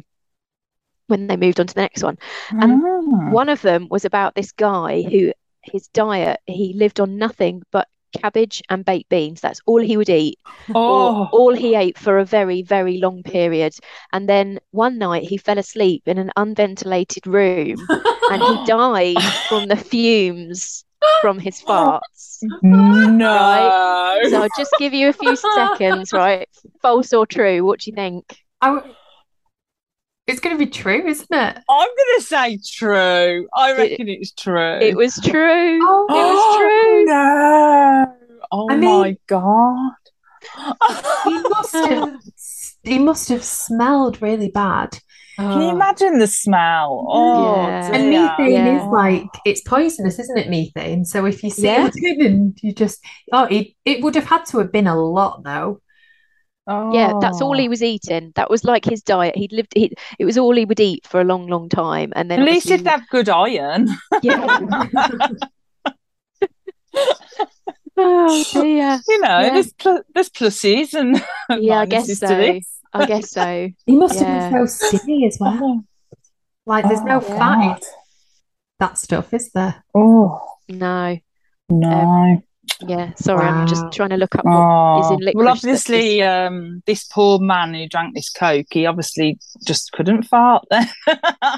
when 1.08 1.28
they 1.28 1.38
moved 1.38 1.60
on 1.60 1.68
to 1.68 1.74
the 1.74 1.82
next 1.82 2.04
one. 2.04 2.18
And 2.52 2.84
ah. 2.84 3.30
one 3.32 3.50
of 3.50 3.62
them 3.62 3.88
was 3.90 4.06
about 4.06 4.36
this 4.36 4.52
guy 4.52 5.02
who 5.02 5.34
his 5.64 5.88
diet, 5.90 6.40
he 6.46 6.74
lived 6.74 7.00
on 7.00 7.18
nothing 7.18 7.62
but 7.72 7.88
cabbage 8.14 8.62
and 8.70 8.86
baked 8.86 9.10
beans. 9.10 9.42
That's 9.42 9.62
all 9.66 9.82
he 9.82 9.98
would 9.98 10.10
eat. 10.10 10.40
Oh. 10.74 11.28
all 11.32 11.54
he 11.54 11.76
ate 11.76 11.98
for 11.98 12.20
a 12.20 12.26
very, 12.26 12.62
very 12.62 12.98
long 12.98 13.24
period. 13.24 13.76
And 14.14 14.28
then 14.28 14.60
one 14.72 14.98
night 14.98 15.24
he 15.24 15.38
fell 15.38 15.58
asleep 15.58 16.04
in 16.06 16.18
an 16.18 16.32
unventilated 16.36 17.28
room 17.28 17.78
and 17.90 18.42
he 18.42 18.66
died 18.66 19.22
from 19.50 19.68
the 19.68 19.76
fumes 19.76 20.86
from 21.22 21.40
his 21.40 21.62
farts. 21.62 22.40
No. 22.62 23.28
Right? 23.28 24.28
So 24.30 24.42
I'll 24.42 24.50
just 24.58 24.74
give 24.80 24.94
you 24.94 25.10
a 25.10 25.14
few 25.14 25.36
seconds, 25.36 26.14
right? 26.14 26.50
False 26.82 27.14
or 27.14 27.26
true? 27.26 27.64
What 27.66 27.82
do 27.82 27.92
you 27.92 27.96
think? 27.96 28.38
I, 28.62 28.82
it's 30.28 30.40
going 30.42 30.56
to 30.56 30.60
be 30.60 30.70
true, 30.70 31.06
isn't 31.06 31.32
it? 31.32 31.58
I'm 31.70 31.88
going 31.88 32.18
to 32.18 32.22
say 32.22 32.60
true. 32.74 33.48
I 33.56 33.76
reckon 33.78 34.10
it, 34.10 34.20
it's 34.22 34.34
true. 34.34 34.78
It 34.80 34.96
was 34.96 35.20
true. 35.24 35.80
Oh, 35.90 36.06
it 36.10 36.34
was 36.34 36.58
true. 36.58 37.06
No. 37.06 38.14
Oh 38.52 38.70
I 38.70 38.76
my 38.76 39.04
mean, 39.04 39.18
god. 39.28 39.94
he 41.26 41.42
must 41.50 41.74
have. 41.74 42.20
He 42.84 43.00
must 43.00 43.30
have 43.30 43.44
smelled 43.44 44.22
really 44.22 44.50
bad. 44.50 44.98
Can 45.38 45.62
you 45.62 45.70
imagine 45.70 46.18
the 46.18 46.28
smell? 46.28 47.06
Oh, 47.10 47.68
yeah. 47.68 47.92
and 47.94 48.10
methane 48.10 48.52
yeah. 48.54 48.82
is 48.82 48.88
like 48.88 49.28
it's 49.46 49.62
poisonous, 49.62 50.18
isn't 50.18 50.38
it? 50.38 50.50
Methane. 50.50 51.06
So 51.06 51.26
if 51.26 51.44
you 51.44 51.52
see 51.52 51.66
yeah. 51.66 51.92
it 51.94 52.20
and 52.26 52.58
you 52.64 52.74
just 52.74 53.04
oh, 53.32 53.44
it 53.46 53.68
it 53.86 54.02
would 54.02 54.16
have 54.16 54.26
had 54.26 54.46
to 54.48 54.58
have 54.58 54.72
been 54.72 54.88
a 54.88 55.00
lot 55.00 55.44
though. 55.44 55.82
Oh. 56.68 56.94
Yeah, 56.94 57.14
that's 57.22 57.42
all 57.42 57.58
he 57.58 57.68
oh. 57.68 57.70
was 57.70 57.82
eating. 57.82 58.34
That 58.36 58.50
was 58.50 58.66
like 58.66 58.84
his 58.84 59.02
diet. 59.02 59.36
He'd 59.36 59.54
lived. 59.54 59.72
He, 59.74 59.94
it 60.20 60.26
was 60.26 60.38
all 60.38 60.56
he 60.56 60.66
would 60.66 60.80
eat 60.80 61.08
for 61.08 61.22
a 61.22 61.24
long, 61.24 61.48
long 61.48 61.70
time. 61.70 62.12
And 62.16 62.30
then 62.30 62.42
at 62.42 62.46
least 62.46 62.68
he'd 62.68 62.86
have 62.86 63.08
good 63.10 63.30
iron. 63.30 63.88
Yeah. 64.22 64.60
oh 67.98 68.46
dear. 68.52 69.00
You 69.08 69.22
know, 69.22 69.40
yeah. 69.40 69.54
there's 69.54 69.74
pl- 69.74 70.04
there's 70.14 70.30
pluses 70.30 70.94
and 70.94 71.24
yeah, 71.64 71.80
I 71.80 71.86
guess 71.86 72.18
so. 72.18 72.60
I 72.94 73.06
guess 73.06 73.32
so. 73.32 73.70
He 73.86 73.96
must 73.96 74.16
yeah. 74.16 74.44
have 74.44 74.54
been 74.54 74.68
so 74.68 74.88
skinny 74.88 75.28
as 75.28 75.38
well. 75.40 75.84
Like, 76.66 76.86
there's 76.86 77.00
oh, 77.02 77.06
no 77.06 77.22
fat. 77.22 77.84
That 78.80 78.98
stuff, 78.98 79.34
is 79.34 79.52
there? 79.52 79.84
Oh 79.96 80.40
no, 80.68 81.18
no. 81.70 81.90
Um, 81.90 82.44
yeah, 82.88 83.14
sorry, 83.16 83.46
wow. 83.46 83.62
I'm 83.62 83.68
just 83.68 83.92
trying 83.92 84.10
to 84.10 84.18
look 84.18 84.36
up 84.36 84.46
what 84.46 85.06
is 85.06 85.12
in 85.12 85.20
licorice. 85.20 85.36
Well, 85.36 85.48
obviously, 85.50 86.22
um, 86.34 86.84
this 86.86 87.06
poor 87.06 87.40
man 87.40 87.74
who 87.74 87.88
drank 87.88 88.16
this 88.16 88.30
coke, 88.30 88.68
he 88.72 88.86
obviously 88.86 89.40
just 89.66 89.92
couldn't 89.94 90.24
fart 90.24 90.66
then. 90.70 90.88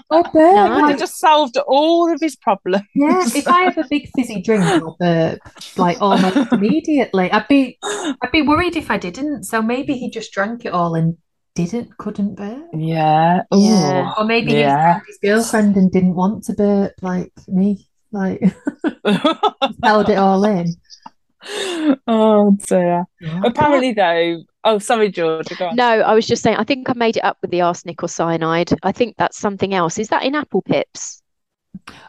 oh, 0.10 0.24
no. 0.34 0.89
It 0.89 0.99
just 0.99 1.20
solved 1.20 1.57
all 1.68 2.12
of 2.12 2.20
his 2.22 2.36
problems. 2.36 2.84
Yeah, 2.95 3.24
if 3.26 3.47
I 3.47 3.64
have 3.64 3.78
a 3.78 3.86
big 3.89 4.10
fizzy 4.16 4.41
drink, 4.41 4.64
I'll 4.64 4.95
burp 4.99 5.39
like 5.78 6.01
almost 6.01 6.38
immediately. 6.51 7.32
I'd 7.32 7.47
be, 7.47 7.78
I'd 7.84 8.32
be 8.32 8.41
worried 8.41 8.76
if 8.76 8.89
I 8.89 8.97
didn't. 8.97 9.43
So 9.43 9.62
maybe 9.62 9.97
he 9.97 10.10
just 10.10 10.32
drank 10.32 10.66
it 10.66 10.74
all 10.74 10.95
and 10.95 11.18
didn't, 11.55 11.97
couldn't 11.97 12.36
burp. 12.36 12.68
Yeah, 12.74 13.41
Ooh. 13.53 13.60
yeah. 13.60 14.14
Or 14.18 14.24
maybe 14.26 14.53
yeah. 14.53 15.01
his 15.05 15.18
girlfriend 15.22 15.76
and 15.76 15.91
didn't 15.91 16.16
want 16.16 16.43
to 16.45 16.53
burp 16.53 16.93
like 17.01 17.34
me, 17.47 17.89
like 18.12 18.41
held 19.84 20.10
it 20.10 20.18
all 20.18 20.43
in. 20.45 20.76
oh 22.08 22.58
dear. 22.68 23.06
Yeah. 23.22 23.41
Apparently, 23.43 23.93
though. 23.93 24.43
Oh, 24.64 24.80
sorry, 24.80 25.10
George. 25.10 25.47
No, 25.74 25.86
I 25.86 26.14
was 26.14 26.28
just 26.28 26.43
saying. 26.43 26.58
I 26.58 26.64
think 26.64 26.89
I 26.89 26.93
made 26.93 27.18
it 27.18 27.24
up 27.24 27.38
with 27.41 27.52
the 27.52 27.62
arsenic 27.62 28.04
or 28.04 28.10
cyanide. 28.10 28.72
I 28.84 28.91
think 28.91 29.16
that's 29.18 29.38
something 29.38 29.74
else. 29.74 29.97
Is 29.97 30.10
that 30.10 30.24
in 30.24 30.36
apple 30.36 30.62
pips? 30.62 31.22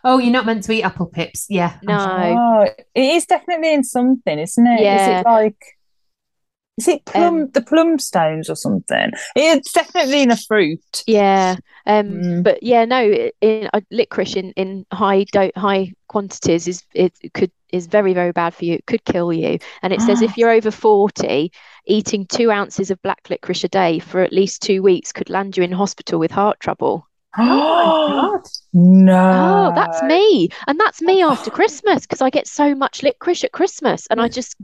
Oh, 0.05 0.19
you're 0.19 0.33
not 0.33 0.47
meant 0.47 0.65
to 0.65 0.73
eat 0.73 0.83
apple 0.83 1.07
pips. 1.07 1.47
Yeah. 1.49 1.77
No. 1.83 1.97
Oh, 1.97 2.63
it 2.95 3.03
is 3.03 3.27
definitely 3.27 3.75
in 3.75 3.85
something, 3.85 4.39
isn't 4.39 4.67
it? 4.67 4.81
Yeah. 4.81 5.19
Is 5.19 5.21
it 5.21 5.29
like 5.29 5.79
is 6.81 6.89
it 6.89 7.05
plum 7.05 7.35
um, 7.35 7.51
the 7.51 7.61
plum 7.61 7.99
stones 7.99 8.49
or 8.49 8.57
something? 8.57 9.13
It's 9.37 9.73
definitely 9.73 10.23
in 10.23 10.31
a 10.31 10.37
fruit. 10.37 11.05
Yeah. 11.07 11.57
Um 11.87 12.11
mm. 12.11 12.43
but 12.43 12.63
yeah, 12.63 12.85
no, 12.85 13.31
in 13.41 13.69
uh, 13.73 13.81
licorice 13.91 14.37
in, 14.37 14.53
in 14.53 14.87
high 14.93 15.25
do- 15.25 15.53
high 15.57 15.93
quantities 16.09 16.67
is 16.67 16.83
it 16.95 17.13
could 17.35 17.53
is 17.73 17.87
very, 17.87 18.15
very 18.15 18.33
bad 18.33 18.55
for 18.55 18.65
you. 18.65 18.75
It 18.75 18.87
could 18.87 19.05
kill 19.05 19.33
you. 19.33 19.59
And 19.83 19.93
it 19.93 20.01
says 20.01 20.23
if 20.23 20.37
you're 20.37 20.51
over 20.51 20.71
40, 20.71 21.53
eating 21.87 22.27
two 22.27 22.51
ounces 22.51 22.91
of 22.91 23.01
black 23.03 23.29
licorice 23.31 23.63
a 23.63 23.69
day 23.69 23.99
for 23.99 24.23
at 24.23 24.33
least 24.33 24.63
two 24.63 24.83
weeks 24.83 25.13
could 25.13 25.31
land 25.31 25.57
you 25.57 25.63
in 25.63 25.73
hospital 25.73 26.19
with 26.19 26.31
heart 26.31 26.61
trouble. 26.61 27.07
Oh, 27.39 28.43
no. 28.73 29.71
Oh, 29.71 29.73
that's 29.75 30.03
me. 30.03 30.49
And 30.67 30.81
that's 30.81 31.03
me 31.03 31.23
after 31.23 31.51
Christmas 31.51 32.03
because 32.03 32.23
I 32.23 32.31
get 32.31 32.47
so 32.47 32.75
much 32.75 33.03
licorice 33.03 33.45
at 33.45 33.53
Christmas 33.53 34.07
and 34.09 34.21
I 34.21 34.29
just 34.39 34.57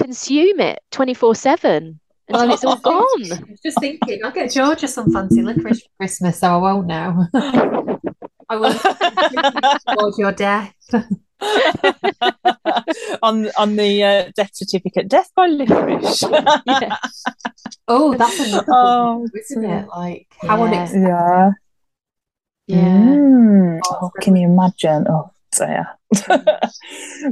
consume 0.00 0.60
it 0.60 0.80
24 0.90 1.34
7 1.34 2.00
until 2.28 2.52
it's 2.52 2.64
all 2.64 2.76
gone. 2.82 3.04
I 3.32 3.40
was 3.48 3.60
just 3.62 3.78
thinking, 3.80 4.20
I'll 4.24 4.30
get 4.30 4.50
Georgia 4.50 4.88
some 4.88 5.12
fancy 5.12 5.42
licorice 5.42 5.82
for 5.82 5.88
Christmas, 5.98 6.38
so 6.40 6.48
I 6.48 6.56
won't 6.56 6.86
know. 6.86 7.26
I 8.48 8.56
will 8.56 8.74
towards 9.88 10.18
your 10.18 10.32
death. 10.32 10.74
on 13.22 13.48
on 13.56 13.76
the 13.76 14.04
uh, 14.04 14.30
death 14.36 14.50
certificate, 14.52 15.08
death 15.08 15.30
by 15.34 15.46
licorice. 15.46 16.22
yeah. 16.66 16.96
Oh, 17.88 18.14
that's 18.16 18.40
another 18.40 18.66
oh, 18.68 19.26
isn't 19.34 19.64
it? 19.64 19.88
Like 19.88 20.26
how 20.42 20.58
yeah. 20.58 20.64
unexpected. 20.64 21.08
Yeah. 21.08 21.50
Yeah. 22.66 22.76
Mm. 22.78 23.80
Oh, 23.86 24.10
can 24.20 24.36
you 24.36 24.48
imagine? 24.48 25.06
Oh, 25.08 25.30
dear. 25.56 25.86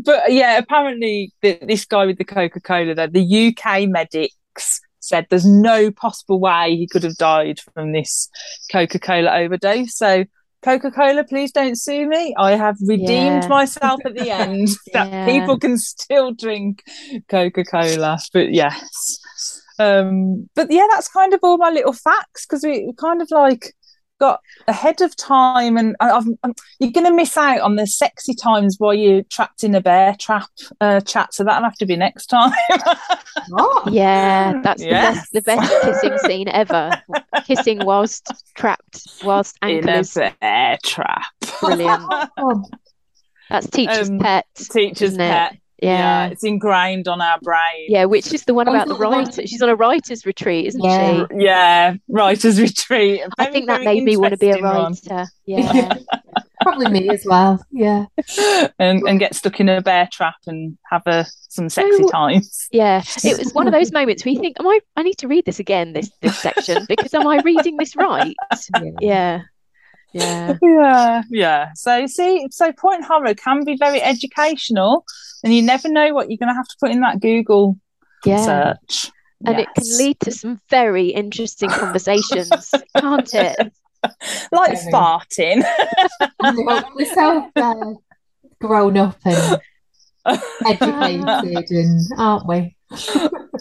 but 0.04 0.32
yeah, 0.32 0.58
apparently 0.58 1.32
the, 1.42 1.58
this 1.62 1.84
guy 1.84 2.06
with 2.06 2.18
the 2.18 2.24
Coca 2.24 2.60
Cola, 2.60 2.94
the, 2.94 3.08
the 3.08 3.48
UK 3.48 3.88
medics 3.88 4.80
said 5.00 5.26
there's 5.30 5.46
no 5.46 5.90
possible 5.90 6.40
way 6.40 6.76
he 6.76 6.86
could 6.86 7.02
have 7.02 7.16
died 7.16 7.60
from 7.74 7.92
this 7.92 8.28
Coca 8.70 8.98
Cola 8.98 9.30
overdose. 9.38 9.96
So 9.96 10.24
Coca 10.62 10.90
Cola, 10.90 11.24
please 11.24 11.52
don't 11.52 11.76
sue 11.76 12.08
me. 12.08 12.34
I 12.36 12.56
have 12.56 12.76
redeemed 12.80 13.44
yeah. 13.44 13.48
myself 13.48 14.00
at 14.04 14.14
the 14.14 14.30
end 14.30 14.68
that 14.92 15.10
yeah. 15.10 15.26
people 15.26 15.58
can 15.58 15.78
still 15.78 16.32
drink 16.32 16.82
Coca 17.28 17.64
Cola. 17.64 18.18
But 18.32 18.52
yes. 18.52 19.62
Um, 19.78 20.48
but 20.56 20.70
yeah, 20.70 20.86
that's 20.90 21.08
kind 21.08 21.32
of 21.32 21.40
all 21.42 21.56
my 21.56 21.70
little 21.70 21.92
facts 21.92 22.44
because 22.44 22.64
we 22.64 22.92
kind 22.98 23.22
of 23.22 23.30
like 23.30 23.74
got 24.18 24.40
ahead 24.66 25.00
of 25.00 25.16
time 25.16 25.76
and 25.76 25.96
I've, 26.00 26.26
I'm, 26.42 26.54
you're 26.78 26.92
going 26.92 27.06
to 27.06 27.14
miss 27.14 27.36
out 27.36 27.60
on 27.60 27.76
the 27.76 27.86
sexy 27.86 28.34
times 28.34 28.76
while 28.78 28.94
you're 28.94 29.22
trapped 29.24 29.64
in 29.64 29.74
a 29.74 29.80
bear 29.80 30.16
trap 30.18 30.48
uh, 30.80 31.00
chat 31.00 31.34
so 31.34 31.44
that'll 31.44 31.64
have 31.64 31.76
to 31.76 31.86
be 31.86 31.96
next 31.96 32.26
time. 32.26 32.52
Yeah 33.90 34.58
that's 34.62 34.82
yes. 34.82 35.28
the, 35.30 35.42
best, 35.42 35.68
the 35.70 35.76
best 35.78 36.02
kissing 36.02 36.18
scene 36.18 36.48
ever. 36.48 36.90
Kissing 37.46 37.84
whilst 37.84 38.30
trapped 38.54 39.06
whilst 39.24 39.56
anchors 39.62 40.16
in 40.16 40.24
a 40.24 40.34
bear 40.40 40.78
trap. 40.84 41.24
Brilliant. 41.60 42.02
That's 43.50 43.70
teacher's 43.70 44.10
um, 44.10 44.18
pet 44.18 44.46
teacher's 44.54 45.16
pet 45.16 45.54
it? 45.54 45.60
Yeah. 45.80 46.26
yeah. 46.26 46.26
it's 46.28 46.44
ingrained 46.44 47.08
on 47.08 47.20
our 47.20 47.38
brain. 47.40 47.86
Yeah, 47.88 48.04
which 48.06 48.32
is 48.32 48.44
the 48.44 48.54
one 48.54 48.68
oh, 48.68 48.74
about 48.74 48.88
the 48.88 48.94
writer. 48.94 49.46
She's 49.46 49.62
on 49.62 49.68
a 49.68 49.76
writer's 49.76 50.26
retreat, 50.26 50.66
isn't 50.66 50.82
yeah. 50.82 51.26
she? 51.30 51.44
Yeah, 51.44 51.94
writer's 52.08 52.60
retreat. 52.60 53.20
Very, 53.20 53.30
I 53.38 53.50
think 53.50 53.66
that 53.68 53.82
made 53.82 54.02
me 54.02 54.16
want 54.16 54.32
to 54.32 54.38
be 54.38 54.50
a 54.50 54.60
writer. 54.60 54.90
One. 55.08 55.26
Yeah. 55.46 55.94
Probably 56.62 56.90
me 56.90 57.08
as 57.08 57.24
well. 57.24 57.64
Yeah. 57.70 58.06
And 58.78 59.02
and 59.08 59.18
get 59.18 59.34
stuck 59.34 59.60
in 59.60 59.68
a 59.68 59.80
bear 59.80 60.08
trap 60.12 60.34
and 60.46 60.76
have 60.90 61.02
a 61.06 61.24
some 61.48 61.70
sexy 61.70 62.02
oh, 62.02 62.10
times. 62.10 62.68
Yeah. 62.70 63.02
It 63.24 63.38
was 63.44 63.54
one 63.54 63.66
of 63.66 63.72
those 63.72 63.92
moments 63.92 64.24
where 64.24 64.34
you 64.34 64.40
think, 64.40 64.58
Am 64.60 64.66
I 64.66 64.80
I 64.96 65.02
need 65.04 65.16
to 65.18 65.28
read 65.28 65.46
this 65.46 65.58
again, 65.58 65.94
this 65.94 66.10
this 66.20 66.38
section, 66.38 66.84
because 66.86 67.14
am 67.14 67.26
I 67.26 67.40
reading 67.44 67.78
this 67.78 67.96
right? 67.96 68.34
Yeah. 69.00 69.42
Yeah. 70.12 70.48
Yeah. 70.48 70.56
Yeah. 70.62 71.22
Yeah. 71.30 71.72
So 71.74 72.06
see, 72.06 72.46
so 72.50 72.72
point 72.72 73.04
horror 73.04 73.34
can 73.34 73.64
be 73.64 73.76
very 73.76 74.02
educational 74.02 75.04
and 75.44 75.54
you 75.54 75.62
never 75.62 75.88
know 75.88 76.14
what 76.14 76.30
you're 76.30 76.38
going 76.38 76.48
to 76.48 76.54
have 76.54 76.68
to 76.68 76.76
put 76.80 76.90
in 76.90 77.00
that 77.00 77.20
Google 77.20 77.78
yeah. 78.24 78.44
search. 78.44 79.10
And 79.44 79.56
yes. 79.56 79.68
it 79.68 79.80
can 79.80 79.98
lead 79.98 80.20
to 80.20 80.32
some 80.32 80.60
very 80.68 81.08
interesting 81.08 81.70
conversations, 81.70 82.50
can't 82.96 83.34
it? 83.34 83.72
like 84.52 84.78
very. 84.78 84.92
farting. 84.92 85.62
We're 86.94 87.14
so 87.14 87.50
uh, 87.54 87.94
grown 88.60 88.96
up 88.96 89.18
and 89.24 89.60
educated, 90.66 91.70
and 91.70 92.00
aren't 92.16 92.48
we? 92.48 92.76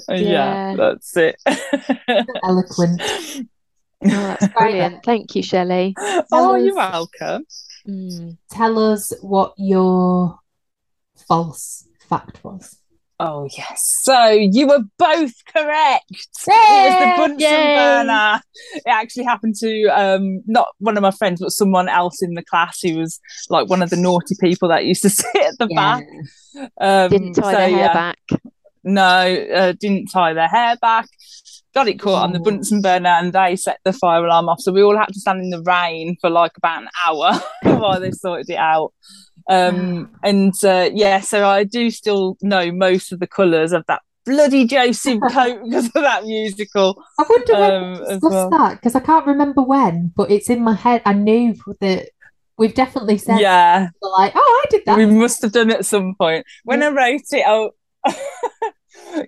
yeah, 0.09 0.15
yeah, 0.15 0.75
that's 0.75 1.15
it. 1.15 1.35
Eloquent. 2.43 3.01
Oh, 4.05 4.09
that's 4.09 4.47
brilliant. 4.49 5.03
Thank 5.03 5.35
you, 5.35 5.41
Chelley. 5.41 5.95
Oh, 6.31 6.55
us, 6.55 6.63
you're 6.63 6.75
welcome. 6.75 7.45
Mm. 7.87 8.37
Tell 8.51 8.77
us 8.77 9.11
what 9.21 9.53
your 9.57 10.39
false 11.27 11.87
fact 12.07 12.43
was. 12.43 12.77
Oh 13.19 13.49
yes. 13.57 13.99
So 14.03 14.29
you 14.29 14.67
were 14.67 14.83
both 14.99 15.33
correct. 15.51 16.05
Yay! 16.47 16.53
It 16.53 16.89
was 16.89 16.99
the 16.99 17.13
Bunsen 17.17 17.39
Yay! 17.39 17.75
burner. 17.75 18.41
It 18.75 18.83
actually 18.87 19.23
happened 19.23 19.55
to 19.61 19.85
um 19.85 20.43
not 20.45 20.67
one 20.77 20.97
of 20.97 21.01
my 21.01 21.09
friends, 21.09 21.41
but 21.41 21.49
someone 21.51 21.89
else 21.89 22.21
in 22.21 22.35
the 22.35 22.43
class 22.43 22.79
who 22.81 22.97
was 22.97 23.19
like 23.49 23.69
one 23.69 23.81
of 23.81 23.89
the 23.89 23.95
naughty 23.95 24.35
people 24.39 24.69
that 24.69 24.85
used 24.85 25.01
to 25.01 25.09
sit 25.09 25.35
at 25.35 25.57
the 25.57 25.67
yeah. 25.71 25.75
back. 25.75 26.03
Um, 26.79 27.09
didn't 27.09 27.33
tie 27.33 27.51
so, 27.51 27.57
their 27.57 27.69
hair 27.69 27.79
yeah. 27.79 27.93
back. 27.93 28.19
No, 28.83 29.01
uh, 29.01 29.73
didn't 29.79 30.07
tie 30.07 30.33
their 30.33 30.47
hair 30.47 30.77
back. 30.77 31.09
Got 31.77 31.89
it 31.89 31.99
caught 31.99 32.23
on 32.23 32.33
the 32.33 32.39
Bunsen 32.39 32.81
burner, 32.81 33.09
and 33.09 33.31
they 33.31 33.55
set 33.55 33.77
the 33.83 33.93
fire 33.93 34.25
alarm 34.25 34.49
off. 34.49 34.61
So 34.61 34.71
we 34.71 34.81
all 34.81 34.97
had 34.97 35.09
to 35.09 35.19
stand 35.19 35.41
in 35.41 35.51
the 35.51 35.61
rain 35.61 36.17
for 36.19 36.27
like 36.27 36.57
about 36.57 36.81
an 36.81 36.89
hour 37.05 37.39
while 37.77 37.99
they 37.99 38.09
sorted 38.09 38.49
it 38.49 38.57
out. 38.57 38.93
Um, 39.47 40.09
and 40.23 40.55
uh, 40.63 40.89
yeah, 40.91 41.19
so 41.19 41.47
I 41.47 41.65
do 41.65 41.91
still 41.91 42.35
know 42.41 42.71
most 42.71 43.11
of 43.11 43.19
the 43.19 43.27
colours 43.27 43.73
of 43.73 43.85
that 43.87 44.01
bloody 44.25 44.65
Joseph 44.65 45.19
coat 45.31 45.63
because 45.65 45.85
of 45.85 45.93
that 45.93 46.23
musical. 46.23 46.99
I 47.19 47.25
wonder 47.29 47.53
um, 47.53 47.61
when 47.61 47.91
we 47.91 47.97
discussed 47.99 48.23
well. 48.23 48.49
that 48.49 48.73
because 48.77 48.95
I 48.95 48.99
can't 48.99 49.27
remember 49.27 49.61
when, 49.61 50.11
but 50.15 50.31
it's 50.31 50.49
in 50.49 50.63
my 50.63 50.73
head. 50.73 51.03
I 51.05 51.13
knew 51.13 51.53
that 51.79 52.09
we've 52.57 52.73
definitely 52.73 53.19
said, 53.19 53.39
yeah, 53.39 53.89
like, 54.01 54.33
oh, 54.35 54.63
I 54.65 54.69
did 54.71 54.81
that. 54.87 54.97
We 54.97 55.05
must 55.05 55.43
have 55.43 55.51
done 55.51 55.69
it 55.69 55.77
at 55.77 55.85
some 55.85 56.15
point. 56.15 56.43
When. 56.63 56.81
I 56.81 56.89
wrote 56.89 57.21
it, 57.31 57.43
I 57.45 57.69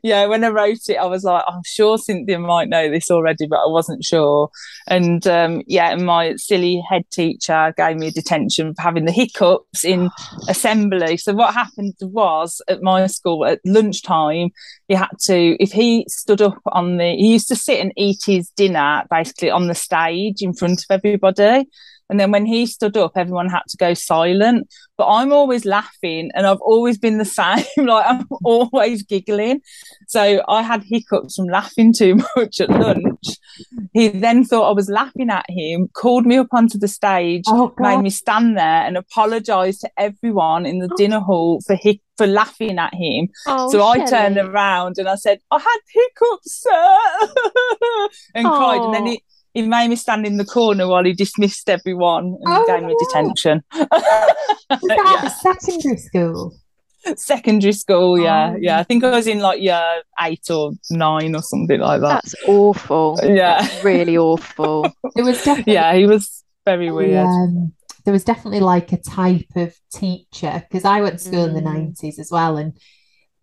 yeah, 0.04 0.26
when 0.26 0.44
I 0.44 0.50
wrote 0.50 0.90
it, 0.90 0.96
I 0.96 1.06
was 1.06 1.24
like, 1.24 1.44
I'm 1.48 1.62
sure 1.66 1.98
Cynthia 1.98 2.40
might 2.40 2.70
know 2.70 2.90
this 2.90 3.12
already, 3.12 3.48
but 3.48 3.60
I 3.60 3.68
wasn't 3.68 4.04
sure. 4.04 4.50
And 4.88 5.26
um, 5.28 5.64
yeah, 5.68 5.96
my 5.96 6.36
silly 6.36 6.84
head 6.90 7.04
teacher 7.12 7.74
gave 7.78 7.98
me 7.98 8.08
a 8.08 8.12
detention 8.12 8.74
for 8.76 8.82
having 8.82 9.06
the 9.06 9.12
hiccups 9.12 9.84
in 9.84 10.10
assembly. 10.50 11.18
So 11.18 11.34
what 11.34 11.54
happened 11.54 11.96
was 12.02 12.62
at 12.68 12.82
my 12.82 13.08
school 13.08 13.46
at 13.46 13.60
lunchtime, 13.66 14.50
he 14.88 14.96
had 14.96 15.10
to, 15.24 15.62
if 15.62 15.72
he 15.72 16.06
stood 16.08 16.42
up 16.42 16.60
on 16.68 16.98
the, 16.98 17.16
he 17.16 17.32
used 17.32 17.48
to 17.50 17.56
sit 17.56 17.80
and 17.80 17.94
eat 17.98 18.22
his 18.26 18.50
dinner 18.52 19.04
basically 19.10 19.52
on 19.52 19.68
the 19.68 19.76
stage 19.76 20.42
in 20.42 20.54
front 20.54 20.82
of 20.82 20.92
everybody. 20.92 21.68
And 22.10 22.20
then 22.20 22.32
when 22.32 22.46
he 22.46 22.66
stood 22.66 22.98
up, 22.98 23.12
everyone 23.16 23.50
had 23.50 23.62
to 23.70 23.78
go 23.78 23.94
silent. 23.94 24.68
But 24.98 25.08
I'm 25.08 25.32
always 25.32 25.64
laughing 25.64 26.32
and 26.34 26.46
I've 26.46 26.62
always 26.62 26.98
been 26.98 27.18
the 27.18 27.26
same. 27.78 27.86
like 27.86 28.06
I'm 28.08 28.26
always 28.44 29.04
giggling. 29.04 29.62
So 30.08 30.44
I 30.48 30.64
had 30.64 30.84
hiccups 30.84 31.36
from 31.36 31.46
laughing 31.46 31.94
too 31.94 32.16
much 32.36 32.60
at 32.60 32.70
lunch. 32.70 33.26
He 33.94 34.10
then 34.10 34.44
thought 34.44 34.70
I 34.70 34.74
was 34.74 34.90
laughing 34.90 35.30
at 35.30 35.46
him, 35.50 35.88
called 35.94 36.26
me 36.26 36.38
up 36.38 36.48
onto 36.52 36.78
the 36.78 36.88
stage, 36.88 37.44
oh, 37.48 37.74
made 37.78 38.02
me 38.02 38.10
stand 38.10 38.58
there 38.58 38.64
and 38.86 38.98
apologize 38.98 39.80
to 39.80 39.90
everyone 39.98 40.66
in 40.66 40.80
the 40.80 40.90
oh. 40.92 40.96
dinner 40.98 41.20
hall 41.20 41.62
for 41.66 41.76
hic- 41.76 42.02
for 42.18 42.28
laughing 42.28 42.78
at 42.80 42.94
him. 42.94 43.30
Oh, 43.48 43.72
so 43.72 43.86
I 43.86 44.06
turned 44.06 44.38
around 44.38 44.98
and 44.98 45.08
I 45.08 45.16
said, 45.16 45.40
I 45.52 45.58
had 45.58 45.80
hiccups, 45.94 46.62
sir, 46.62 46.98
and 48.36 48.46
cried. 48.46 48.82
And 48.82 48.94
then 48.94 49.06
he 49.06 49.24
he 49.54 49.62
made 49.64 49.88
me 49.90 49.96
stand 49.96 50.26
in 50.26 50.38
the 50.38 50.46
corner 50.46 50.88
while 50.88 51.04
he 51.04 51.14
dismissed 51.14 51.70
everyone 51.70 52.26
and 52.26 52.44
oh, 52.48 52.66
gave 52.68 52.84
me 52.84 52.96
detention. 53.00 53.64
Was 53.74 53.88
that 54.70 55.20
yeah. 55.24 55.28
secondary 55.28 55.98
school? 55.98 56.56
Secondary 57.16 57.74
school, 57.74 58.20
yeah, 58.20 58.52
oh. 58.54 58.58
yeah. 58.60 58.78
I 58.78 58.84
think 58.84 59.04
I 59.04 59.12
was 59.12 59.26
in 59.26 59.40
like 59.40 59.62
year 59.62 60.02
eight 60.22 60.52
or 60.52 60.74
nine 60.92 61.34
or 61.34 61.42
something 61.42 61.80
like 61.80 62.02
that. 62.02 62.24
That's 62.24 62.36
awful. 62.46 63.18
Yeah, 63.24 63.62
That's 63.62 63.84
really 63.84 64.18
awful. 64.18 64.86
it 65.16 65.24
was 65.24 65.42
definitely 65.44 65.74
yeah. 65.74 65.96
He 65.96 66.06
was 66.06 66.44
very 66.66 66.92
weird. 66.92 67.26
Um, 67.26 67.74
there 68.04 68.12
was 68.12 68.26
definitely 68.26 68.60
like 68.60 68.92
a 68.92 68.98
type 68.98 69.48
of 69.56 69.74
teacher 69.94 70.64
because 70.68 70.84
I 70.84 71.02
went 71.02 71.20
to 71.20 71.26
school 71.26 71.46
mm. 71.46 71.50
in 71.50 71.54
the 71.56 71.62
mm. 71.62 71.74
nineties 71.74 72.20
as 72.20 72.32
well, 72.32 72.58
and 72.58 72.78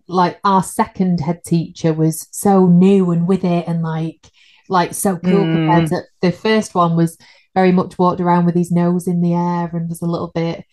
like 0.06 0.38
our 0.44 0.62
second 0.62 1.20
head 1.20 1.42
teacher 1.44 1.92
was 1.92 2.28
so 2.30 2.66
new 2.66 3.10
and 3.10 3.26
with 3.26 3.42
it 3.42 3.66
and 3.66 3.82
like 3.82 4.30
like 4.68 4.94
so 4.94 5.16
cool 5.18 5.44
mm. 5.44 5.54
compared 5.54 5.88
to 5.88 6.02
the 6.20 6.32
first 6.32 6.74
one 6.74 6.96
was 6.96 7.16
very 7.54 7.72
much 7.72 7.98
walked 7.98 8.20
around 8.20 8.46
with 8.46 8.54
his 8.54 8.70
nose 8.70 9.06
in 9.06 9.20
the 9.20 9.32
air 9.34 9.70
and 9.72 9.88
was 9.88 10.02
a 10.02 10.06
little 10.06 10.30
bit 10.34 10.64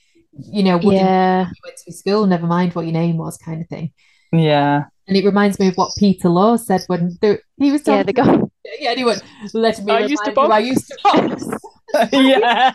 you 0.52 0.64
know 0.64 0.80
yeah 0.82 1.46
went 1.64 1.78
to 1.86 1.94
school 1.94 2.26
never 2.26 2.48
mind 2.48 2.74
what 2.74 2.86
your 2.86 2.94
name 2.94 3.18
was 3.18 3.38
kind 3.38 3.62
of 3.62 3.68
thing 3.68 3.92
yeah 4.32 4.86
and 5.08 5.18
it 5.18 5.26
reminds 5.26 5.60
me 5.60 5.68
of 5.68 5.76
what 5.76 5.92
Peter 5.98 6.30
Law 6.30 6.56
said 6.56 6.84
when 6.88 7.18
the, 7.22 7.40
he 7.58 7.72
was 7.72 7.82
talking. 7.82 7.98
Yeah, 7.98 8.04
the 8.04 8.14
guy. 8.14 8.40
Yeah, 8.80 8.92
and 8.92 8.98
he 8.98 9.04
went, 9.04 9.22
"Let 9.54 9.84
me." 9.84 9.92
I 9.92 10.00
used 10.00 10.24
to 10.24 10.32
box. 10.32 10.54
I 10.54 10.60
used 10.60 10.88
to 10.88 10.98
box. 11.04 11.46
yeah. 12.14 12.74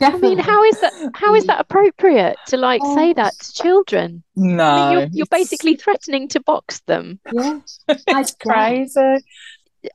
I 0.00 0.16
mean, 0.16 0.36
how 0.36 0.64
is 0.64 0.80
that? 0.80 1.10
How 1.14 1.32
is 1.36 1.44
that 1.44 1.60
appropriate 1.60 2.36
to 2.48 2.56
like 2.56 2.80
oh. 2.82 2.96
say 2.96 3.12
that 3.12 3.34
to 3.38 3.52
children? 3.52 4.24
No, 4.34 4.64
I 4.64 4.90
mean, 4.90 4.98
you're, 4.98 5.08
you're 5.12 5.26
basically 5.30 5.76
threatening 5.76 6.26
to 6.30 6.40
box 6.40 6.80
them. 6.86 7.20
Yeah, 7.32 7.60
that's 8.08 8.34
crazy. 8.34 9.18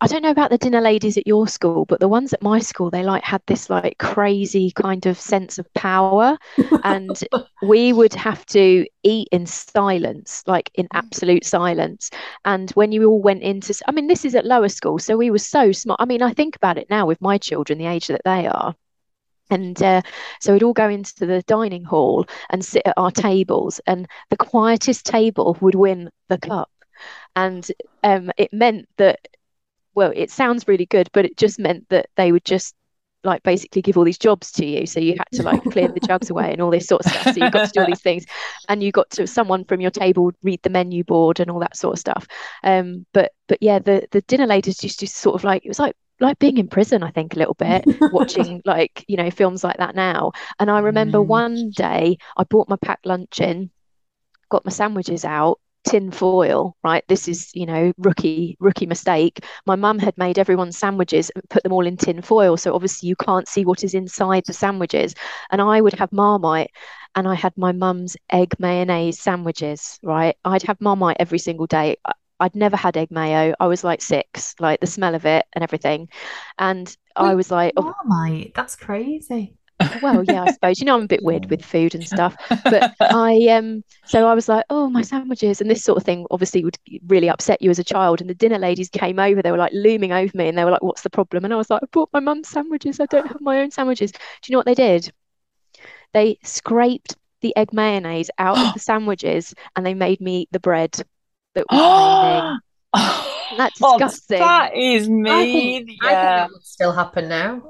I 0.01 0.07
don't 0.07 0.21
know 0.21 0.31
about 0.31 0.49
the 0.49 0.57
dinner 0.57 0.81
ladies 0.81 1.17
at 1.17 1.27
your 1.27 1.47
school, 1.47 1.85
but 1.85 1.99
the 1.99 2.07
ones 2.07 2.33
at 2.33 2.41
my 2.41 2.59
school, 2.59 2.89
they 2.89 3.03
like 3.03 3.23
had 3.23 3.41
this 3.47 3.69
like 3.69 3.97
crazy 3.97 4.71
kind 4.71 5.05
of 5.05 5.19
sense 5.19 5.57
of 5.57 5.71
power. 5.73 6.37
and 6.83 7.19
we 7.61 7.93
would 7.93 8.13
have 8.13 8.45
to 8.47 8.85
eat 9.03 9.27
in 9.31 9.45
silence, 9.45 10.43
like 10.47 10.71
in 10.75 10.85
mm. 10.85 10.97
absolute 10.97 11.45
silence. 11.45 12.09
And 12.45 12.71
when 12.71 12.91
you 12.91 13.05
all 13.09 13.21
went 13.21 13.43
into, 13.43 13.73
I 13.87 13.91
mean, 13.91 14.07
this 14.07 14.25
is 14.25 14.35
at 14.35 14.45
lower 14.45 14.69
school, 14.69 14.99
so 14.99 15.17
we 15.17 15.31
were 15.31 15.39
so 15.39 15.71
smart. 15.71 15.99
I 16.01 16.05
mean, 16.05 16.21
I 16.21 16.33
think 16.33 16.55
about 16.55 16.77
it 16.77 16.89
now 16.89 17.05
with 17.05 17.21
my 17.21 17.37
children, 17.37 17.79
the 17.79 17.87
age 17.87 18.07
that 18.07 18.21
they 18.25 18.47
are. 18.47 18.75
And 19.49 19.81
uh, 19.83 20.01
so 20.39 20.53
we'd 20.53 20.63
all 20.63 20.73
go 20.73 20.89
into 20.89 21.25
the 21.25 21.43
dining 21.43 21.83
hall 21.83 22.25
and 22.49 22.63
sit 22.63 22.83
at 22.85 22.93
our 22.97 23.11
tables, 23.11 23.79
and 23.85 24.07
the 24.29 24.37
quietest 24.37 25.05
table 25.05 25.57
would 25.61 25.75
win 25.75 26.09
the 26.29 26.37
cup. 26.37 26.71
And 27.35 27.69
um, 28.03 28.31
it 28.37 28.53
meant 28.53 28.87
that 28.97 29.27
well, 29.95 30.11
it 30.15 30.31
sounds 30.31 30.67
really 30.67 30.85
good, 30.85 31.09
but 31.13 31.25
it 31.25 31.37
just 31.37 31.59
meant 31.59 31.87
that 31.89 32.07
they 32.15 32.31
would 32.31 32.45
just 32.45 32.75
like 33.23 33.41
basically 33.43 33.81
give 33.81 33.97
all 33.97 34.03
these 34.03 34.17
jobs 34.17 34.51
to 34.51 34.65
you. 34.65 34.85
So 34.85 34.99
you 34.99 35.15
had 35.17 35.27
to 35.33 35.43
like 35.43 35.63
clear 35.63 35.87
the 35.87 35.99
jugs 36.01 36.29
away 36.29 36.51
and 36.51 36.61
all 36.61 36.71
this 36.71 36.87
sort 36.87 37.05
of 37.05 37.11
stuff. 37.11 37.35
So 37.35 37.43
you 37.43 37.51
got 37.51 37.67
to 37.67 37.71
do 37.73 37.79
all 37.81 37.87
these 37.87 38.01
things, 38.01 38.25
and 38.69 38.83
you 38.83 38.91
got 38.91 39.09
to 39.11 39.27
someone 39.27 39.65
from 39.65 39.81
your 39.81 39.91
table 39.91 40.31
read 40.43 40.61
the 40.63 40.69
menu 40.69 41.03
board 41.03 41.39
and 41.39 41.49
all 41.49 41.59
that 41.59 41.77
sort 41.77 41.93
of 41.93 41.99
stuff. 41.99 42.27
Um, 42.63 43.05
but 43.13 43.31
but 43.47 43.59
yeah, 43.61 43.79
the 43.79 44.07
the 44.11 44.21
dinner 44.21 44.47
ladies 44.47 44.83
used 44.83 44.99
to 44.99 45.07
sort 45.07 45.35
of 45.35 45.43
like 45.43 45.65
it 45.65 45.69
was 45.69 45.79
like 45.79 45.95
like 46.19 46.39
being 46.39 46.57
in 46.57 46.67
prison, 46.67 47.03
I 47.03 47.11
think, 47.11 47.35
a 47.35 47.39
little 47.39 47.55
bit, 47.55 47.85
watching 48.11 48.61
like, 48.65 49.03
you 49.07 49.17
know, 49.17 49.31
films 49.31 49.63
like 49.63 49.77
that 49.77 49.95
now. 49.95 50.31
And 50.59 50.69
I 50.69 50.79
remember 50.79 51.17
mm. 51.17 51.25
one 51.25 51.71
day 51.71 52.17
I 52.37 52.43
bought 52.43 52.69
my 52.69 52.77
packed 52.77 53.05
lunch 53.05 53.41
in, 53.41 53.71
got 54.49 54.65
my 54.65 54.71
sandwiches 54.71 55.25
out, 55.25 55.59
tin 55.83 56.11
foil 56.11 56.75
right? 56.83 57.03
This 57.07 57.27
is 57.27 57.51
you 57.53 57.65
know 57.65 57.93
rookie 57.97 58.57
rookie 58.59 58.85
mistake. 58.85 59.43
My 59.65 59.75
mum 59.75 59.99
had 59.99 60.17
made 60.17 60.39
everyone 60.39 60.71
sandwiches 60.71 61.31
and 61.35 61.43
put 61.49 61.63
them 61.63 61.73
all 61.73 61.85
in 61.85 61.97
tin 61.97 62.21
foil 62.21 62.57
so 62.57 62.73
obviously 62.73 63.09
you 63.09 63.15
can't 63.15 63.47
see 63.47 63.65
what 63.65 63.83
is 63.83 63.93
inside 63.93 64.43
the 64.45 64.53
sandwiches. 64.53 65.15
And 65.51 65.61
i 65.61 65.81
would 65.81 65.93
have 65.93 66.11
marmite 66.11 66.71
and 67.15 67.27
i 67.27 67.35
had 67.35 67.53
my 67.57 67.71
mum's 67.71 68.17
egg 68.31 68.53
mayonnaise 68.59 69.19
sandwiches 69.19 69.99
right? 70.03 70.35
I'd 70.45 70.63
have 70.63 70.81
marmite 70.81 71.17
every 71.19 71.39
single 71.39 71.67
day. 71.67 71.97
I'd 72.39 72.55
never 72.55 72.75
had 72.75 72.97
egg 72.97 73.11
mayo. 73.11 73.53
I 73.59 73.67
was 73.67 73.83
like 73.83 74.01
six, 74.01 74.55
like 74.59 74.79
the 74.81 74.87
smell 74.87 75.15
of 75.15 75.25
it 75.25 75.45
and 75.53 75.63
everything. 75.63 76.09
And 76.57 76.87
Wait, 77.19 77.29
I 77.29 77.35
was 77.35 77.51
like, 77.51 77.73
oh, 77.77 77.93
Marmite, 78.05 78.53
that's 78.53 78.75
crazy 78.75 79.55
well, 80.01 80.23
yeah, 80.23 80.43
I 80.43 80.51
suppose. 80.51 80.79
You 80.79 80.85
know, 80.85 80.95
I'm 80.95 81.03
a 81.03 81.07
bit 81.07 81.23
weird 81.23 81.49
with 81.49 81.63
food 81.63 81.95
and 81.95 82.05
stuff. 82.05 82.35
But 82.63 82.95
I 82.99 83.47
um 83.47 83.83
so 84.05 84.27
I 84.27 84.33
was 84.33 84.47
like, 84.47 84.65
oh, 84.69 84.89
my 84.89 85.01
sandwiches 85.01 85.61
and 85.61 85.69
this 85.69 85.83
sort 85.83 85.97
of 85.97 86.03
thing 86.03 86.25
obviously 86.31 86.63
would 86.63 86.77
really 87.07 87.29
upset 87.29 87.61
you 87.61 87.69
as 87.69 87.79
a 87.79 87.83
child. 87.83 88.21
And 88.21 88.29
the 88.29 88.35
dinner 88.35 88.57
ladies 88.59 88.89
came 88.89 89.19
over, 89.19 89.41
they 89.41 89.51
were 89.51 89.57
like 89.57 89.73
looming 89.73 90.11
over 90.11 90.31
me 90.35 90.47
and 90.47 90.57
they 90.57 90.65
were 90.65 90.71
like, 90.71 90.83
What's 90.83 91.01
the 91.01 91.09
problem? 91.09 91.45
And 91.45 91.53
I 91.53 91.57
was 91.57 91.69
like, 91.69 91.83
I 91.83 91.87
bought 91.91 92.09
my 92.13 92.19
mum's 92.19 92.49
sandwiches. 92.49 92.99
I 92.99 93.05
don't 93.05 93.27
have 93.27 93.41
my 93.41 93.59
own 93.61 93.71
sandwiches. 93.71 94.11
Do 94.11 94.19
you 94.47 94.53
know 94.53 94.59
what 94.59 94.65
they 94.65 94.75
did? 94.75 95.11
They 96.13 96.37
scraped 96.43 97.15
the 97.41 97.55
egg 97.55 97.73
mayonnaise 97.73 98.29
out 98.37 98.57
of 98.57 98.73
the 98.73 98.79
sandwiches 98.79 99.53
and 99.75 99.85
they 99.85 99.93
made 99.93 100.21
me 100.21 100.41
eat 100.41 100.49
the 100.51 100.59
bread 100.59 100.91
that 101.55 101.65
was 101.69 102.23
remaining. 102.23 102.59
That's 103.57 103.79
disgusting. 103.79 104.41
Oh, 104.41 104.45
that 104.45 104.75
is 104.75 105.09
mean. 105.09 105.27
I 105.27 105.43
think, 105.43 105.89
yeah. 105.89 106.07
I 106.07 106.09
think 106.09 106.21
that 106.21 106.49
would 106.51 106.65
still 106.65 106.91
happen 106.91 107.29
now. 107.29 107.61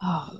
Oh, 0.00 0.38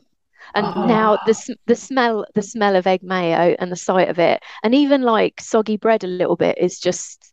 and 0.55 0.67
oh. 0.67 0.87
now 0.87 1.19
the 1.27 1.57
the 1.67 1.75
smell 1.75 2.25
the 2.35 2.43
smell 2.43 2.77
of 2.77 2.87
egg 2.87 3.03
mayo 3.03 3.57
and 3.59 3.71
the 3.71 3.77
sight 3.77 4.09
of 4.09 4.19
it 4.19 4.43
and 4.63 4.75
even 4.75 5.03
like 5.03 5.41
soggy 5.41 5.77
bread 5.77 6.05
a 6.05 6.09
little 6.09 6.37
bit 6.37 6.57
is 6.59 6.79
just 6.79 7.33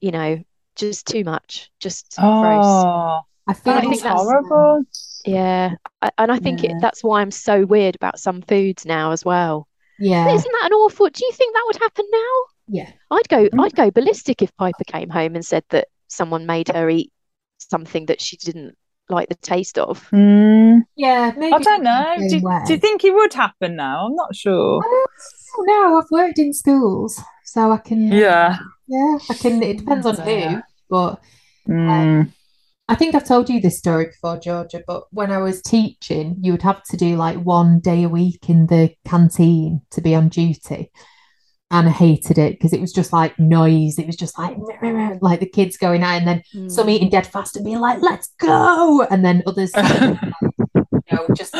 you 0.00 0.10
know 0.10 0.42
just 0.74 1.06
too 1.06 1.24
much 1.24 1.70
just 1.80 2.14
oh, 2.18 2.42
gross 2.42 3.22
I 3.48 3.54
feel 3.54 3.74
like 3.74 3.88
it's 3.88 4.02
horrible 4.02 4.82
yeah 5.24 5.74
I, 6.02 6.10
and 6.18 6.32
I 6.32 6.38
think 6.38 6.62
yeah. 6.62 6.72
it, 6.72 6.76
that's 6.80 7.02
why 7.02 7.20
I'm 7.20 7.30
so 7.30 7.64
weird 7.64 7.96
about 7.96 8.18
some 8.18 8.42
foods 8.42 8.84
now 8.84 9.12
as 9.12 9.24
well 9.24 9.68
yeah 9.98 10.28
isn't 10.28 10.52
that 10.60 10.66
an 10.66 10.72
awful 10.72 11.08
do 11.08 11.24
you 11.24 11.32
think 11.32 11.54
that 11.54 11.64
would 11.66 11.80
happen 11.80 12.04
now 12.12 12.44
yeah 12.68 12.90
I'd 13.10 13.28
go 13.28 13.48
mm. 13.48 13.64
I'd 13.64 13.74
go 13.74 13.90
ballistic 13.90 14.42
if 14.42 14.54
Piper 14.56 14.84
came 14.84 15.08
home 15.08 15.34
and 15.34 15.46
said 15.46 15.64
that 15.70 15.88
someone 16.08 16.46
made 16.46 16.68
her 16.68 16.90
eat 16.90 17.12
something 17.58 18.06
that 18.06 18.20
she 18.20 18.36
didn't 18.36 18.76
like 19.08 19.28
the 19.28 19.34
taste 19.36 19.78
of. 19.78 20.08
Mm. 20.10 20.82
Yeah, 20.96 21.32
maybe. 21.36 21.54
I 21.54 21.58
don't 21.58 21.82
know. 21.82 22.16
Do, 22.18 22.40
do, 22.40 22.72
you 22.72 22.78
think 22.78 23.04
it 23.04 23.14
would 23.14 23.32
happen 23.32 23.76
now? 23.76 24.06
I'm 24.06 24.14
not 24.14 24.34
sure. 24.34 24.82
No, 25.58 25.98
I've 25.98 26.10
worked 26.10 26.38
in 26.38 26.52
schools, 26.52 27.20
so 27.44 27.72
I 27.72 27.78
can. 27.78 28.08
Yeah. 28.12 28.58
Yeah, 28.88 29.18
I 29.30 29.34
can. 29.34 29.62
It 29.62 29.78
depends 29.78 30.06
on 30.06 30.16
who, 30.16 30.60
but. 30.90 31.20
Mm. 31.68 31.90
Um, 31.90 32.32
I 32.88 32.94
think 32.94 33.16
I've 33.16 33.26
told 33.26 33.50
you 33.50 33.60
this 33.60 33.78
story 33.78 34.06
before, 34.06 34.38
Georgia, 34.38 34.80
but 34.86 35.04
when 35.10 35.32
I 35.32 35.38
was 35.38 35.60
teaching, 35.60 36.36
you 36.40 36.52
would 36.52 36.62
have 36.62 36.84
to 36.84 36.96
do 36.96 37.16
like 37.16 37.36
one 37.38 37.80
day 37.80 38.04
a 38.04 38.08
week 38.08 38.48
in 38.48 38.68
the 38.68 38.94
canteen 39.04 39.80
to 39.90 40.00
be 40.00 40.14
on 40.14 40.28
duty 40.28 40.92
and 41.70 41.88
I 41.88 41.90
hated 41.90 42.38
it 42.38 42.52
because 42.52 42.72
it 42.72 42.80
was 42.80 42.92
just 42.92 43.12
like 43.12 43.38
noise. 43.38 43.98
It 43.98 44.06
was 44.06 44.16
just 44.16 44.38
like 44.38 44.56
like 45.20 45.40
the 45.40 45.48
kids 45.48 45.76
going 45.76 46.02
out, 46.02 46.18
and 46.18 46.26
then 46.26 46.42
mm. 46.54 46.70
some 46.70 46.88
eating 46.88 47.10
dead 47.10 47.26
fast 47.26 47.56
and 47.56 47.64
being 47.64 47.80
like, 47.80 48.00
"Let's 48.00 48.28
go!" 48.38 49.02
and 49.10 49.24
then 49.24 49.42
others, 49.46 49.72
you 49.76 51.00
know, 51.12 51.26
just 51.34 51.54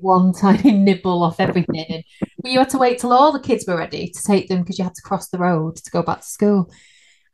one 0.00 0.32
tiny 0.40 0.72
nibble 0.72 1.22
off 1.22 1.38
everything. 1.38 1.86
And 1.88 2.04
you 2.44 2.58
had 2.58 2.70
to 2.70 2.78
wait 2.78 2.98
till 2.98 3.12
all 3.12 3.30
the 3.30 3.40
kids 3.40 3.64
were 3.66 3.76
ready 3.76 4.08
to 4.08 4.22
take 4.22 4.48
them 4.48 4.60
because 4.60 4.78
you 4.78 4.84
had 4.84 4.96
to 4.96 5.02
cross 5.02 5.28
the 5.28 5.38
road 5.38 5.76
to 5.76 5.90
go 5.90 6.02
back 6.02 6.22
to 6.22 6.26
school. 6.26 6.70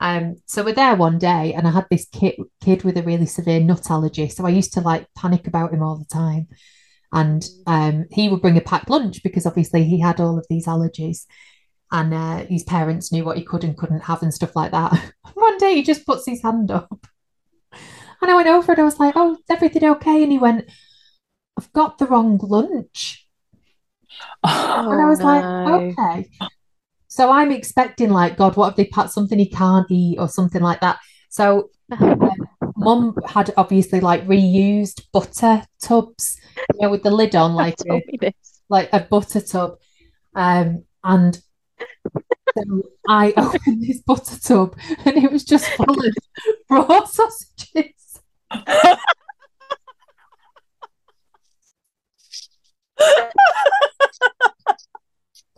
Um, 0.00 0.36
so 0.46 0.62
we're 0.62 0.74
there 0.74 0.96
one 0.96 1.18
day, 1.18 1.54
and 1.54 1.66
I 1.66 1.70
had 1.70 1.86
this 1.90 2.06
kid 2.12 2.34
kid 2.62 2.84
with 2.84 2.98
a 2.98 3.02
really 3.02 3.26
severe 3.26 3.60
nut 3.60 3.90
allergy. 3.90 4.28
So 4.28 4.46
I 4.46 4.50
used 4.50 4.74
to 4.74 4.82
like 4.82 5.06
panic 5.16 5.46
about 5.46 5.72
him 5.72 5.82
all 5.82 5.96
the 5.96 6.14
time, 6.14 6.48
and 7.10 7.42
um, 7.66 8.04
he 8.10 8.28
would 8.28 8.42
bring 8.42 8.58
a 8.58 8.60
packed 8.60 8.90
lunch 8.90 9.22
because 9.22 9.46
obviously 9.46 9.84
he 9.84 9.98
had 9.98 10.20
all 10.20 10.38
of 10.38 10.44
these 10.50 10.66
allergies 10.66 11.24
and 11.90 12.12
uh, 12.12 12.36
his 12.46 12.62
parents 12.64 13.12
knew 13.12 13.24
what 13.24 13.36
he 13.36 13.44
could 13.44 13.64
and 13.64 13.76
couldn't 13.76 14.00
have 14.00 14.22
and 14.22 14.32
stuff 14.32 14.54
like 14.54 14.72
that. 14.72 15.12
One 15.34 15.58
day 15.58 15.74
he 15.74 15.82
just 15.82 16.06
puts 16.06 16.26
his 16.26 16.42
hand 16.42 16.70
up, 16.70 17.06
and 17.72 18.30
I 18.30 18.34
went 18.34 18.48
over 18.48 18.72
and 18.72 18.80
I 18.80 18.84
was 18.84 19.00
like, 19.00 19.14
"Oh, 19.16 19.38
everything 19.48 19.84
okay?" 19.84 20.22
And 20.22 20.32
he 20.32 20.38
went, 20.38 20.70
"I've 21.58 21.72
got 21.72 21.98
the 21.98 22.06
wrong 22.06 22.38
lunch," 22.42 23.26
oh, 24.44 24.90
and 24.90 25.00
I 25.00 25.06
was 25.06 25.20
no. 25.20 25.24
like, 25.24 25.98
"Okay." 25.98 26.30
So 27.18 27.32
I'm 27.32 27.50
expecting 27.50 28.10
like, 28.10 28.36
God, 28.36 28.56
what 28.56 28.70
if 28.70 28.76
they 28.76 28.84
packed 28.84 29.10
something 29.10 29.40
he 29.40 29.48
can't 29.48 29.90
eat 29.90 30.18
or 30.20 30.28
something 30.28 30.62
like 30.62 30.80
that? 30.82 31.00
So 31.30 31.70
um, 31.98 32.30
mum 32.76 33.16
had 33.26 33.52
obviously 33.56 33.98
like 33.98 34.24
reused 34.28 35.02
butter 35.12 35.64
tubs, 35.82 36.36
you 36.74 36.80
know, 36.80 36.90
with 36.90 37.02
the 37.02 37.10
lid 37.10 37.34
on, 37.34 37.54
like 37.56 37.74
a, 37.90 38.32
like 38.68 38.88
a 38.92 39.00
butter 39.00 39.40
tub. 39.40 39.78
Um, 40.36 40.84
and 41.02 41.40
so 42.56 42.82
I 43.08 43.32
opened 43.36 43.82
this 43.82 44.00
butter 44.02 44.38
tub 44.38 44.76
and 45.04 45.16
it 45.16 45.30
was 45.30 45.44
just 45.44 45.68
full 45.70 46.06
of 46.06 46.14
raw 46.70 47.04
sausages. 47.04 48.20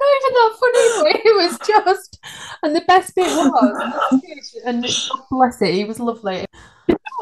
Not 0.00 0.08
even 0.16 0.34
that 0.34 0.56
funny, 0.60 1.02
but 1.02 1.20
it 1.24 1.36
was 1.36 1.58
just. 1.66 2.18
And 2.62 2.76
the 2.76 2.82
best 2.86 3.14
bit 3.14 3.26
was, 3.26 4.56
and 4.64 4.82
God 4.82 4.92
oh, 5.12 5.26
bless 5.30 5.62
it, 5.62 5.74
he 5.74 5.84
was 5.84 6.00
lovely. 6.00 6.44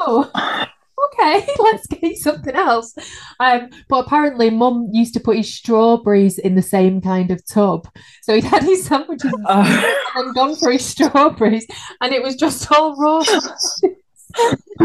Oh, 0.00 0.66
okay, 1.06 1.46
let's 1.58 1.86
get 1.86 2.16
something 2.18 2.54
else. 2.54 2.94
Um, 3.40 3.70
but 3.88 4.06
apparently, 4.06 4.50
Mum 4.50 4.88
used 4.92 5.14
to 5.14 5.20
put 5.20 5.36
his 5.36 5.54
strawberries 5.54 6.38
in 6.38 6.54
the 6.54 6.62
same 6.62 7.00
kind 7.00 7.30
of 7.30 7.44
tub. 7.46 7.88
So 8.22 8.34
he'd 8.34 8.44
had 8.44 8.62
his 8.62 8.84
sandwiches 8.84 9.34
oh. 9.46 9.96
and 10.16 10.34
gone 10.34 10.56
for 10.56 10.70
his 10.72 10.84
strawberries, 10.84 11.66
and 12.00 12.12
it 12.12 12.22
was 12.22 12.36
just 12.36 12.70
all 12.72 12.96
raw. 12.96 13.22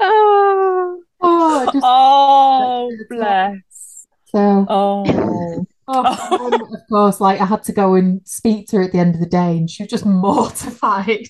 oh, 0.00 1.02
oh, 1.20 1.70
just, 1.72 1.84
oh 1.84 2.90
bless. 3.10 4.06
So, 4.26 4.66
oh, 4.68 5.66
Oh, 5.86 6.60
of 6.72 6.80
course, 6.88 7.20
like 7.20 7.40
I 7.40 7.44
had 7.44 7.62
to 7.64 7.72
go 7.72 7.94
and 7.94 8.26
speak 8.26 8.68
to 8.68 8.76
her 8.76 8.82
at 8.84 8.92
the 8.92 8.98
end 8.98 9.14
of 9.14 9.20
the 9.20 9.26
day, 9.26 9.58
and 9.58 9.68
she 9.68 9.82
was 9.82 9.90
just 9.90 10.06
mortified. 10.06 11.28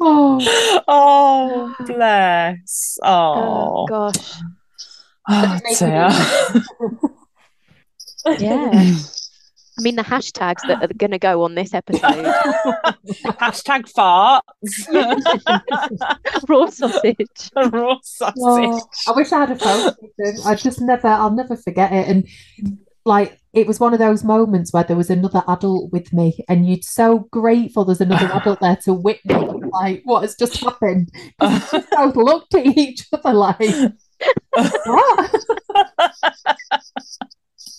Oh, 0.00 0.82
oh, 0.88 1.74
bless. 1.86 2.98
Oh, 3.02 3.34
oh 3.36 3.86
gosh. 3.86 4.32
Oh, 5.28 5.60
dear. 5.78 6.08
yeah. 8.38 8.94
I 9.78 9.82
mean, 9.82 9.96
the 9.96 10.02
hashtags 10.02 10.66
that 10.68 10.82
are 10.82 10.94
going 10.94 11.10
to 11.10 11.18
go 11.18 11.42
on 11.44 11.54
this 11.54 11.74
episode 11.74 12.00
hashtag 13.36 13.92
farts, 13.92 14.40
raw 16.48 16.66
sausage, 16.70 17.50
raw 17.54 17.98
sausage. 18.02 18.34
Oh, 18.40 18.80
I 19.06 19.12
wish 19.12 19.32
I 19.32 19.40
had 19.40 19.50
a 19.50 19.56
phone. 19.56 19.94
I 20.46 20.54
just 20.54 20.80
never, 20.80 21.08
I'll 21.08 21.30
never 21.30 21.56
forget 21.56 21.92
it. 21.92 22.08
And 22.08 22.26
like, 23.06 23.40
it 23.52 23.66
was 23.66 23.80
one 23.80 23.92
of 23.94 23.98
those 23.98 24.22
moments 24.22 24.72
where 24.72 24.84
there 24.84 24.96
was 24.96 25.08
another 25.08 25.42
adult 25.48 25.92
with 25.92 26.12
me, 26.12 26.44
and 26.48 26.68
you're 26.68 26.78
so 26.82 27.20
grateful 27.30 27.84
there's 27.84 28.00
another 28.00 28.26
adult 28.34 28.60
there 28.60 28.76
to 28.84 28.92
witness 28.92 29.46
like 29.72 30.02
what 30.04 30.22
has 30.22 30.34
just 30.36 30.58
happened. 30.60 31.10
We 31.40 31.80
both 31.90 32.16
looked 32.16 32.54
at 32.54 32.66
each 32.66 33.06
other 33.12 33.32
like, 33.32 33.92
what? 34.84 35.34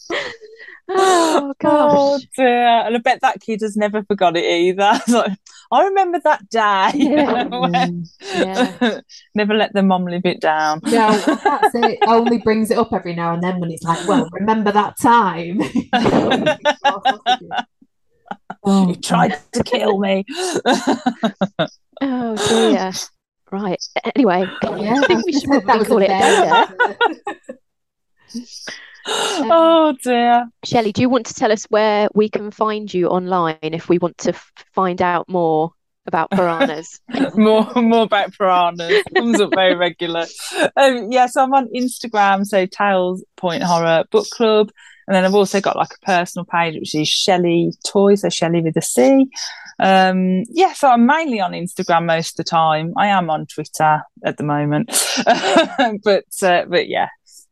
Oh, 0.90 0.96
oh 0.96 1.54
gosh. 1.60 1.92
Oh 1.94 2.20
dear. 2.38 2.66
And 2.86 2.96
I 2.96 3.00
bet 3.00 3.20
that 3.22 3.42
kid 3.42 3.60
has 3.60 3.76
never 3.76 4.04
forgot 4.04 4.38
it 4.38 4.46
either. 4.46 4.98
Like, 5.10 5.38
I 5.72 5.84
remember 5.84 6.20
that 6.24 6.50
day. 6.50 6.92
Yeah. 6.96 7.90
yeah. 8.36 9.02
never 9.36 9.54
let 9.54 9.74
the 9.74 9.84
mom 9.84 10.06
live 10.06 10.26
it 10.26 10.40
down. 10.40 10.82
Yeah, 10.86 11.12
that's 11.18 11.76
it. 11.76 12.00
Only 12.08 12.40
brings 12.40 12.72
it 12.72 12.78
up 12.78 12.94
every 12.94 13.16
now 13.16 13.34
and 13.34 13.44
then 13.44 13.60
when 13.60 13.72
it's 13.72 13.84
like, 13.84 14.08
well, 14.08 14.30
remember 14.32 14.72
that 14.72 14.96
time. 15.02 15.62
oh, 18.64 18.88
you 18.90 18.96
tried 18.96 19.38
to 19.54 19.64
kill 19.64 20.00
me. 20.00 20.26
oh 22.02 22.36
dear. 22.48 22.92
Right. 23.50 23.82
Anyway, 24.16 24.46
yeah, 24.64 25.02
I 25.02 25.08
think 25.08 25.26
we 25.26 25.34
should 25.34 25.64
probably 25.64 25.86
call 25.86 26.02
it 26.02 26.06
a 26.06 26.08
day. 26.08 26.50
Um, 26.50 27.56
oh 29.50 29.96
dear. 30.04 30.50
Chelley, 30.66 30.92
do 30.92 31.02
you 31.02 31.10
want 31.10 31.26
to 31.28 31.34
tell 31.34 31.52
us 31.52 31.64
where 31.66 32.10
we 32.14 32.30
can 32.30 32.52
find 32.52 32.94
you 32.94 33.08
online 33.08 33.58
if 33.62 33.88
we 33.88 34.00
want 34.00 34.18
to 34.20 34.30
f- 34.30 34.52
find 34.74 35.02
out 35.02 35.30
more 35.30 35.72
about 36.06 36.30
piranhas? 36.32 37.00
more 37.36 37.72
more 37.76 38.04
about 38.04 38.34
piranhas. 38.34 39.04
Comes 39.16 39.40
up 39.40 39.52
very 39.56 39.76
regular. 39.76 40.26
Um, 40.76 41.10
yes, 41.10 41.10
yeah, 41.10 41.26
so 41.28 41.44
I'm 41.44 41.54
on 41.54 41.70
Instagram, 41.74 42.46
so 42.46 42.66
Tales 42.66 43.24
Point 43.38 43.64
Horror 43.64 44.04
Book 44.12 44.28
Club. 44.32 44.72
And 45.08 45.16
then 45.16 45.24
I've 45.24 45.36
also 45.36 45.62
got 45.62 45.78
like 45.78 45.94
a 45.94 46.06
personal 46.06 46.46
page, 46.46 46.76
which 46.76 46.94
is 46.94 47.10
Chelley 47.10 47.72
Toys, 47.86 48.22
so 48.22 48.30
Chelley 48.30 48.62
with 48.62 48.76
a 48.76 48.82
C. 48.82 49.28
Um, 49.80 50.44
yeah, 50.50 50.74
so 50.74 50.90
I'm 50.90 51.06
mainly 51.06 51.40
on 51.40 51.54
Instagram 51.54 52.06
most 52.06 52.38
of 52.38 52.46
the 52.46 52.50
time. 52.50 52.94
I 52.98 53.08
am 53.08 53.30
on 53.30 53.46
Twitter 53.46 54.02
at 54.26 54.36
the 54.36 54.44
moment, 54.44 54.90
but 56.04 56.26
uh, 56.44 56.66
but 56.68 56.90
yeah, 56.90 57.08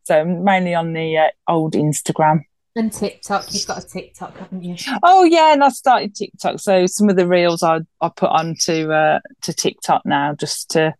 so 0.06 0.24
mainly 0.24 0.74
on 0.74 0.92
the 0.92 1.18
uh, 1.18 1.28
old 1.48 1.74
Instagram. 1.74 2.44
And 2.76 2.92
TikTok, 2.92 3.52
you've 3.52 3.66
got 3.66 3.82
a 3.82 3.86
TikTok, 3.86 4.36
haven't 4.36 4.62
you? 4.62 4.76
Oh 5.02 5.24
yeah, 5.24 5.52
and 5.52 5.64
I 5.64 5.70
started 5.70 6.14
TikTok. 6.14 6.60
So 6.60 6.86
some 6.86 7.08
of 7.08 7.16
the 7.16 7.26
reels 7.26 7.62
I 7.62 7.80
I 8.00 8.10
put 8.14 8.30
onto 8.30 8.92
uh, 8.92 9.20
to 9.42 9.52
TikTok 9.52 10.02
now 10.04 10.34
just 10.34 10.70
to 10.72 10.94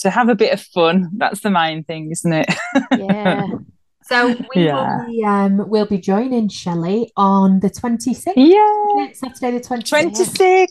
to 0.00 0.10
have 0.10 0.28
a 0.28 0.34
bit 0.34 0.52
of 0.52 0.60
fun. 0.60 1.10
That's 1.16 1.40
the 1.40 1.50
main 1.50 1.84
thing, 1.84 2.10
isn't 2.10 2.32
it? 2.32 2.54
Yeah. 2.96 3.46
So 4.04 4.34
we 4.54 4.64
yeah. 4.64 4.98
will 4.98 5.06
be 5.06 5.24
um 5.24 5.68
we'll 5.68 5.86
be 5.86 5.98
joining 5.98 6.48
Chelley 6.48 7.12
on 7.16 7.60
the 7.60 7.70
26th. 7.70 8.32
Yeah. 8.36 9.12
Saturday 9.12 9.58
the 9.58 9.64
26th. 9.64 10.12
26th. 10.12 10.66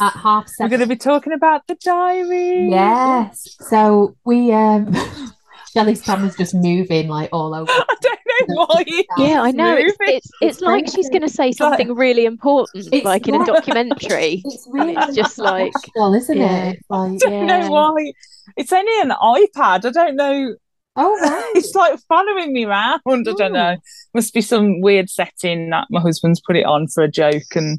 At 0.00 0.12
half 0.14 0.48
seven. 0.48 0.70
We're 0.70 0.78
gonna 0.78 0.88
be 0.88 0.96
talking 0.96 1.34
about 1.34 1.66
the 1.66 1.76
diary. 1.84 2.70
Yes. 2.70 3.56
So 3.68 4.16
we 4.24 4.50
um 4.52 4.92
Chelley's 5.72 6.02
camera's 6.02 6.36
just 6.36 6.54
moving 6.54 7.08
like 7.08 7.28
all 7.32 7.54
over. 7.54 7.70
I 7.72 7.94
don't 8.00 8.20
know 8.48 8.66
why. 8.66 8.84
Yeah, 9.18 9.42
I 9.42 9.52
know. 9.52 9.76
It's, 9.76 9.96
it's, 10.00 10.30
it's 10.40 10.60
like 10.60 10.88
she's 10.88 11.08
going 11.08 11.22
to 11.22 11.28
say 11.28 11.52
something 11.52 11.88
like, 11.88 11.98
really 11.98 12.24
important, 12.24 12.92
like 13.04 13.28
in 13.28 13.40
a 13.40 13.44
documentary. 13.44 14.42
It's 14.50 14.66
really 14.70 14.94
it's 14.96 15.14
just 15.14 15.38
like, 15.38 15.72
well, 15.94 16.12
isn't 16.14 16.36
yeah. 16.36 16.70
it? 16.70 16.80
Like, 16.88 17.12
I 17.12 17.16
don't 17.18 17.48
yeah. 17.48 17.60
know 17.60 17.70
why. 17.70 18.12
It's 18.56 18.72
only 18.72 19.00
an 19.00 19.10
iPad. 19.10 19.84
I 19.84 19.90
don't 19.90 20.16
know. 20.16 20.56
Oh, 20.96 21.20
right. 21.22 21.52
it's 21.54 21.74
like 21.74 22.00
following 22.08 22.52
me 22.52 22.64
around. 22.64 23.00
I 23.06 23.22
don't 23.22 23.52
know. 23.52 23.76
Must 24.12 24.34
be 24.34 24.40
some 24.40 24.80
weird 24.80 25.08
setting 25.08 25.70
that 25.70 25.86
my 25.90 26.00
husband's 26.00 26.40
put 26.40 26.56
it 26.56 26.66
on 26.66 26.88
for 26.88 27.04
a 27.04 27.08
joke, 27.08 27.54
and 27.54 27.78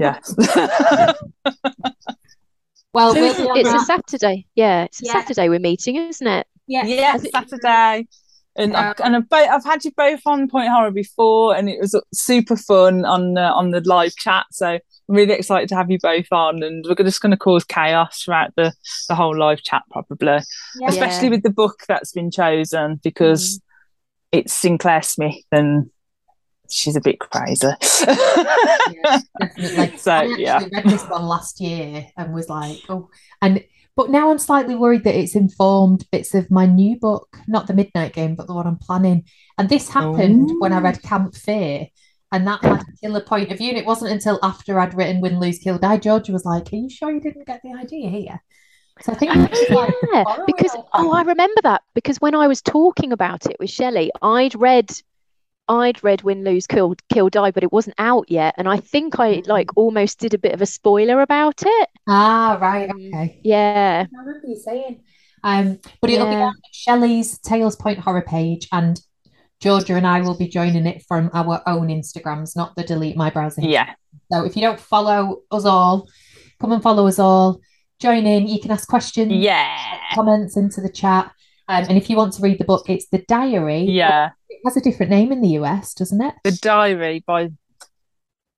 yeah. 0.00 0.18
well, 2.92 3.14
so 3.14 3.22
it's, 3.22 3.38
it's 3.38 3.72
a 3.72 3.80
Saturday. 3.84 4.46
Yeah, 4.56 4.84
it's 4.84 5.02
a 5.02 5.06
yeah. 5.06 5.12
Saturday 5.12 5.48
we're 5.48 5.60
meeting, 5.60 5.96
isn't 5.96 6.26
it? 6.26 6.46
Yeah, 6.72 6.86
yeah, 6.86 7.16
Saturday. 7.18 8.08
And 8.54 8.76
I've, 8.76 9.00
and 9.00 9.16
I've, 9.16 9.24
I've 9.30 9.64
had 9.64 9.84
you 9.84 9.92
both 9.96 10.20
on 10.26 10.48
Point 10.48 10.68
Horror 10.68 10.90
before, 10.90 11.54
and 11.54 11.68
it 11.68 11.80
was 11.80 11.98
super 12.12 12.56
fun 12.56 13.04
on 13.04 13.38
uh, 13.38 13.52
on 13.52 13.70
the 13.70 13.80
live 13.80 14.14
chat. 14.16 14.46
So 14.52 14.68
I'm 14.68 14.80
really 15.08 15.34
excited 15.34 15.68
to 15.70 15.76
have 15.76 15.90
you 15.90 15.98
both 16.02 16.26
on, 16.32 16.62
and 16.62 16.84
we're 16.86 17.04
just 17.04 17.22
going 17.22 17.30
to 17.30 17.36
cause 17.36 17.64
chaos 17.64 18.22
throughout 18.22 18.54
the 18.56 18.72
the 19.08 19.14
whole 19.14 19.36
live 19.36 19.62
chat, 19.62 19.82
probably, 19.90 20.40
yeah. 20.80 20.88
especially 20.88 21.30
with 21.30 21.42
the 21.42 21.50
book 21.50 21.80
that's 21.88 22.12
been 22.12 22.30
chosen 22.30 23.00
because 23.02 23.58
mm. 23.58 23.62
it's 24.32 24.52
Sinclair 24.52 25.02
Smith, 25.02 25.44
and 25.50 25.90
she's 26.70 26.96
a 26.96 27.00
bit 27.00 27.20
crazy. 27.20 27.68
yeah, 28.06 29.18
definitely. 29.40 29.96
So 29.96 30.12
I 30.12 30.24
yeah, 30.36 30.64
read 30.72 30.84
this 30.84 31.04
one 31.04 31.24
last 31.24 31.60
year 31.60 32.06
and 32.18 32.34
was 32.34 32.48
like, 32.50 32.78
oh, 32.88 33.08
and 33.40 33.64
but 33.96 34.10
now 34.10 34.30
I'm 34.30 34.38
slightly 34.38 34.74
worried 34.74 35.04
that 35.04 35.18
it's 35.18 35.34
informed 35.34 36.06
bits 36.10 36.34
of 36.34 36.50
my 36.50 36.66
new 36.66 36.98
book, 36.98 37.36
not 37.46 37.66
the 37.66 37.74
Midnight 37.74 38.14
Game, 38.14 38.34
but 38.34 38.46
the 38.46 38.54
one 38.54 38.66
I'm 38.66 38.78
planning. 38.78 39.24
And 39.58 39.68
this 39.68 39.88
happened 39.88 40.50
oh. 40.50 40.56
when 40.60 40.72
I 40.72 40.80
read 40.80 41.00
oh. 41.04 41.08
Camp 41.08 41.34
Fear, 41.34 41.88
and 42.32 42.46
that 42.46 42.62
had 42.64 42.80
a 42.80 42.96
killer 43.00 43.20
point 43.20 43.52
of 43.52 43.58
view. 43.58 43.68
And 43.68 43.78
it 43.78 43.84
wasn't 43.84 44.12
until 44.12 44.38
after 44.42 44.80
I'd 44.80 44.94
written 44.94 45.20
Win, 45.20 45.38
Lose, 45.38 45.58
Kill, 45.58 45.78
Die, 45.78 45.98
Georgia 45.98 46.32
was 46.32 46.46
like, 46.46 46.72
Are 46.72 46.76
you 46.76 46.88
sure 46.88 47.10
you 47.10 47.20
didn't 47.20 47.46
get 47.46 47.60
the 47.62 47.74
idea 47.74 48.08
here? 48.08 48.42
So 49.00 49.12
I 49.12 49.14
think 49.16 49.32
oh, 49.34 49.38
like 49.40 49.94
yeah, 50.12 50.24
because 50.46 50.76
oh, 50.94 51.12
I 51.12 51.22
remember 51.22 51.60
that 51.62 51.82
because 51.94 52.18
when 52.18 52.34
I 52.34 52.46
was 52.46 52.62
talking 52.62 53.12
about 53.12 53.46
it 53.46 53.56
with 53.58 53.70
Chelley, 53.70 54.10
I'd 54.20 54.54
read 54.54 54.90
I'd 55.68 56.02
read 56.02 56.22
Win, 56.22 56.44
Lose, 56.44 56.66
Kill, 56.66 56.94
Kill, 57.12 57.28
Die, 57.28 57.50
but 57.50 57.62
it 57.62 57.72
wasn't 57.72 57.96
out 57.98 58.30
yet, 58.30 58.54
and 58.58 58.68
I 58.68 58.78
think 58.78 59.18
I 59.18 59.36
mm-hmm. 59.36 59.50
like 59.50 59.76
almost 59.76 60.18
did 60.18 60.34
a 60.34 60.38
bit 60.38 60.52
of 60.52 60.62
a 60.62 60.66
spoiler 60.66 61.20
about 61.20 61.62
it. 61.64 61.88
Ah, 62.08 62.58
right, 62.60 62.90
um, 62.90 62.96
okay, 62.96 63.40
yeah. 63.42 64.06
I 64.06 64.18
remember 64.18 64.48
you 64.48 64.56
saying. 64.56 65.02
Um, 65.44 65.78
but 66.00 66.10
it'll 66.10 66.26
yeah. 66.26 66.36
be 66.36 66.42
on 66.42 66.54
Chelley's 66.72 67.38
Tales 67.38 67.76
Point 67.76 67.98
horror 67.98 68.22
page, 68.22 68.68
and 68.72 69.00
Georgia 69.60 69.94
and 69.94 70.06
I 70.06 70.20
will 70.20 70.36
be 70.36 70.48
joining 70.48 70.86
it 70.86 71.04
from 71.06 71.30
our 71.32 71.62
own 71.66 71.88
Instagrams, 71.88 72.56
not 72.56 72.74
the 72.76 72.82
delete 72.82 73.16
my 73.16 73.30
browser. 73.30 73.62
Yeah. 73.62 73.94
So 74.30 74.44
if 74.44 74.56
you 74.56 74.62
don't 74.62 74.80
follow 74.80 75.42
us 75.50 75.64
all, 75.64 76.08
come 76.60 76.72
and 76.72 76.82
follow 76.82 77.06
us 77.06 77.18
all. 77.18 77.60
Join 78.00 78.26
in. 78.26 78.48
You 78.48 78.60
can 78.60 78.72
ask 78.72 78.88
questions, 78.88 79.32
yeah, 79.32 79.98
comments 80.14 80.56
into 80.56 80.80
the 80.80 80.90
chat. 80.90 81.30
Um, 81.72 81.86
and 81.88 81.98
if 81.98 82.10
you 82.10 82.16
want 82.16 82.34
to 82.34 82.42
read 82.42 82.58
the 82.58 82.64
book, 82.64 82.88
it's 82.90 83.08
the 83.08 83.24
Diary. 83.28 83.84
Yeah 83.84 84.30
It 84.48 84.60
has 84.64 84.76
a 84.76 84.80
different 84.80 85.10
name 85.10 85.32
in 85.32 85.40
the 85.40 85.48
US, 85.60 85.94
doesn't 85.94 86.20
it? 86.20 86.34
The 86.44 86.52
Diary 86.52 87.24
by 87.26 87.50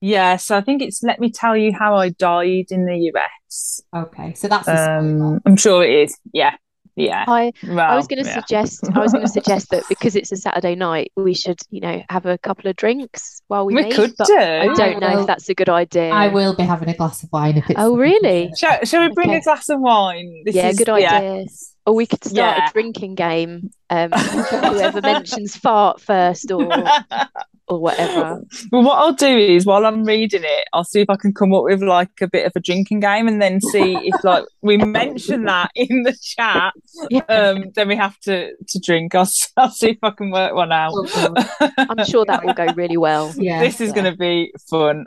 yeah, 0.00 0.36
so 0.36 0.54
I 0.54 0.60
think 0.60 0.82
it's 0.82 1.02
Let 1.02 1.18
Me 1.18 1.30
Tell 1.30 1.56
You 1.56 1.72
How 1.72 1.96
I 1.96 2.10
Died 2.10 2.66
in 2.68 2.84
the 2.84 3.10
US. 3.14 3.80
Okay, 3.96 4.34
so 4.34 4.48
that's 4.48 4.68
um, 4.68 5.40
I'm 5.46 5.56
sure 5.56 5.82
it 5.82 5.94
is. 5.94 6.18
Yeah, 6.30 6.56
yeah. 6.94 7.24
I 7.26 7.52
well, 7.66 7.90
I 7.90 7.96
was 7.96 8.06
going 8.06 8.22
to 8.22 8.28
yeah. 8.28 8.34
suggest 8.34 8.84
I 8.94 8.98
was 8.98 9.12
going 9.12 9.24
to 9.24 9.32
suggest 9.32 9.70
that 9.70 9.84
because 9.88 10.14
it's 10.14 10.30
a 10.30 10.36
Saturday 10.36 10.74
night, 10.74 11.10
we 11.16 11.32
should 11.32 11.58
you 11.70 11.80
know 11.80 12.02
have 12.10 12.26
a 12.26 12.36
couple 12.36 12.68
of 12.68 12.76
drinks 12.76 13.40
while 13.46 13.64
we, 13.64 13.76
we 13.76 13.84
meet. 13.84 13.94
Could 13.94 14.14
do. 14.26 14.36
I 14.36 14.74
don't 14.74 15.00
know 15.00 15.20
if 15.20 15.26
that's 15.26 15.48
a 15.48 15.54
good 15.54 15.70
idea. 15.70 16.10
I 16.10 16.28
will 16.28 16.54
be 16.54 16.64
having 16.64 16.90
a 16.90 16.94
glass 16.94 17.22
of 17.22 17.30
wine 17.32 17.56
if 17.56 17.70
it's. 17.70 17.80
Oh 17.80 17.96
really? 17.96 18.52
Shall, 18.58 18.84
shall 18.84 19.08
we 19.08 19.14
bring 19.14 19.30
okay. 19.30 19.38
a 19.38 19.42
glass 19.42 19.70
of 19.70 19.80
wine? 19.80 20.42
This 20.44 20.54
yeah, 20.54 20.68
is, 20.68 20.76
good 20.76 20.90
idea. 20.90 21.38
Yeah. 21.38 21.44
Or 21.86 21.94
we 21.94 22.06
could 22.06 22.24
start 22.24 22.58
yeah. 22.58 22.68
a 22.68 22.72
drinking 22.72 23.14
game. 23.14 23.70
Um, 23.90 24.10
whoever 24.12 25.00
mentions 25.02 25.56
fart 25.56 26.00
first, 26.00 26.50
or 26.50 26.68
or 27.68 27.80
whatever. 27.80 28.42
Well, 28.70 28.82
what 28.82 28.98
I'll 28.98 29.14
do 29.14 29.26
is 29.26 29.64
while 29.64 29.86
I'm 29.86 30.04
reading 30.04 30.42
it, 30.44 30.68
I'll 30.72 30.84
see 30.84 31.00
if 31.00 31.08
I 31.08 31.16
can 31.16 31.32
come 31.32 31.54
up 31.54 31.64
with 31.64 31.82
like 31.82 32.10
a 32.20 32.28
bit 32.28 32.46
of 32.46 32.52
a 32.54 32.60
drinking 32.60 33.00
game, 33.00 33.26
and 33.26 33.40
then 33.40 33.60
see 33.60 33.96
if 33.96 34.22
like 34.24 34.44
we 34.62 34.76
mention 34.76 35.44
that 35.44 35.70
in 35.74 36.02
the 36.02 36.16
chat. 36.20 36.74
Yeah. 37.10 37.24
Um, 37.28 37.72
then 37.74 37.88
we 37.88 37.96
have 37.96 38.18
to 38.20 38.52
to 38.54 38.80
drink. 38.80 39.14
I'll, 39.14 39.28
I'll 39.56 39.70
see 39.70 39.90
if 39.90 39.98
I 40.02 40.10
can 40.10 40.30
work 40.30 40.54
one 40.54 40.72
out. 40.72 40.92
Oh, 40.94 41.34
I'm 41.78 42.04
sure 42.04 42.24
that 42.26 42.44
will 42.44 42.54
go 42.54 42.66
really 42.74 42.96
well. 42.96 43.32
Yeah, 43.36 43.60
this 43.60 43.80
is 43.80 43.88
yeah. 43.88 43.94
going 43.94 44.12
to 44.12 44.18
be 44.18 44.52
fun. 44.70 45.04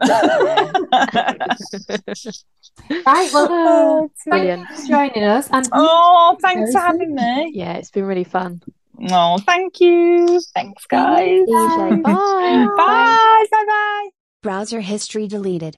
right, 3.05 3.33
well, 3.33 3.47
oh, 3.49 4.11
brilliant. 4.25 4.67
joining 4.87 5.23
us, 5.23 5.49
and 5.51 5.67
oh, 5.73 6.37
thanks 6.73 6.79
for 6.79 6.85
having 6.85 7.15
me. 7.15 7.51
Yeah, 7.53 7.73
it's 7.73 7.91
been 7.91 8.05
really 8.05 8.23
fun. 8.23 8.61
Oh, 9.11 9.37
thank 9.39 9.79
you. 9.79 10.41
Thanks, 10.53 10.85
guys. 10.85 11.45
Bye. 11.47 11.99
Bye. 12.03 12.67
Bye. 12.77 13.45
Bye. 13.51 13.65
Bye. 13.67 14.09
Browser 14.41 14.81
history 14.81 15.27
deleted. 15.27 15.75